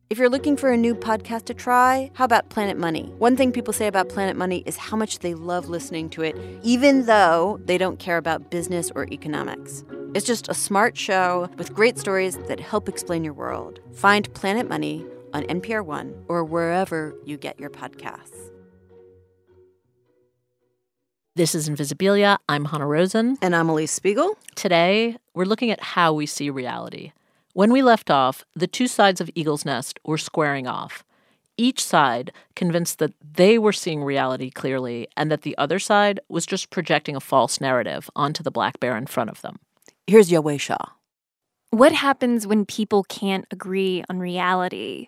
If 0.10 0.20
you're 0.20 0.30
looking 0.30 0.58
for 0.58 0.70
a 0.70 0.78
new 0.78 0.94
podcast 0.94 1.46
to 1.46 1.54
try, 1.54 2.12
how 2.13 2.26
about 2.26 2.50
Planet 2.50 2.78
Money? 2.78 3.12
One 3.18 3.36
thing 3.36 3.52
people 3.52 3.74
say 3.74 3.88
about 3.88 4.10
Planet 4.10 4.36
Money 4.36 4.62
is 4.68 4.78
how 4.78 4.96
much 4.96 5.20
they 5.20 5.34
love 5.34 5.70
listening 5.70 6.10
to 6.12 6.22
it, 6.22 6.36
even 6.62 7.06
though 7.06 7.60
they 7.66 7.80
don't 7.80 7.98
care 7.98 8.18
about 8.18 8.52
business 8.52 8.92
or 8.94 9.08
economics. 9.12 9.84
It's 10.13 10.26
just 10.26 10.50
a 10.50 10.54
smart 10.54 10.98
show 10.98 11.50
with 11.58 11.74
great 11.74 11.98
stories 11.98 12.38
that 12.48 12.60
help 12.60 12.88
explain 12.88 13.24
your 13.24 13.34
world. 13.34 13.80
Find 13.94 14.32
Planet 14.36 14.70
Money 14.70 15.04
on 15.34 15.44
NPR 15.44 15.84
One 15.84 16.13
or 16.28 16.44
wherever 16.44 17.16
you 17.26 17.38
get 17.38 17.60
your 17.60 17.72
podcasts. 17.72 18.52
This 21.36 21.56
is 21.56 21.68
Invisibilia. 21.68 22.38
I'm 22.48 22.66
Hanna 22.66 22.86
Rosin. 22.86 23.39
And 23.42 23.56
I'm 23.56 23.68
Elise 23.68 23.92
Spiegel. 23.92 24.38
Today, 24.54 25.18
we're 25.34 25.46
looking 25.46 25.72
at 25.72 25.82
how 25.82 26.13
we 26.13 26.28
see 26.28 26.52
reality. 26.52 27.13
When 27.56 27.72
we 27.72 27.84
left 27.84 28.10
off, 28.10 28.44
the 28.56 28.66
two 28.66 28.88
sides 28.88 29.22
of 29.22 29.30
Eagle's 29.36 29.63
Nest 29.63 30.00
were 30.04 30.18
squaring 30.18 30.66
off. 30.66 31.04
Each 31.56 31.86
side 31.86 32.32
convinced 32.56 32.98
that 32.98 33.13
they 33.22 33.60
were 33.60 33.72
seeing 33.72 34.04
reality 34.04 34.50
clearly 34.50 35.08
and 35.16 35.30
that 35.30 35.44
the 35.44 35.56
other 35.60 35.78
side 35.78 36.20
was 36.28 36.48
just 36.48 36.72
projecting 36.72 37.16
a 37.16 37.20
false 37.20 37.62
narrative 37.62 38.10
onto 38.16 38.42
the 38.42 38.50
black 38.50 38.80
bear 38.80 38.98
in 38.98 39.06
front 39.06 39.30
of 39.30 39.42
them. 39.42 39.60
Here's 40.08 40.32
Yowei 40.32 40.60
Shaw. 40.60 40.94
What 41.70 41.92
happens 41.92 42.48
when 42.48 42.66
people 42.66 43.04
can't 43.04 43.46
agree 43.52 44.04
on 44.10 44.18
reality? 44.18 45.08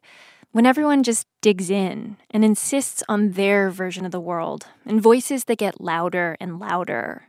When 0.52 0.68
everyone 0.68 1.02
just 1.02 1.26
digs 1.42 1.72
in 1.72 2.18
and 2.30 2.46
insists 2.46 3.02
on 3.10 3.32
their 3.32 3.72
version 3.72 4.06
of 4.06 4.12
the 4.12 4.20
world 4.20 4.68
and 4.86 5.02
voices 5.02 5.46
that 5.46 5.58
get 5.58 5.82
louder 5.82 6.38
and 6.40 6.60
louder. 6.60 7.24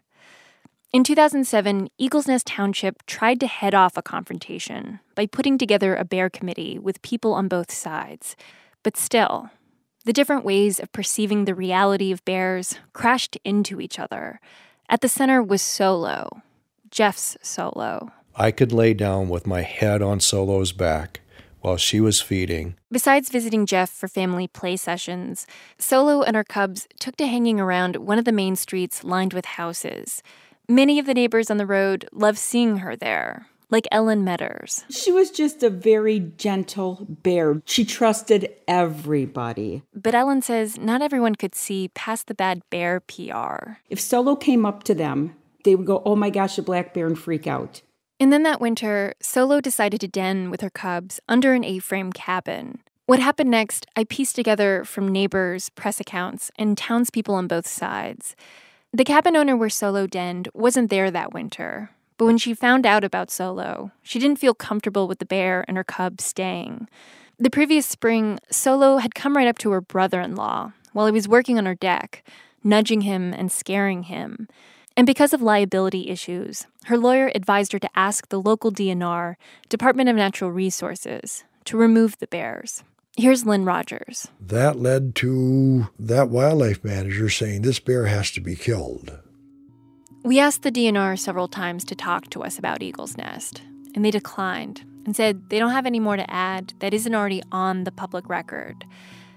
In 0.92 1.02
2007, 1.02 1.88
Eagles 1.98 2.28
Nest 2.28 2.46
Township 2.46 3.04
tried 3.06 3.40
to 3.40 3.46
head 3.46 3.74
off 3.74 3.96
a 3.96 4.02
confrontation 4.02 5.00
by 5.14 5.26
putting 5.26 5.58
together 5.58 5.96
a 5.96 6.04
bear 6.04 6.30
committee 6.30 6.78
with 6.78 7.02
people 7.02 7.34
on 7.34 7.48
both 7.48 7.72
sides. 7.72 8.36
But 8.84 8.96
still, 8.96 9.50
the 10.04 10.12
different 10.12 10.44
ways 10.44 10.78
of 10.78 10.92
perceiving 10.92 11.44
the 11.44 11.56
reality 11.56 12.12
of 12.12 12.24
bears 12.24 12.78
crashed 12.92 13.36
into 13.44 13.80
each 13.80 13.98
other. 13.98 14.40
At 14.88 15.00
the 15.00 15.08
center 15.08 15.42
was 15.42 15.60
Solo, 15.60 16.42
Jeff's 16.90 17.36
Solo. 17.42 18.12
I 18.36 18.52
could 18.52 18.72
lay 18.72 18.94
down 18.94 19.28
with 19.28 19.46
my 19.46 19.62
head 19.62 20.02
on 20.02 20.20
Solo's 20.20 20.70
back 20.70 21.20
while 21.62 21.76
she 21.76 22.00
was 22.00 22.20
feeding. 22.20 22.76
Besides 22.92 23.28
visiting 23.28 23.66
Jeff 23.66 23.90
for 23.90 24.06
family 24.06 24.46
play 24.46 24.76
sessions, 24.76 25.48
Solo 25.78 26.22
and 26.22 26.36
her 26.36 26.44
cubs 26.44 26.86
took 27.00 27.16
to 27.16 27.26
hanging 27.26 27.58
around 27.58 27.96
one 27.96 28.20
of 28.20 28.24
the 28.24 28.30
main 28.30 28.54
streets 28.54 29.02
lined 29.02 29.34
with 29.34 29.44
houses. 29.44 30.22
Many 30.68 30.98
of 30.98 31.06
the 31.06 31.14
neighbors 31.14 31.50
on 31.50 31.58
the 31.58 31.66
road 31.66 32.08
loved 32.12 32.38
seeing 32.38 32.78
her 32.78 32.96
there, 32.96 33.46
like 33.70 33.86
Ellen 33.92 34.24
Metters. 34.24 34.84
She 34.90 35.12
was 35.12 35.30
just 35.30 35.62
a 35.62 35.70
very 35.70 36.18
gentle 36.36 37.06
bear. 37.08 37.62
She 37.64 37.84
trusted 37.84 38.50
everybody. 38.66 39.82
But 39.94 40.16
Ellen 40.16 40.42
says 40.42 40.76
not 40.76 41.02
everyone 41.02 41.36
could 41.36 41.54
see 41.54 41.88
past 41.88 42.26
the 42.26 42.34
bad 42.34 42.62
bear 42.68 42.98
PR. 42.98 43.78
If 43.88 44.00
Solo 44.00 44.34
came 44.34 44.66
up 44.66 44.82
to 44.84 44.94
them, 44.94 45.36
they 45.64 45.76
would 45.76 45.86
go, 45.86 46.02
Oh 46.04 46.16
my 46.16 46.30
gosh, 46.30 46.58
a 46.58 46.62
black 46.62 46.92
bear, 46.92 47.06
and 47.06 47.18
freak 47.18 47.46
out. 47.46 47.82
And 48.18 48.32
then 48.32 48.42
that 48.42 48.60
winter, 48.60 49.14
Solo 49.20 49.60
decided 49.60 50.00
to 50.00 50.08
den 50.08 50.50
with 50.50 50.62
her 50.62 50.70
cubs 50.70 51.20
under 51.28 51.52
an 51.52 51.64
A 51.64 51.78
frame 51.78 52.12
cabin. 52.12 52.80
What 53.04 53.20
happened 53.20 53.52
next, 53.52 53.86
I 53.94 54.02
pieced 54.02 54.34
together 54.34 54.82
from 54.84 55.06
neighbors, 55.06 55.68
press 55.68 56.00
accounts, 56.00 56.50
and 56.58 56.76
townspeople 56.76 57.36
on 57.36 57.46
both 57.46 57.68
sides. 57.68 58.34
The 58.92 59.04
cabin 59.04 59.36
owner 59.36 59.56
where 59.56 59.68
Solo 59.68 60.06
denned 60.06 60.48
wasn't 60.54 60.90
there 60.90 61.10
that 61.10 61.34
winter, 61.34 61.90
but 62.16 62.24
when 62.24 62.38
she 62.38 62.54
found 62.54 62.86
out 62.86 63.04
about 63.04 63.30
Solo, 63.30 63.90
she 64.02 64.18
didn't 64.18 64.38
feel 64.38 64.54
comfortable 64.54 65.06
with 65.06 65.18
the 65.18 65.26
bear 65.26 65.64
and 65.68 65.76
her 65.76 65.84
cubs 65.84 66.24
staying. 66.24 66.88
The 67.38 67.50
previous 67.50 67.84
spring, 67.86 68.38
Solo 68.50 68.96
had 68.96 69.14
come 69.14 69.36
right 69.36 69.48
up 69.48 69.58
to 69.58 69.70
her 69.72 69.82
brother 69.82 70.20
in 70.20 70.34
law 70.34 70.72
while 70.92 71.04
he 71.06 71.12
was 71.12 71.28
working 71.28 71.58
on 71.58 71.66
her 71.66 71.74
deck, 71.74 72.24
nudging 72.64 73.02
him 73.02 73.34
and 73.34 73.52
scaring 73.52 74.04
him. 74.04 74.48
And 74.96 75.06
because 75.06 75.34
of 75.34 75.42
liability 75.42 76.08
issues, 76.08 76.66
her 76.86 76.96
lawyer 76.96 77.30
advised 77.34 77.72
her 77.72 77.78
to 77.78 77.98
ask 77.98 78.28
the 78.28 78.40
local 78.40 78.72
DNR, 78.72 79.36
Department 79.68 80.08
of 80.08 80.16
Natural 80.16 80.50
Resources, 80.50 81.44
to 81.66 81.76
remove 81.76 82.16
the 82.16 82.26
bears. 82.26 82.82
Here's 83.18 83.46
Lynn 83.46 83.64
Rogers. 83.64 84.28
That 84.38 84.78
led 84.78 85.14
to 85.16 85.88
that 85.98 86.28
wildlife 86.28 86.84
manager 86.84 87.30
saying 87.30 87.62
this 87.62 87.80
bear 87.80 88.04
has 88.04 88.30
to 88.32 88.42
be 88.42 88.54
killed. 88.54 89.18
We 90.22 90.38
asked 90.38 90.62
the 90.62 90.70
DNR 90.70 91.18
several 91.18 91.48
times 91.48 91.82
to 91.86 91.94
talk 91.94 92.28
to 92.30 92.42
us 92.42 92.58
about 92.58 92.82
Eagle's 92.82 93.16
Nest, 93.16 93.62
and 93.94 94.04
they 94.04 94.10
declined 94.10 94.84
and 95.06 95.16
said 95.16 95.48
they 95.48 95.58
don't 95.58 95.70
have 95.70 95.86
any 95.86 95.98
more 95.98 96.18
to 96.18 96.30
add 96.30 96.74
that 96.80 96.92
isn't 96.92 97.14
already 97.14 97.42
on 97.50 97.84
the 97.84 97.92
public 97.92 98.28
record. 98.28 98.84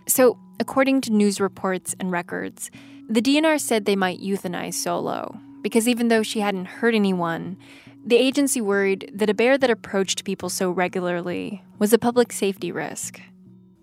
So, 0.08 0.38
according 0.60 1.00
to 1.02 1.14
news 1.14 1.40
reports 1.40 1.96
and 2.02 2.12
records, 2.12 2.72
the 3.08 3.22
DNR 3.22 3.62
said 3.62 3.86
they 3.86 3.96
might 3.96 4.20
euthanize 4.20 4.74
Solo 4.74 5.40
because 5.62 5.88
even 5.88 6.10
though 6.10 6.24
she 6.24 6.42
hadn't 6.42 6.66
hurt 6.66 6.96
anyone, 6.96 7.56
the 8.06 8.18
agency 8.18 8.60
worried 8.60 9.10
that 9.14 9.30
a 9.30 9.34
bear 9.34 9.58
that 9.58 9.70
approached 9.70 10.26
people 10.26 10.50
so 10.50 10.70
regularly 10.70 11.64
was 11.78 11.94
a 11.94 11.98
public 11.98 12.34
safety 12.34 12.74
risk. 12.74 13.22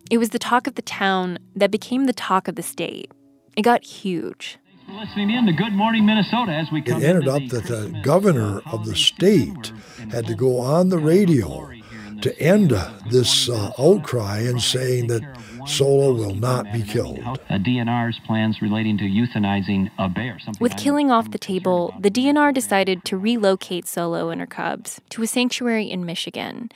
It 0.08 0.18
was 0.18 0.30
the 0.30 0.38
talk 0.38 0.66
of 0.66 0.76
the 0.76 0.82
town 0.82 1.38
that 1.56 1.70
became 1.70 2.04
the 2.04 2.12
talk 2.12 2.46
of 2.46 2.54
the 2.54 2.62
state. 2.62 3.10
It 3.56 3.62
got 3.62 3.82
huge. 3.84 4.58
Listening 4.88 5.30
in 5.30 5.46
to 5.46 5.52
Good 5.52 5.72
Morning 5.72 6.06
Minnesota 6.06 6.52
as 6.52 6.70
we 6.70 6.80
It 6.80 6.90
ended 6.90 7.26
up 7.26 7.42
that 7.48 7.64
the 7.64 7.98
governor 8.04 8.60
of 8.70 8.86
the 8.86 8.94
state 8.94 9.72
had 10.12 10.26
to 10.26 10.36
go 10.36 10.60
on 10.60 10.90
the 10.90 10.98
radio 10.98 11.68
to 12.22 12.38
end 12.40 12.70
this 13.10 13.48
uh, 13.48 13.72
outcry 13.78 14.38
and 14.38 14.62
saying 14.62 15.08
that 15.08 15.22
Solo 15.66 16.12
will 16.12 16.36
not 16.36 16.72
be 16.72 16.82
killed. 16.82 17.18
a 17.50 17.58
DNR's 17.58 18.20
plans 18.26 18.62
relating 18.62 18.96
to 18.98 19.04
euthanizing 19.04 19.90
a 19.98 20.08
bear. 20.08 20.38
With 20.60 20.76
killing 20.76 21.10
off 21.10 21.32
the 21.32 21.38
table, 21.38 21.92
the 21.98 22.10
DNR 22.10 22.54
decided 22.54 23.04
to 23.06 23.18
relocate 23.18 23.88
Solo 23.88 24.30
and 24.30 24.40
her 24.40 24.46
cubs 24.46 25.00
to 25.10 25.22
a 25.22 25.26
sanctuary 25.26 25.90
in 25.90 26.06
Michigan. 26.06 26.70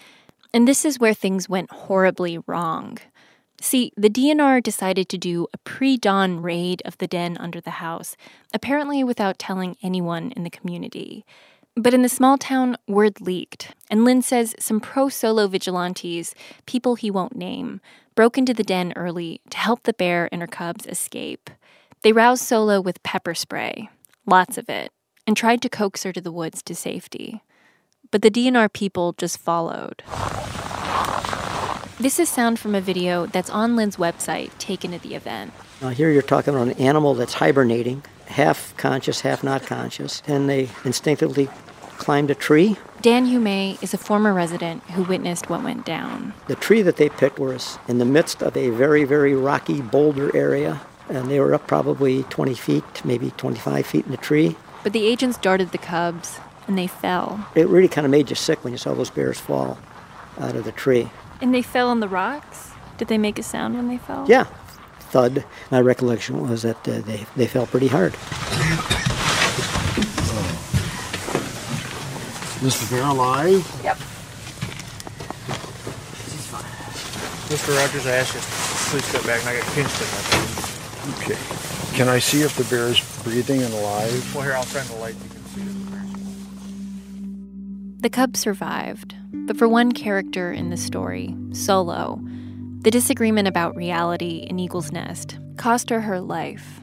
And 0.52 0.66
this 0.66 0.84
is 0.84 0.98
where 0.98 1.14
things 1.14 1.48
went 1.48 1.70
horribly 1.70 2.38
wrong. 2.48 2.98
See, 3.60 3.92
the 3.96 4.08
DNR 4.08 4.62
decided 4.62 5.08
to 5.10 5.18
do 5.18 5.46
a 5.52 5.58
pre 5.58 5.96
dawn 5.96 6.40
raid 6.40 6.82
of 6.84 6.96
the 6.98 7.06
den 7.06 7.36
under 7.38 7.60
the 7.60 7.72
house, 7.82 8.16
apparently 8.54 9.04
without 9.04 9.38
telling 9.38 9.76
anyone 9.82 10.32
in 10.32 10.44
the 10.44 10.50
community. 10.50 11.24
But 11.76 11.94
in 11.94 12.02
the 12.02 12.08
small 12.08 12.36
town, 12.36 12.76
word 12.88 13.20
leaked, 13.20 13.74
and 13.90 14.04
Lynn 14.04 14.22
says 14.22 14.54
some 14.58 14.80
pro 14.80 15.08
solo 15.08 15.46
vigilantes, 15.46 16.34
people 16.66 16.94
he 16.96 17.10
won't 17.10 17.36
name, 17.36 17.80
broke 18.14 18.36
into 18.36 18.54
the 18.54 18.64
den 18.64 18.92
early 18.96 19.40
to 19.50 19.58
help 19.58 19.82
the 19.82 19.92
bear 19.92 20.28
and 20.32 20.40
her 20.40 20.48
cubs 20.48 20.86
escape. 20.86 21.50
They 22.02 22.12
roused 22.12 22.44
Solo 22.44 22.80
with 22.80 23.02
pepper 23.02 23.34
spray, 23.34 23.90
lots 24.24 24.56
of 24.56 24.70
it, 24.70 24.90
and 25.26 25.36
tried 25.36 25.60
to 25.62 25.68
coax 25.68 26.02
her 26.04 26.12
to 26.12 26.20
the 26.20 26.32
woods 26.32 26.62
to 26.62 26.74
safety. 26.74 27.42
But 28.10 28.22
the 28.22 28.30
DNR 28.30 28.72
people 28.72 29.12
just 29.12 29.38
followed. 29.38 30.02
This 32.00 32.18
is 32.18 32.30
sound 32.30 32.58
from 32.58 32.74
a 32.74 32.80
video 32.80 33.26
that's 33.26 33.50
on 33.50 33.76
Lynn's 33.76 33.98
website 33.98 34.56
taken 34.56 34.94
at 34.94 35.02
the 35.02 35.14
event. 35.14 35.52
Now, 35.82 35.90
here 35.90 36.10
you're 36.10 36.22
talking 36.22 36.54
about 36.54 36.68
an 36.68 36.78
animal 36.78 37.12
that's 37.12 37.34
hibernating, 37.34 38.02
half 38.24 38.74
conscious, 38.78 39.20
half 39.20 39.44
not 39.44 39.66
conscious, 39.66 40.22
and 40.26 40.48
they 40.48 40.70
instinctively 40.86 41.50
climbed 41.98 42.30
a 42.30 42.34
tree. 42.34 42.78
Dan 43.02 43.26
Hume 43.26 43.76
is 43.82 43.92
a 43.92 43.98
former 43.98 44.32
resident 44.32 44.82
who 44.84 45.02
witnessed 45.02 45.50
what 45.50 45.62
went 45.62 45.84
down. 45.84 46.32
The 46.46 46.54
tree 46.54 46.80
that 46.80 46.96
they 46.96 47.10
picked 47.10 47.38
was 47.38 47.78
in 47.86 47.98
the 47.98 48.06
midst 48.06 48.40
of 48.40 48.56
a 48.56 48.70
very, 48.70 49.04
very 49.04 49.34
rocky 49.34 49.82
boulder 49.82 50.34
area, 50.34 50.80
and 51.10 51.30
they 51.30 51.38
were 51.38 51.52
up 51.52 51.66
probably 51.66 52.22
20 52.22 52.54
feet, 52.54 53.04
maybe 53.04 53.30
25 53.32 53.84
feet 53.84 54.06
in 54.06 54.10
the 54.10 54.16
tree. 54.16 54.56
But 54.82 54.94
the 54.94 55.06
agents 55.06 55.36
darted 55.36 55.72
the 55.72 55.76
cubs, 55.76 56.40
and 56.66 56.78
they 56.78 56.86
fell. 56.86 57.46
It 57.54 57.68
really 57.68 57.88
kind 57.88 58.06
of 58.06 58.10
made 58.10 58.30
you 58.30 58.36
sick 58.36 58.64
when 58.64 58.72
you 58.72 58.78
saw 58.78 58.94
those 58.94 59.10
bears 59.10 59.38
fall 59.38 59.78
out 60.38 60.56
of 60.56 60.64
the 60.64 60.72
tree. 60.72 61.10
And 61.40 61.54
they 61.54 61.62
fell 61.62 61.88
on 61.88 62.00
the 62.00 62.08
rocks? 62.08 62.70
Did 62.98 63.08
they 63.08 63.18
make 63.18 63.38
a 63.38 63.42
sound 63.42 63.74
when 63.76 63.88
they 63.88 63.98
fell? 63.98 64.26
Yeah, 64.28 64.44
thud. 65.10 65.44
My 65.70 65.80
recollection 65.80 66.48
was 66.48 66.62
that 66.62 66.86
uh, 66.86 67.00
they, 67.00 67.26
they 67.34 67.46
fell 67.46 67.66
pretty 67.66 67.88
hard. 67.88 68.12
Mr. 72.60 72.90
bear 72.90 73.04
alive? 73.04 73.80
Yep. 73.82 73.96
Mr. 77.48 77.76
Rogers, 77.76 78.06
I 78.06 78.10
asked 78.12 78.34
you 78.34 78.40
please 78.90 79.04
step 79.04 79.24
back, 79.24 79.40
and 79.40 79.48
I 79.48 79.60
got 79.60 79.72
pinched 79.74 80.00
in 80.02 80.08
my 80.10 80.22
thing. 80.26 81.32
Okay. 81.32 81.96
Can 81.96 82.08
I 82.08 82.18
see 82.18 82.42
if 82.42 82.56
the 82.56 82.64
bear 82.64 82.88
is 82.88 83.00
breathing 83.22 83.62
and 83.62 83.72
alive? 83.72 84.34
Well, 84.34 84.42
here, 84.42 84.54
I'll 84.54 84.64
turn 84.64 84.86
the 84.88 84.96
light. 84.96 85.14
The 88.00 88.08
cub 88.08 88.34
survived, 88.34 89.14
but 89.30 89.58
for 89.58 89.68
one 89.68 89.92
character 89.92 90.50
in 90.50 90.70
the 90.70 90.78
story, 90.78 91.36
Solo, 91.52 92.18
the 92.80 92.90
disagreement 92.90 93.46
about 93.46 93.76
reality 93.76 94.46
in 94.48 94.58
Eagle's 94.58 94.90
Nest 94.90 95.38
cost 95.58 95.90
her 95.90 96.00
her 96.00 96.18
life. 96.18 96.80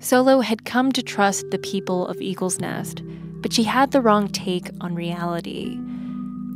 Solo 0.00 0.40
had 0.40 0.66
come 0.66 0.92
to 0.92 1.02
trust 1.02 1.50
the 1.50 1.58
people 1.58 2.06
of 2.06 2.20
Eagle's 2.20 2.60
Nest, 2.60 3.00
but 3.40 3.54
she 3.54 3.62
had 3.62 3.90
the 3.90 4.02
wrong 4.02 4.28
take 4.28 4.68
on 4.82 4.94
reality. 4.94 5.78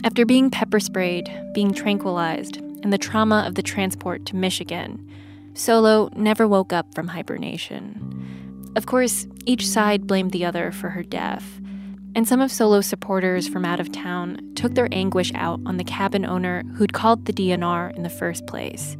After 0.05 0.27
being 0.27 0.51
pepper 0.51 0.79
sprayed, 0.79 1.33
being 1.55 1.73
tranquilized, 1.73 2.59
and 2.59 2.93
the 2.93 2.99
trauma 2.99 3.43
of 3.47 3.55
the 3.55 3.63
transport 3.63 4.27
to 4.27 4.37
Michigan, 4.37 5.09
Solo 5.55 6.11
never 6.15 6.47
woke 6.47 6.75
up 6.75 6.95
from 6.95 7.09
hibernation. 7.09 8.73
Of 8.77 8.85
course, 8.85 9.27
each 9.47 9.67
side 9.67 10.07
blamed 10.07 10.33
the 10.33 10.45
other 10.45 10.73
for 10.73 10.91
her 10.91 11.03
death, 11.03 11.62
and 12.15 12.29
some 12.29 12.41
of 12.41 12.53
Solo's 12.53 12.87
supporters 12.87 13.49
from 13.49 13.65
out 13.65 13.81
of 13.81 13.91
town 13.91 14.53
took 14.55 14.75
their 14.75 14.89
anguish 14.93 15.33
out 15.35 15.61
on 15.67 15.77
the 15.77 15.85
cabin 15.85 16.27
owner 16.27 16.63
who'd 16.75 16.93
called 16.93 17.25
the 17.25 17.33
DNR 17.33 17.95
in 17.97 18.03
the 18.03 18.11
first 18.11 18.47
place. 18.47 18.97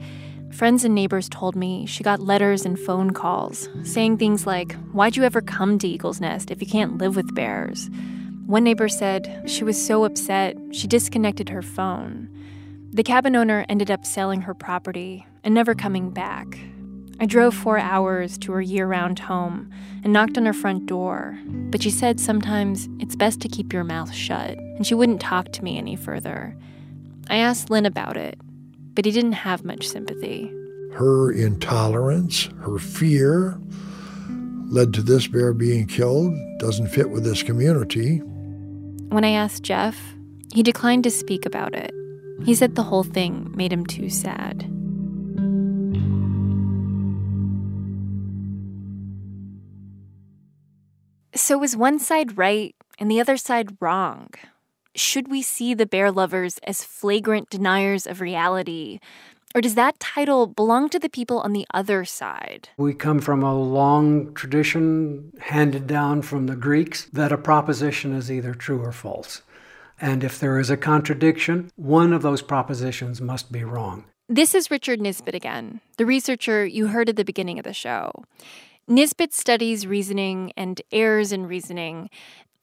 Friends 0.51 0.85
and 0.85 0.95
neighbors 0.95 1.29
told 1.29 1.57
me 1.57 1.87
she 1.87 2.05
got 2.05 2.21
letters 2.21 2.65
and 2.67 2.79
phone 2.79 3.13
calls 3.13 3.69
saying 3.85 4.19
things 4.19 4.47
like, 4.47 4.75
Why'd 4.93 5.17
you 5.17 5.25
ever 5.25 5.41
come 5.41 5.79
to 5.79 5.89
Eagle's 5.89 6.21
Nest 6.21 6.51
if 6.51 6.61
you 6.61 6.67
can't 6.67 6.99
live 6.99 7.17
with 7.17 7.35
bears? 7.35 7.91
One 8.47 8.65
neighbor 8.65 8.89
said 8.89 9.45
she 9.47 9.65
was 9.65 9.83
so 9.83 10.05
upset 10.05 10.57
she 10.73 10.87
disconnected 10.87 11.49
her 11.49 11.63
phone. 11.63 12.29
The 12.93 13.03
cabin 13.03 13.35
owner 13.35 13.65
ended 13.69 13.91
up 13.91 14.05
selling 14.05 14.43
her 14.43 14.53
property 14.53 15.27
and 15.43 15.55
never 15.55 15.75
coming 15.75 16.11
back. 16.11 16.59
I 17.23 17.25
drove 17.25 17.55
four 17.55 17.79
hours 17.79 18.37
to 18.39 18.51
her 18.51 18.61
year 18.61 18.85
round 18.85 19.21
home 19.21 19.71
and 20.03 20.13
knocked 20.13 20.37
on 20.37 20.45
her 20.45 20.53
front 20.53 20.87
door, 20.87 21.39
but 21.71 21.81
she 21.81 21.89
said 21.89 22.19
sometimes 22.19 22.89
it's 22.99 23.15
best 23.15 23.41
to 23.43 23.49
keep 23.49 23.73
your 23.73 23.85
mouth 23.85 24.13
shut, 24.13 24.59
and 24.59 24.85
she 24.85 24.97
wouldn't 24.97 25.21
talk 25.21 25.53
to 25.53 25.63
me 25.63 25.79
any 25.79 25.95
further. 25.95 26.57
I 27.31 27.37
asked 27.37 27.71
Lynn 27.71 27.87
about 27.87 28.17
it, 28.17 28.41
but 28.95 29.05
he 29.05 29.13
didn't 29.13 29.35
have 29.35 29.65
much 29.65 29.87
sympathy. 29.89 30.53
Her 30.95 31.31
intolerance, 31.31 32.49
her 32.63 32.81
fear, 32.81 33.57
led 34.67 34.93
to 34.95 35.01
this 35.01 35.29
bear 35.29 35.53
being 35.53 35.87
killed. 35.87 36.35
Doesn't 36.59 36.89
fit 36.89 37.11
with 37.11 37.23
this 37.23 37.45
community. 37.45 38.17
When 39.11 39.25
I 39.25 39.31
asked 39.31 39.63
Jeff, 39.63 39.97
he 40.53 40.65
declined 40.65 41.05
to 41.05 41.11
speak 41.13 41.47
about 41.47 41.77
it. 41.77 41.95
He 42.45 42.57
said 42.57 42.75
the 42.75 42.83
whole 42.83 43.05
thing 43.05 43.53
made 43.55 43.73
him 43.73 43.87
too 43.87 44.11
sad. 44.11 44.69
So, 51.35 51.57
was 51.57 51.75
one 51.75 51.99
side 51.99 52.37
right 52.37 52.75
and 52.99 53.11
the 53.11 53.21
other 53.21 53.39
side 53.39 53.79
wrong? 53.81 54.29
Should 54.95 55.29
we 55.29 55.41
see 55.41 55.73
the 55.73 55.87
bear 55.87 56.13
lovers 56.13 56.59
as 56.65 56.85
flagrant 56.85 57.49
deniers 57.49 58.07
of 58.07 58.21
reality? 58.21 58.99
Or 59.55 59.63
does 59.63 59.75
that 59.75 59.99
title 59.99 60.47
belong 60.47 60.91
to 60.91 60.99
the 60.99 61.09
people 61.09 61.39
on 61.41 61.55
the 61.55 61.67
other 61.73 62.05
side? 62.05 62.69
We 62.77 62.93
come 62.93 63.21
from 63.23 63.43
a 63.43 63.59
long 63.59 64.35
tradition 64.35 65.33
handed 65.41 65.87
down 65.87 66.21
from 66.21 66.49
the 66.49 66.57
Greeks 66.57 67.07
that 67.15 67.33
a 67.33 67.39
proposition 67.39 68.13
is 68.15 68.31
either 68.31 68.53
true 68.53 68.83
or 68.83 68.93
false. 68.93 69.41
And 69.99 70.23
if 70.23 70.39
there 70.39 70.59
is 70.59 70.69
a 70.69 70.77
contradiction, 70.77 71.71
one 71.77 72.13
of 72.13 72.21
those 72.21 72.43
propositions 72.43 73.23
must 73.23 73.51
be 73.51 73.65
wrong. 73.65 74.05
This 74.29 74.55
is 74.55 74.71
Richard 74.71 75.01
Nisbett 75.01 75.35
again, 75.35 75.81
the 75.97 76.07
researcher 76.07 76.67
you 76.67 76.89
heard 76.89 77.09
at 77.09 77.17
the 77.17 77.25
beginning 77.25 77.59
of 77.59 77.65
the 77.65 77.73
show. 77.73 78.25
Nisbett 78.89 79.33
studies 79.33 79.87
reasoning 79.87 80.53
and 80.57 80.81
errors 80.91 81.33
in 81.33 81.47
reasoning. 81.47 82.11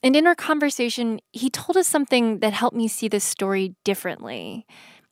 And 0.04 0.16
in 0.16 0.28
our 0.28 0.36
conversation, 0.36 1.20
he 1.32 1.50
told 1.50 1.78
us 1.78 1.88
something 1.88 2.40
that 2.40 2.54
helped 2.54 2.76
me 2.76 2.88
see 2.88 3.08
this 3.08 3.24
story 3.24 3.76
differently. 3.84 4.66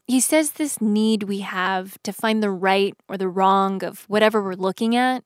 He 0.05 0.21
says 0.21 0.51
this 0.51 0.79
need 0.79 1.23
we 1.23 1.39
have 1.39 2.01
to 2.03 2.13
find 2.13 2.41
the 2.41 2.51
right 2.51 2.95
or 3.09 3.17
the 3.17 3.27
wrong 3.27 3.83
of 3.83 4.05
whatever 4.07 4.41
we're 4.41 4.53
looking 4.53 4.95
at, 4.95 5.23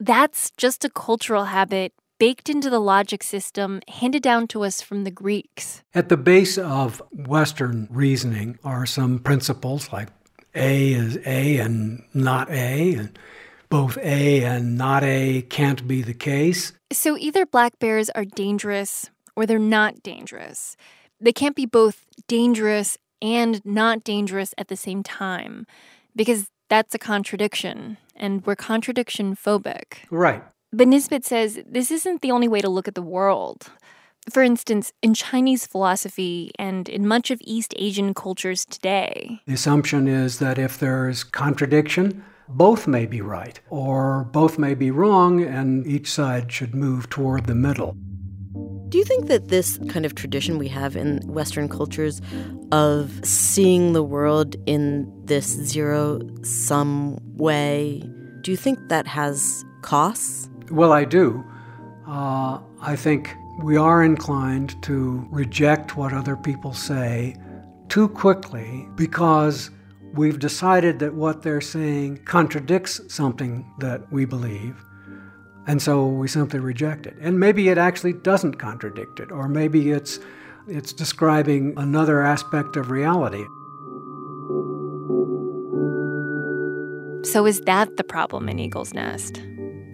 that's 0.00 0.50
just 0.56 0.84
a 0.84 0.90
cultural 0.90 1.44
habit 1.44 1.92
baked 2.18 2.48
into 2.48 2.68
the 2.68 2.80
logic 2.80 3.22
system 3.22 3.80
handed 3.88 4.22
down 4.22 4.48
to 4.48 4.64
us 4.64 4.82
from 4.82 5.04
the 5.04 5.10
Greeks. 5.10 5.82
At 5.94 6.08
the 6.08 6.16
base 6.16 6.58
of 6.58 7.00
Western 7.12 7.86
reasoning 7.90 8.58
are 8.64 8.86
some 8.86 9.20
principles 9.20 9.92
like 9.92 10.08
A 10.54 10.92
is 10.92 11.18
A 11.24 11.58
and 11.58 12.02
not 12.12 12.50
A, 12.50 12.94
and 12.94 13.18
both 13.68 13.98
A 13.98 14.44
and 14.44 14.76
not 14.76 15.02
A 15.04 15.42
can't 15.42 15.86
be 15.86 16.02
the 16.02 16.14
case. 16.14 16.72
So 16.92 17.16
either 17.16 17.44
black 17.46 17.78
bears 17.78 18.10
are 18.10 18.24
dangerous 18.24 19.10
or 19.36 19.46
they're 19.46 19.58
not 19.58 20.02
dangerous. 20.02 20.76
They 21.20 21.32
can't 21.32 21.56
be 21.56 21.66
both 21.66 22.06
dangerous 22.26 22.98
and 23.20 23.64
not 23.64 24.04
dangerous 24.04 24.54
at 24.56 24.68
the 24.68 24.76
same 24.76 25.02
time, 25.02 25.66
because 26.14 26.48
that's 26.68 26.94
a 26.94 26.98
contradiction, 26.98 27.96
and 28.14 28.44
we're 28.46 28.54
contradiction 28.54 29.34
phobic. 29.34 29.98
Right. 30.10 30.42
But 30.72 30.88
Nisbett 30.88 31.24
says 31.24 31.60
this 31.66 31.90
isn't 31.90 32.22
the 32.22 32.30
only 32.30 32.46
way 32.46 32.60
to 32.60 32.68
look 32.68 32.86
at 32.88 32.94
the 32.94 33.02
world. 33.02 33.70
For 34.30 34.42
instance, 34.42 34.92
in 35.02 35.14
Chinese 35.14 35.66
philosophy 35.66 36.52
and 36.58 36.88
in 36.88 37.08
much 37.08 37.30
of 37.30 37.40
East 37.42 37.74
Asian 37.78 38.12
cultures 38.12 38.64
today, 38.66 39.40
The 39.46 39.54
assumption 39.54 40.06
is 40.06 40.38
that 40.38 40.58
if 40.58 40.78
there's 40.78 41.24
contradiction, 41.24 42.22
both 42.48 42.86
may 42.86 43.06
be 43.06 43.20
right, 43.20 43.60
or 43.70 44.24
both 44.32 44.58
may 44.58 44.74
be 44.74 44.90
wrong, 44.90 45.42
and 45.42 45.86
each 45.86 46.10
side 46.10 46.50
should 46.50 46.74
move 46.74 47.08
toward 47.10 47.46
the 47.46 47.54
middle. 47.54 47.96
Do 48.88 48.96
you 48.96 49.04
think 49.04 49.26
that 49.26 49.48
this 49.48 49.78
kind 49.90 50.06
of 50.06 50.14
tradition 50.14 50.56
we 50.56 50.68
have 50.68 50.96
in 50.96 51.20
Western 51.26 51.68
cultures 51.68 52.22
of 52.72 53.20
seeing 53.22 53.92
the 53.92 54.02
world 54.02 54.56
in 54.64 55.12
this 55.26 55.46
zero 55.46 56.20
sum 56.42 57.18
way, 57.36 58.02
do 58.40 58.50
you 58.50 58.56
think 58.56 58.78
that 58.88 59.06
has 59.06 59.64
costs? 59.82 60.48
Well, 60.70 60.92
I 60.92 61.04
do. 61.04 61.44
Uh, 62.06 62.60
I 62.80 62.96
think 62.96 63.34
we 63.62 63.76
are 63.76 64.02
inclined 64.02 64.80
to 64.84 65.26
reject 65.30 65.96
what 65.96 66.14
other 66.14 66.36
people 66.36 66.72
say 66.72 67.36
too 67.88 68.08
quickly 68.08 68.88
because 68.94 69.70
we've 70.14 70.38
decided 70.38 70.98
that 71.00 71.14
what 71.14 71.42
they're 71.42 71.60
saying 71.60 72.24
contradicts 72.24 73.00
something 73.12 73.70
that 73.78 74.10
we 74.12 74.24
believe. 74.24 74.82
And 75.66 75.82
so 75.82 76.06
we 76.06 76.28
simply 76.28 76.60
reject 76.60 77.06
it. 77.06 77.14
And 77.20 77.38
maybe 77.38 77.68
it 77.68 77.76
actually 77.78 78.14
doesn't 78.14 78.54
contradict 78.54 79.20
it, 79.20 79.30
or 79.30 79.48
maybe 79.48 79.90
it's, 79.90 80.18
it's 80.66 80.92
describing 80.92 81.74
another 81.76 82.22
aspect 82.22 82.76
of 82.76 82.90
reality. 82.90 83.44
So, 87.24 87.44
is 87.44 87.60
that 87.62 87.96
the 87.98 88.04
problem 88.04 88.48
in 88.48 88.58
Eagle's 88.58 88.94
Nest? 88.94 89.42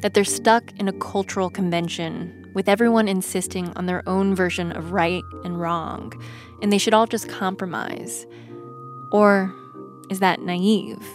That 0.03 0.15
they're 0.15 0.23
stuck 0.23 0.71
in 0.79 0.87
a 0.87 0.93
cultural 0.93 1.51
convention 1.51 2.53
with 2.55 2.69
everyone 2.69 3.09
insisting 3.09 3.73
on 3.75 3.87
their 3.87 4.09
own 4.09 4.37
version 4.37 4.71
of 4.71 4.93
right 4.93 5.25
and 5.43 5.61
wrong, 5.61 6.13
and 6.63 6.73
they 6.73 6.79
should 6.79 6.95
all 6.95 7.07
just 7.07 7.29
compromise? 7.29 8.27
Or 9.11 9.53
is 10.11 10.21
that 10.21 10.41
naive? 10.41 11.07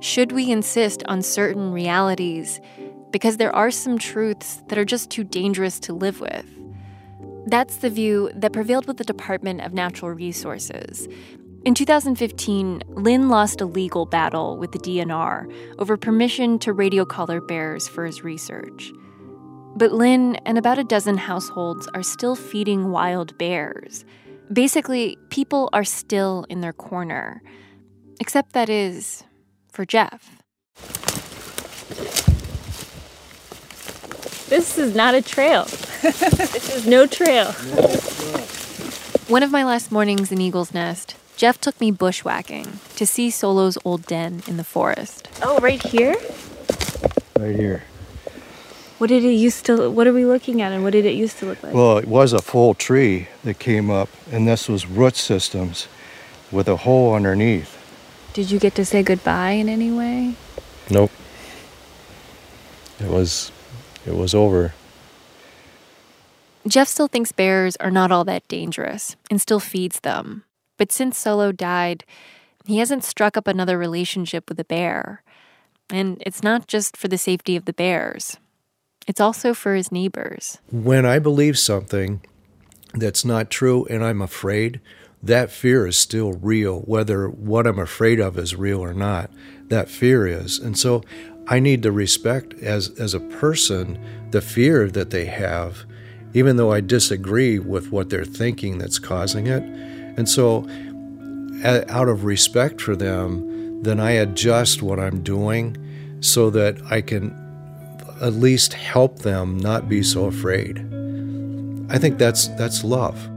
Should 0.00 0.32
we 0.32 0.50
insist 0.50 1.02
on 1.06 1.22
certain 1.22 1.72
realities 1.72 2.60
because 3.10 3.36
there 3.36 3.54
are 3.54 3.70
some 3.70 3.98
truths 3.98 4.62
that 4.68 4.78
are 4.78 4.84
just 4.84 5.10
too 5.10 5.24
dangerous 5.24 5.78
to 5.80 5.92
live 5.92 6.20
with? 6.20 6.46
That's 7.46 7.76
the 7.76 7.90
view 7.90 8.30
that 8.34 8.52
prevailed 8.52 8.86
with 8.86 8.96
the 8.96 9.04
Department 9.04 9.60
of 9.60 9.72
Natural 9.72 10.12
Resources. 10.12 11.08
In 11.64 11.74
2015, 11.74 12.82
Lynn 12.88 13.28
lost 13.28 13.60
a 13.60 13.66
legal 13.66 14.06
battle 14.06 14.56
with 14.56 14.72
the 14.72 14.80
DNR 14.80 15.52
over 15.78 15.96
permission 15.96 16.58
to 16.60 16.72
radio 16.72 17.04
collar 17.04 17.40
bears 17.40 17.86
for 17.86 18.04
his 18.04 18.24
research. 18.24 18.90
But 19.76 19.92
Lynn 19.92 20.36
and 20.44 20.58
about 20.58 20.78
a 20.78 20.84
dozen 20.84 21.16
households 21.16 21.88
are 21.94 22.02
still 22.02 22.34
feeding 22.34 22.90
wild 22.90 23.38
bears. 23.38 24.04
Basically, 24.52 25.16
people 25.30 25.70
are 25.72 25.84
still 25.84 26.44
in 26.48 26.60
their 26.60 26.72
corner. 26.72 27.42
Except 28.20 28.52
that 28.52 28.68
is 28.68 29.24
for 29.70 29.84
Jeff. 29.84 30.42
This 34.48 34.76
is 34.76 34.94
not 34.94 35.14
a 35.14 35.22
trail. 35.22 35.64
this 36.02 36.76
is 36.76 36.86
no 36.86 37.06
trail. 37.06 37.52
One 39.28 39.42
of 39.42 39.50
my 39.50 39.64
last 39.64 39.90
mornings 39.90 40.30
in 40.30 40.40
Eagle's 40.40 40.74
Nest, 40.74 41.16
Jeff 41.36 41.58
took 41.60 41.80
me 41.80 41.90
bushwhacking 41.90 42.78
to 42.96 43.06
see 43.06 43.30
Solo's 43.30 43.78
old 43.84 44.06
den 44.06 44.42
in 44.46 44.58
the 44.58 44.64
forest. 44.64 45.28
Oh, 45.42 45.58
right 45.60 45.82
here? 45.82 46.14
Right 47.38 47.56
here. 47.56 47.84
What 48.98 49.08
did 49.08 49.24
it 49.24 49.32
used 49.32 49.66
to 49.66 49.90
what 49.90 50.06
are 50.06 50.12
we 50.12 50.24
looking 50.24 50.62
at 50.62 50.70
and 50.70 50.84
what 50.84 50.92
did 50.92 51.06
it 51.06 51.14
used 51.14 51.38
to 51.38 51.46
look 51.46 51.60
like? 51.62 51.74
Well, 51.74 51.98
it 51.98 52.06
was 52.06 52.32
a 52.32 52.40
full 52.40 52.74
tree 52.74 53.28
that 53.42 53.58
came 53.58 53.90
up, 53.90 54.08
and 54.30 54.46
this 54.46 54.68
was 54.68 54.86
root 54.86 55.16
systems 55.16 55.88
with 56.52 56.68
a 56.68 56.76
hole 56.76 57.14
underneath. 57.14 57.81
Did 58.32 58.50
you 58.50 58.58
get 58.58 58.74
to 58.76 58.84
say 58.84 59.02
goodbye 59.02 59.52
in 59.52 59.68
any 59.68 59.90
way? 59.90 60.34
Nope. 60.90 61.10
It 62.98 63.08
was, 63.08 63.52
it 64.06 64.14
was 64.14 64.34
over. 64.34 64.74
Jeff 66.66 66.88
still 66.88 67.08
thinks 67.08 67.32
bears 67.32 67.76
are 67.76 67.90
not 67.90 68.12
all 68.12 68.24
that 68.24 68.46
dangerous 68.48 69.16
and 69.30 69.40
still 69.40 69.60
feeds 69.60 70.00
them. 70.00 70.44
But 70.78 70.92
since 70.92 71.18
Solo 71.18 71.52
died, 71.52 72.04
he 72.64 72.78
hasn't 72.78 73.04
struck 73.04 73.36
up 73.36 73.46
another 73.46 73.76
relationship 73.76 74.48
with 74.48 74.58
a 74.60 74.64
bear. 74.64 75.22
And 75.90 76.22
it's 76.24 76.42
not 76.42 76.68
just 76.68 76.96
for 76.96 77.08
the 77.08 77.18
safety 77.18 77.56
of 77.56 77.66
the 77.66 77.72
bears, 77.72 78.38
it's 79.06 79.20
also 79.20 79.52
for 79.52 79.74
his 79.74 79.92
neighbors. 79.92 80.58
When 80.70 81.04
I 81.04 81.18
believe 81.18 81.58
something 81.58 82.22
that's 82.94 83.24
not 83.24 83.50
true 83.50 83.84
and 83.86 84.04
I'm 84.04 84.22
afraid, 84.22 84.80
that 85.22 85.50
fear 85.50 85.86
is 85.86 85.96
still 85.96 86.32
real, 86.32 86.80
whether 86.80 87.28
what 87.28 87.66
I'm 87.66 87.78
afraid 87.78 88.18
of 88.18 88.36
is 88.36 88.56
real 88.56 88.80
or 88.80 88.92
not. 88.92 89.30
That 89.68 89.88
fear 89.88 90.26
is. 90.26 90.58
And 90.58 90.76
so 90.76 91.02
I 91.46 91.60
need 91.60 91.82
to 91.84 91.92
respect 91.92 92.54
as, 92.54 92.90
as 92.98 93.14
a 93.14 93.20
person 93.20 93.98
the 94.30 94.40
fear 94.40 94.88
that 94.90 95.10
they 95.10 95.26
have, 95.26 95.84
even 96.34 96.56
though 96.56 96.72
I 96.72 96.80
disagree 96.80 97.58
with 97.58 97.92
what 97.92 98.10
they're 98.10 98.24
thinking 98.24 98.78
that's 98.78 98.98
causing 98.98 99.46
it. 99.46 99.62
And 99.62 100.28
so, 100.28 100.68
out 101.64 102.08
of 102.08 102.24
respect 102.24 102.80
for 102.80 102.96
them, 102.96 103.82
then 103.82 104.00
I 104.00 104.12
adjust 104.12 104.82
what 104.82 104.98
I'm 104.98 105.22
doing 105.22 105.76
so 106.20 106.50
that 106.50 106.80
I 106.90 107.00
can 107.00 107.30
at 108.20 108.34
least 108.34 108.72
help 108.72 109.20
them 109.20 109.58
not 109.58 109.88
be 109.88 110.02
so 110.02 110.24
afraid. 110.24 110.78
I 111.90 111.98
think 111.98 112.18
that's 112.18 112.48
that's 112.48 112.84
love. 112.84 113.28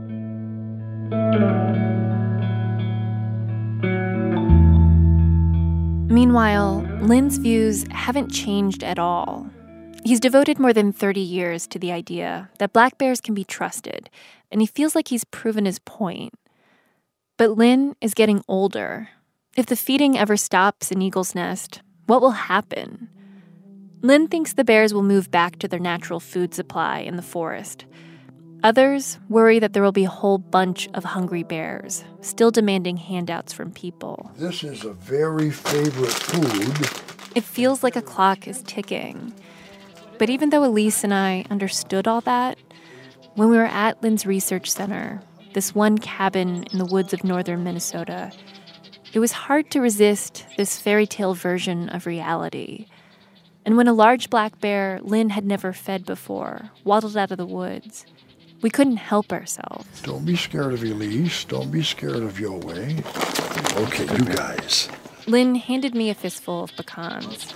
Meanwhile, 6.16 6.78
Lynn's 7.02 7.36
views 7.36 7.84
haven't 7.90 8.32
changed 8.32 8.82
at 8.82 8.98
all. 8.98 9.50
He's 10.02 10.18
devoted 10.18 10.58
more 10.58 10.72
than 10.72 10.90
30 10.90 11.20
years 11.20 11.66
to 11.66 11.78
the 11.78 11.92
idea 11.92 12.48
that 12.58 12.72
black 12.72 12.96
bears 12.96 13.20
can 13.20 13.34
be 13.34 13.44
trusted, 13.44 14.08
and 14.50 14.62
he 14.62 14.66
feels 14.66 14.94
like 14.94 15.08
he's 15.08 15.24
proven 15.24 15.66
his 15.66 15.78
point. 15.78 16.32
But 17.36 17.58
Lynn 17.58 17.96
is 18.00 18.14
getting 18.14 18.42
older. 18.48 19.10
If 19.58 19.66
the 19.66 19.76
feeding 19.76 20.16
ever 20.16 20.38
stops 20.38 20.90
in 20.90 21.02
Eagle's 21.02 21.34
Nest, 21.34 21.82
what 22.06 22.22
will 22.22 22.48
happen? 22.48 23.10
Lynn 24.00 24.26
thinks 24.28 24.54
the 24.54 24.64
bears 24.64 24.94
will 24.94 25.02
move 25.02 25.30
back 25.30 25.58
to 25.58 25.68
their 25.68 25.78
natural 25.78 26.18
food 26.18 26.54
supply 26.54 27.00
in 27.00 27.16
the 27.16 27.22
forest. 27.22 27.84
Others 28.62 29.18
worry 29.28 29.58
that 29.58 29.72
there 29.72 29.82
will 29.82 29.92
be 29.92 30.04
a 30.04 30.10
whole 30.10 30.38
bunch 30.38 30.88
of 30.94 31.04
hungry 31.04 31.42
bears, 31.42 32.04
still 32.20 32.50
demanding 32.50 32.96
handouts 32.96 33.52
from 33.52 33.70
people. 33.70 34.30
This 34.36 34.64
is 34.64 34.84
a 34.84 34.92
very 34.92 35.50
favorite 35.50 36.12
food. 36.12 37.36
It 37.36 37.44
feels 37.44 37.82
like 37.82 37.96
a 37.96 38.02
clock 38.02 38.48
is 38.48 38.62
ticking. 38.62 39.34
But 40.18 40.30
even 40.30 40.50
though 40.50 40.64
Alix 40.64 41.04
and 41.04 41.12
I 41.12 41.44
understood 41.50 42.08
all 42.08 42.22
that, 42.22 42.58
when 43.34 43.50
we 43.50 43.56
were 43.58 43.66
at 43.66 44.02
Lynn's 44.02 44.24
research 44.24 44.70
center, 44.70 45.20
this 45.52 45.74
one 45.74 45.98
cabin 45.98 46.64
in 46.72 46.78
the 46.78 46.86
woods 46.86 47.12
of 47.12 47.24
northern 47.24 47.62
Minnesota, 47.62 48.32
it 49.12 49.18
was 49.18 49.32
hard 49.32 49.70
to 49.70 49.80
resist 49.80 50.46
this 50.56 50.80
fairy 50.80 51.06
tale 51.06 51.34
version 51.34 51.88
of 51.90 52.06
reality. 52.06 52.86
And 53.64 53.76
when 53.76 53.88
a 53.88 53.92
large 53.92 54.30
black 54.30 54.60
bear 54.60 55.00
Lynn 55.02 55.30
had 55.30 55.44
never 55.44 55.72
fed 55.72 56.06
before 56.06 56.70
waddled 56.84 57.16
out 57.16 57.30
of 57.30 57.38
the 57.38 57.46
woods, 57.46 58.06
we 58.66 58.70
couldn't 58.70 58.96
help 58.96 59.32
ourselves. 59.32 60.02
Don't 60.02 60.24
be 60.24 60.34
scared 60.34 60.72
of 60.72 60.82
Alix. 60.82 61.44
Don't 61.44 61.70
be 61.70 61.84
scared 61.84 62.24
of 62.24 62.38
Yowei. 62.38 62.98
Okay, 63.84 64.12
you 64.16 64.24
guys. 64.24 64.88
Lynn 65.28 65.54
handed 65.54 65.94
me 65.94 66.10
a 66.10 66.14
fistful 66.16 66.64
of 66.64 66.74
pecans, 66.74 67.54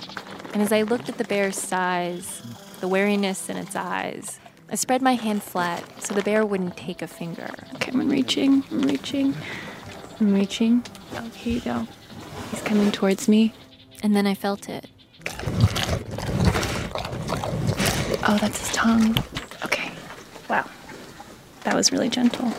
and 0.53 0.63
as 0.63 0.71
I 0.71 0.83
looked 0.83 1.09
at 1.09 1.19
the 1.19 1.25
bear's 1.25 1.59
size, 1.59 2.43
the 2.79 2.87
wariness 2.87 3.49
in 3.49 3.57
its 3.57 3.75
eyes, 3.75 4.39
I 4.71 4.77
spread 4.77 5.03
my 5.03 5.15
hand 5.17 5.43
flat 5.43 5.83
so 6.01 6.15
the 6.15 6.23
bear 6.23 6.47
wouldn't 6.47 6.77
take 6.77 7.03
a 7.03 7.09
finger. 7.09 7.51
Okay, 7.75 7.91
I'm 7.91 8.09
reaching, 8.09 8.63
I'm 8.71 8.83
reaching, 8.83 9.35
I'm 10.21 10.33
reaching. 10.33 10.85
Oh, 11.17 11.29
here 11.31 11.55
you 11.55 11.61
go. 11.61 11.89
He's 12.53 12.63
coming 12.63 12.93
towards 12.93 13.27
me. 13.27 13.53
And 14.05 14.15
then 14.15 14.29
I 14.29 14.35
felt 14.35 14.69
it. 14.69 14.87
Oh, 18.29 18.39
that's 18.41 18.61
his 18.61 18.77
tongue. 18.77 19.19
Okay. 19.65 19.91
Wow. 20.49 20.67
That 21.65 21.75
was 21.75 21.93
really 21.93 22.09
gentle. 22.09 22.47
All 22.47 22.53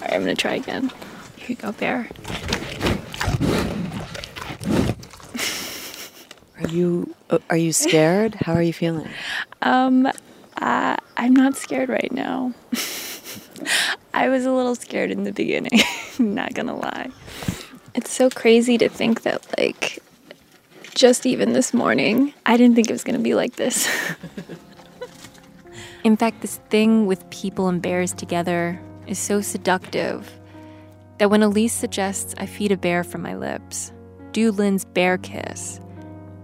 right, 0.00 0.12
I'm 0.12 0.20
gonna 0.20 0.34
try 0.34 0.54
again. 0.54 0.90
Here 1.36 1.48
you 1.48 1.56
go, 1.56 1.72
bear. 1.72 2.08
Are 6.60 6.68
you 6.68 7.14
uh, 7.30 7.38
are 7.50 7.56
you 7.56 7.72
scared? 7.72 8.34
How 8.36 8.52
are 8.52 8.62
you 8.62 8.72
feeling? 8.72 9.08
Um, 9.62 10.06
uh, 10.56 10.96
I'm 11.16 11.34
not 11.34 11.56
scared 11.56 11.88
right 11.88 12.12
now. 12.12 12.52
I 14.14 14.28
was 14.28 14.44
a 14.44 14.52
little 14.52 14.74
scared 14.74 15.10
in 15.10 15.24
the 15.24 15.32
beginning, 15.32 15.80
not 16.18 16.54
gonna 16.54 16.76
lie. 16.76 17.10
It's 17.94 18.10
so 18.12 18.30
crazy 18.30 18.78
to 18.78 18.88
think 18.88 19.22
that, 19.22 19.44
like, 19.58 20.02
just 20.94 21.26
even 21.26 21.52
this 21.52 21.74
morning, 21.74 22.32
I 22.46 22.56
didn't 22.56 22.76
think 22.76 22.88
it 22.88 22.92
was 22.92 23.04
gonna 23.04 23.18
be 23.18 23.34
like 23.34 23.56
this. 23.56 23.88
In 26.04 26.16
fact, 26.16 26.40
this 26.40 26.56
thing 26.70 27.06
with 27.06 27.28
people 27.30 27.68
and 27.68 27.80
bears 27.80 28.12
together 28.12 28.80
is 29.06 29.18
so 29.18 29.40
seductive 29.40 30.30
that 31.18 31.30
when 31.30 31.42
Alix 31.42 31.72
suggests 31.72 32.34
I 32.38 32.46
feed 32.46 32.72
a 32.72 32.76
bear 32.76 33.04
from 33.04 33.22
my 33.22 33.36
lips, 33.36 33.92
do 34.32 34.50
Lynn's 34.50 34.84
bear 34.84 35.18
kiss, 35.18 35.80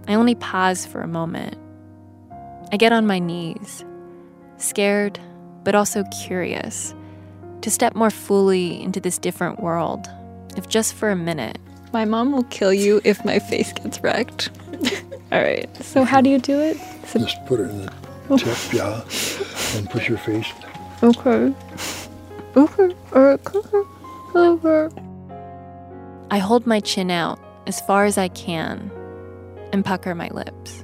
I 0.07 0.13
only 0.13 0.35
pause 0.35 0.85
for 0.85 1.01
a 1.01 1.07
moment. 1.07 1.57
I 2.71 2.77
get 2.77 2.93
on 2.93 3.05
my 3.05 3.19
knees, 3.19 3.83
scared, 4.57 5.19
but 5.63 5.75
also 5.75 6.03
curious, 6.25 6.93
to 7.61 7.69
step 7.69 7.95
more 7.95 8.09
fully 8.11 8.81
into 8.81 9.01
this 9.01 9.17
different 9.17 9.59
world, 9.59 10.07
if 10.55 10.69
just 10.69 10.93
for 10.93 11.09
a 11.09 11.15
minute. 11.15 11.57
My 11.91 12.05
mom 12.05 12.31
will 12.31 12.43
kill 12.43 12.73
you 12.73 13.01
if 13.03 13.25
my 13.25 13.39
face 13.39 13.73
gets 13.73 13.99
wrecked. 14.01 14.49
All 15.31 15.41
right, 15.41 15.69
so 15.83 16.03
how 16.03 16.21
do 16.21 16.29
you 16.29 16.39
do 16.39 16.59
it? 16.59 16.77
So- 17.07 17.19
Just 17.19 17.43
put 17.45 17.59
it 17.59 17.63
in 17.69 17.85
the 17.85 17.91
tip, 18.37 18.73
yeah, 18.73 19.01
and 19.75 19.89
push 19.89 20.07
your 20.09 20.17
face. 20.17 20.47
Okay. 21.01 21.53
Okay. 22.55 22.95
Okay. 23.13 23.59
Okay. 24.35 24.95
I 26.31 26.37
hold 26.37 26.67
my 26.67 26.79
chin 26.79 27.09
out 27.09 27.39
as 27.65 27.81
far 27.81 28.05
as 28.05 28.17
I 28.17 28.27
can 28.29 28.91
and 29.71 29.83
pucker 29.83 30.13
my 30.13 30.29
lips. 30.29 30.83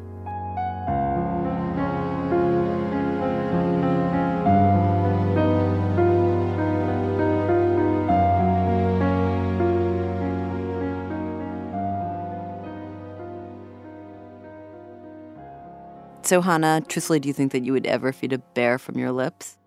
So, 16.25 16.41
Hanna, 16.41 16.81
truthfully, 16.87 17.19
do 17.19 17.27
you 17.27 17.33
think 17.33 17.51
that 17.51 17.63
you 17.63 17.71
would 17.73 17.85
ever 17.85 18.11
feed 18.11 18.33
a 18.33 18.39
bear 18.39 18.79
from 18.79 18.97
your 18.97 19.11
lips? 19.11 19.57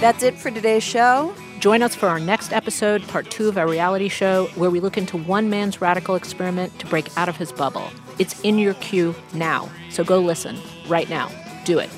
That's 0.00 0.22
it 0.24 0.36
for 0.36 0.50
today's 0.50 0.82
show. 0.82 1.32
Join 1.60 1.82
us 1.82 1.94
for 1.94 2.08
our 2.08 2.18
next 2.18 2.52
episode, 2.52 3.06
part 3.06 3.30
two 3.30 3.48
of 3.48 3.56
our 3.56 3.68
reality 3.68 4.08
show, 4.08 4.46
where 4.56 4.70
we 4.70 4.80
look 4.80 4.98
into 4.98 5.16
one 5.16 5.48
man's 5.48 5.80
radical 5.80 6.16
experiment 6.16 6.76
to 6.80 6.86
break 6.86 7.16
out 7.16 7.28
of 7.28 7.36
his 7.36 7.52
bubble. 7.52 7.88
It's 8.18 8.40
in 8.40 8.58
your 8.58 8.74
queue 8.74 9.14
now, 9.32 9.70
so 9.90 10.02
go 10.02 10.18
listen 10.18 10.58
right 10.88 11.08
now. 11.08 11.30
Do 11.64 11.78
it. 11.78 11.88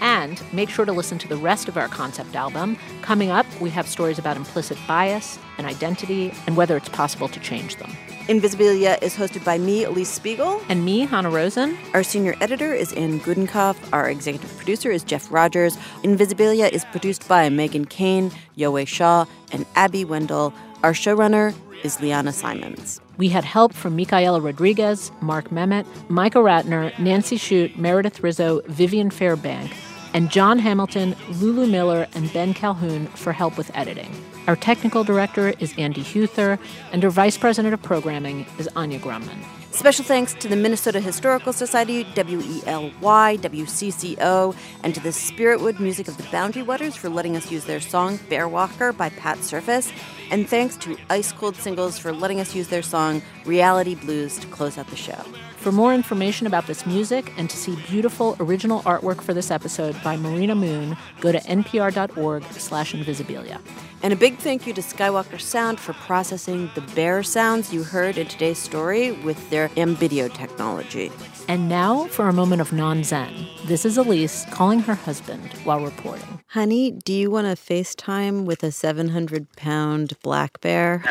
And 0.00 0.42
make 0.52 0.70
sure 0.70 0.84
to 0.84 0.92
listen 0.92 1.18
to 1.18 1.28
the 1.28 1.36
rest 1.36 1.68
of 1.68 1.76
our 1.76 1.88
concept 1.88 2.34
album. 2.34 2.76
Coming 3.02 3.30
up, 3.30 3.46
we 3.60 3.70
have 3.70 3.86
stories 3.86 4.18
about 4.18 4.36
implicit 4.36 4.78
bias 4.86 5.38
and 5.58 5.66
identity 5.66 6.32
and 6.46 6.56
whether 6.56 6.76
it's 6.76 6.88
possible 6.88 7.28
to 7.28 7.40
change 7.40 7.76
them. 7.76 7.90
Invisibilia 8.30 9.02
is 9.02 9.16
hosted 9.16 9.44
by 9.44 9.58
me, 9.58 9.84
Alix 9.84 10.08
Spiegel. 10.08 10.62
And 10.68 10.84
me, 10.84 11.00
Hanna 11.00 11.30
Rosin. 11.30 11.76
Our 11.94 12.04
senior 12.04 12.36
editor 12.40 12.72
is 12.72 12.92
Ann 12.92 13.18
Gudenkauf. 13.20 13.76
Our 13.92 14.08
executive 14.08 14.56
producer 14.56 14.90
is 14.90 15.02
Jeff 15.02 15.30
Rogers. 15.32 15.76
Invisibilia 16.04 16.70
is 16.70 16.84
produced 16.86 17.26
by 17.26 17.48
Meghan 17.48 17.88
Keane, 17.88 18.30
Yowei 18.56 18.86
Shaw, 18.86 19.24
and 19.52 19.66
Abby 19.74 20.04
Wendle. 20.04 20.54
Our 20.84 20.92
showrunner 20.92 21.54
is 21.82 22.00
Liana 22.00 22.32
Simons. 22.32 23.00
We 23.16 23.30
had 23.30 23.44
help 23.44 23.74
from 23.74 23.96
Micaela 23.96 24.40
Rodriguez, 24.40 25.10
Mark 25.20 25.50
Memmott, 25.50 25.84
Micah 26.08 26.38
Ratner, 26.38 26.96
Nancy 26.98 27.36
Shute, 27.36 27.76
Meredith 27.78 28.22
Rizzo, 28.22 28.60
Vivian 28.66 29.10
Fairbank, 29.10 29.72
and 30.14 30.30
John 30.30 30.58
Hamilton, 30.58 31.16
Lulu 31.28 31.66
Miller, 31.66 32.06
and 32.14 32.32
Ben 32.32 32.54
Calhoun 32.54 33.06
for 33.08 33.32
help 33.32 33.56
with 33.56 33.70
editing. 33.74 34.10
Our 34.46 34.56
technical 34.56 35.04
director 35.04 35.54
is 35.58 35.74
Andy 35.78 36.02
Huether, 36.02 36.58
and 36.92 37.04
our 37.04 37.10
vice 37.10 37.38
president 37.38 37.74
of 37.74 37.82
programming 37.82 38.46
is 38.58 38.68
Anya 38.76 38.98
Grundmann. 38.98 39.44
Special 39.72 40.04
thanks 40.04 40.34
to 40.34 40.48
the 40.48 40.56
Minnesota 40.56 41.00
Historical 41.00 41.52
Society, 41.52 42.04
WELY, 42.16 43.38
WCCO, 43.38 44.54
and 44.82 44.94
to 44.94 45.00
the 45.00 45.10
Spiritwood 45.10 45.78
Music 45.78 46.08
of 46.08 46.16
the 46.16 46.24
Boundary 46.24 46.62
Waters 46.62 46.96
for 46.96 47.08
letting 47.08 47.36
us 47.36 47.50
use 47.52 47.64
their 47.64 47.80
song 47.80 48.18
Bear 48.28 48.48
Walker 48.48 48.92
by 48.92 49.10
Pat 49.10 49.38
Surface. 49.44 49.92
And 50.30 50.48
thanks 50.48 50.76
to 50.78 50.96
Ice 51.08 51.30
Cold 51.32 51.54
Singles 51.54 51.98
for 51.98 52.12
letting 52.12 52.40
us 52.40 52.54
use 52.54 52.68
their 52.68 52.82
song 52.82 53.22
Reality 53.46 53.94
Blues 53.94 54.38
to 54.40 54.46
close 54.48 54.76
out 54.76 54.88
the 54.88 54.96
show. 54.96 55.24
For 55.60 55.70
more 55.70 55.92
information 55.92 56.46
about 56.46 56.66
this 56.66 56.86
music 56.86 57.34
and 57.36 57.50
to 57.50 57.56
see 57.56 57.76
beautiful 57.86 58.34
original 58.40 58.80
artwork 58.84 59.20
for 59.20 59.34
this 59.34 59.50
episode 59.50 59.94
by 60.02 60.16
Marina 60.16 60.54
Moon, 60.54 60.96
go 61.20 61.32
to 61.32 61.38
npr.org 61.40 62.44
slash 62.44 62.94
invisibilia. 62.94 63.60
And 64.02 64.14
a 64.14 64.16
big 64.16 64.38
thank 64.38 64.66
you 64.66 64.72
to 64.72 64.80
Skywalker 64.80 65.38
Sound 65.38 65.78
for 65.78 65.92
processing 65.92 66.70
the 66.74 66.80
bear 66.80 67.22
sounds 67.22 67.74
you 67.74 67.82
heard 67.84 68.16
in 68.16 68.26
today's 68.26 68.56
story 68.56 69.12
with 69.12 69.50
their 69.50 69.68
Ambidio 69.70 70.32
technology. 70.32 71.12
And 71.46 71.68
now 71.68 72.06
for 72.06 72.26
a 72.26 72.32
moment 72.32 72.62
of 72.62 72.72
non-zen. 72.72 73.46
This 73.66 73.84
is 73.84 73.98
Alix 73.98 74.46
calling 74.50 74.80
her 74.80 74.94
husband 74.94 75.52
while 75.64 75.84
reporting. 75.84 76.40
Honey, 76.46 76.92
do 76.92 77.12
you 77.12 77.30
want 77.30 77.46
to 77.46 77.62
FaceTime 77.62 78.44
with 78.46 78.62
a 78.62 78.68
700-pound 78.68 80.14
black 80.22 80.58
bear? 80.62 81.04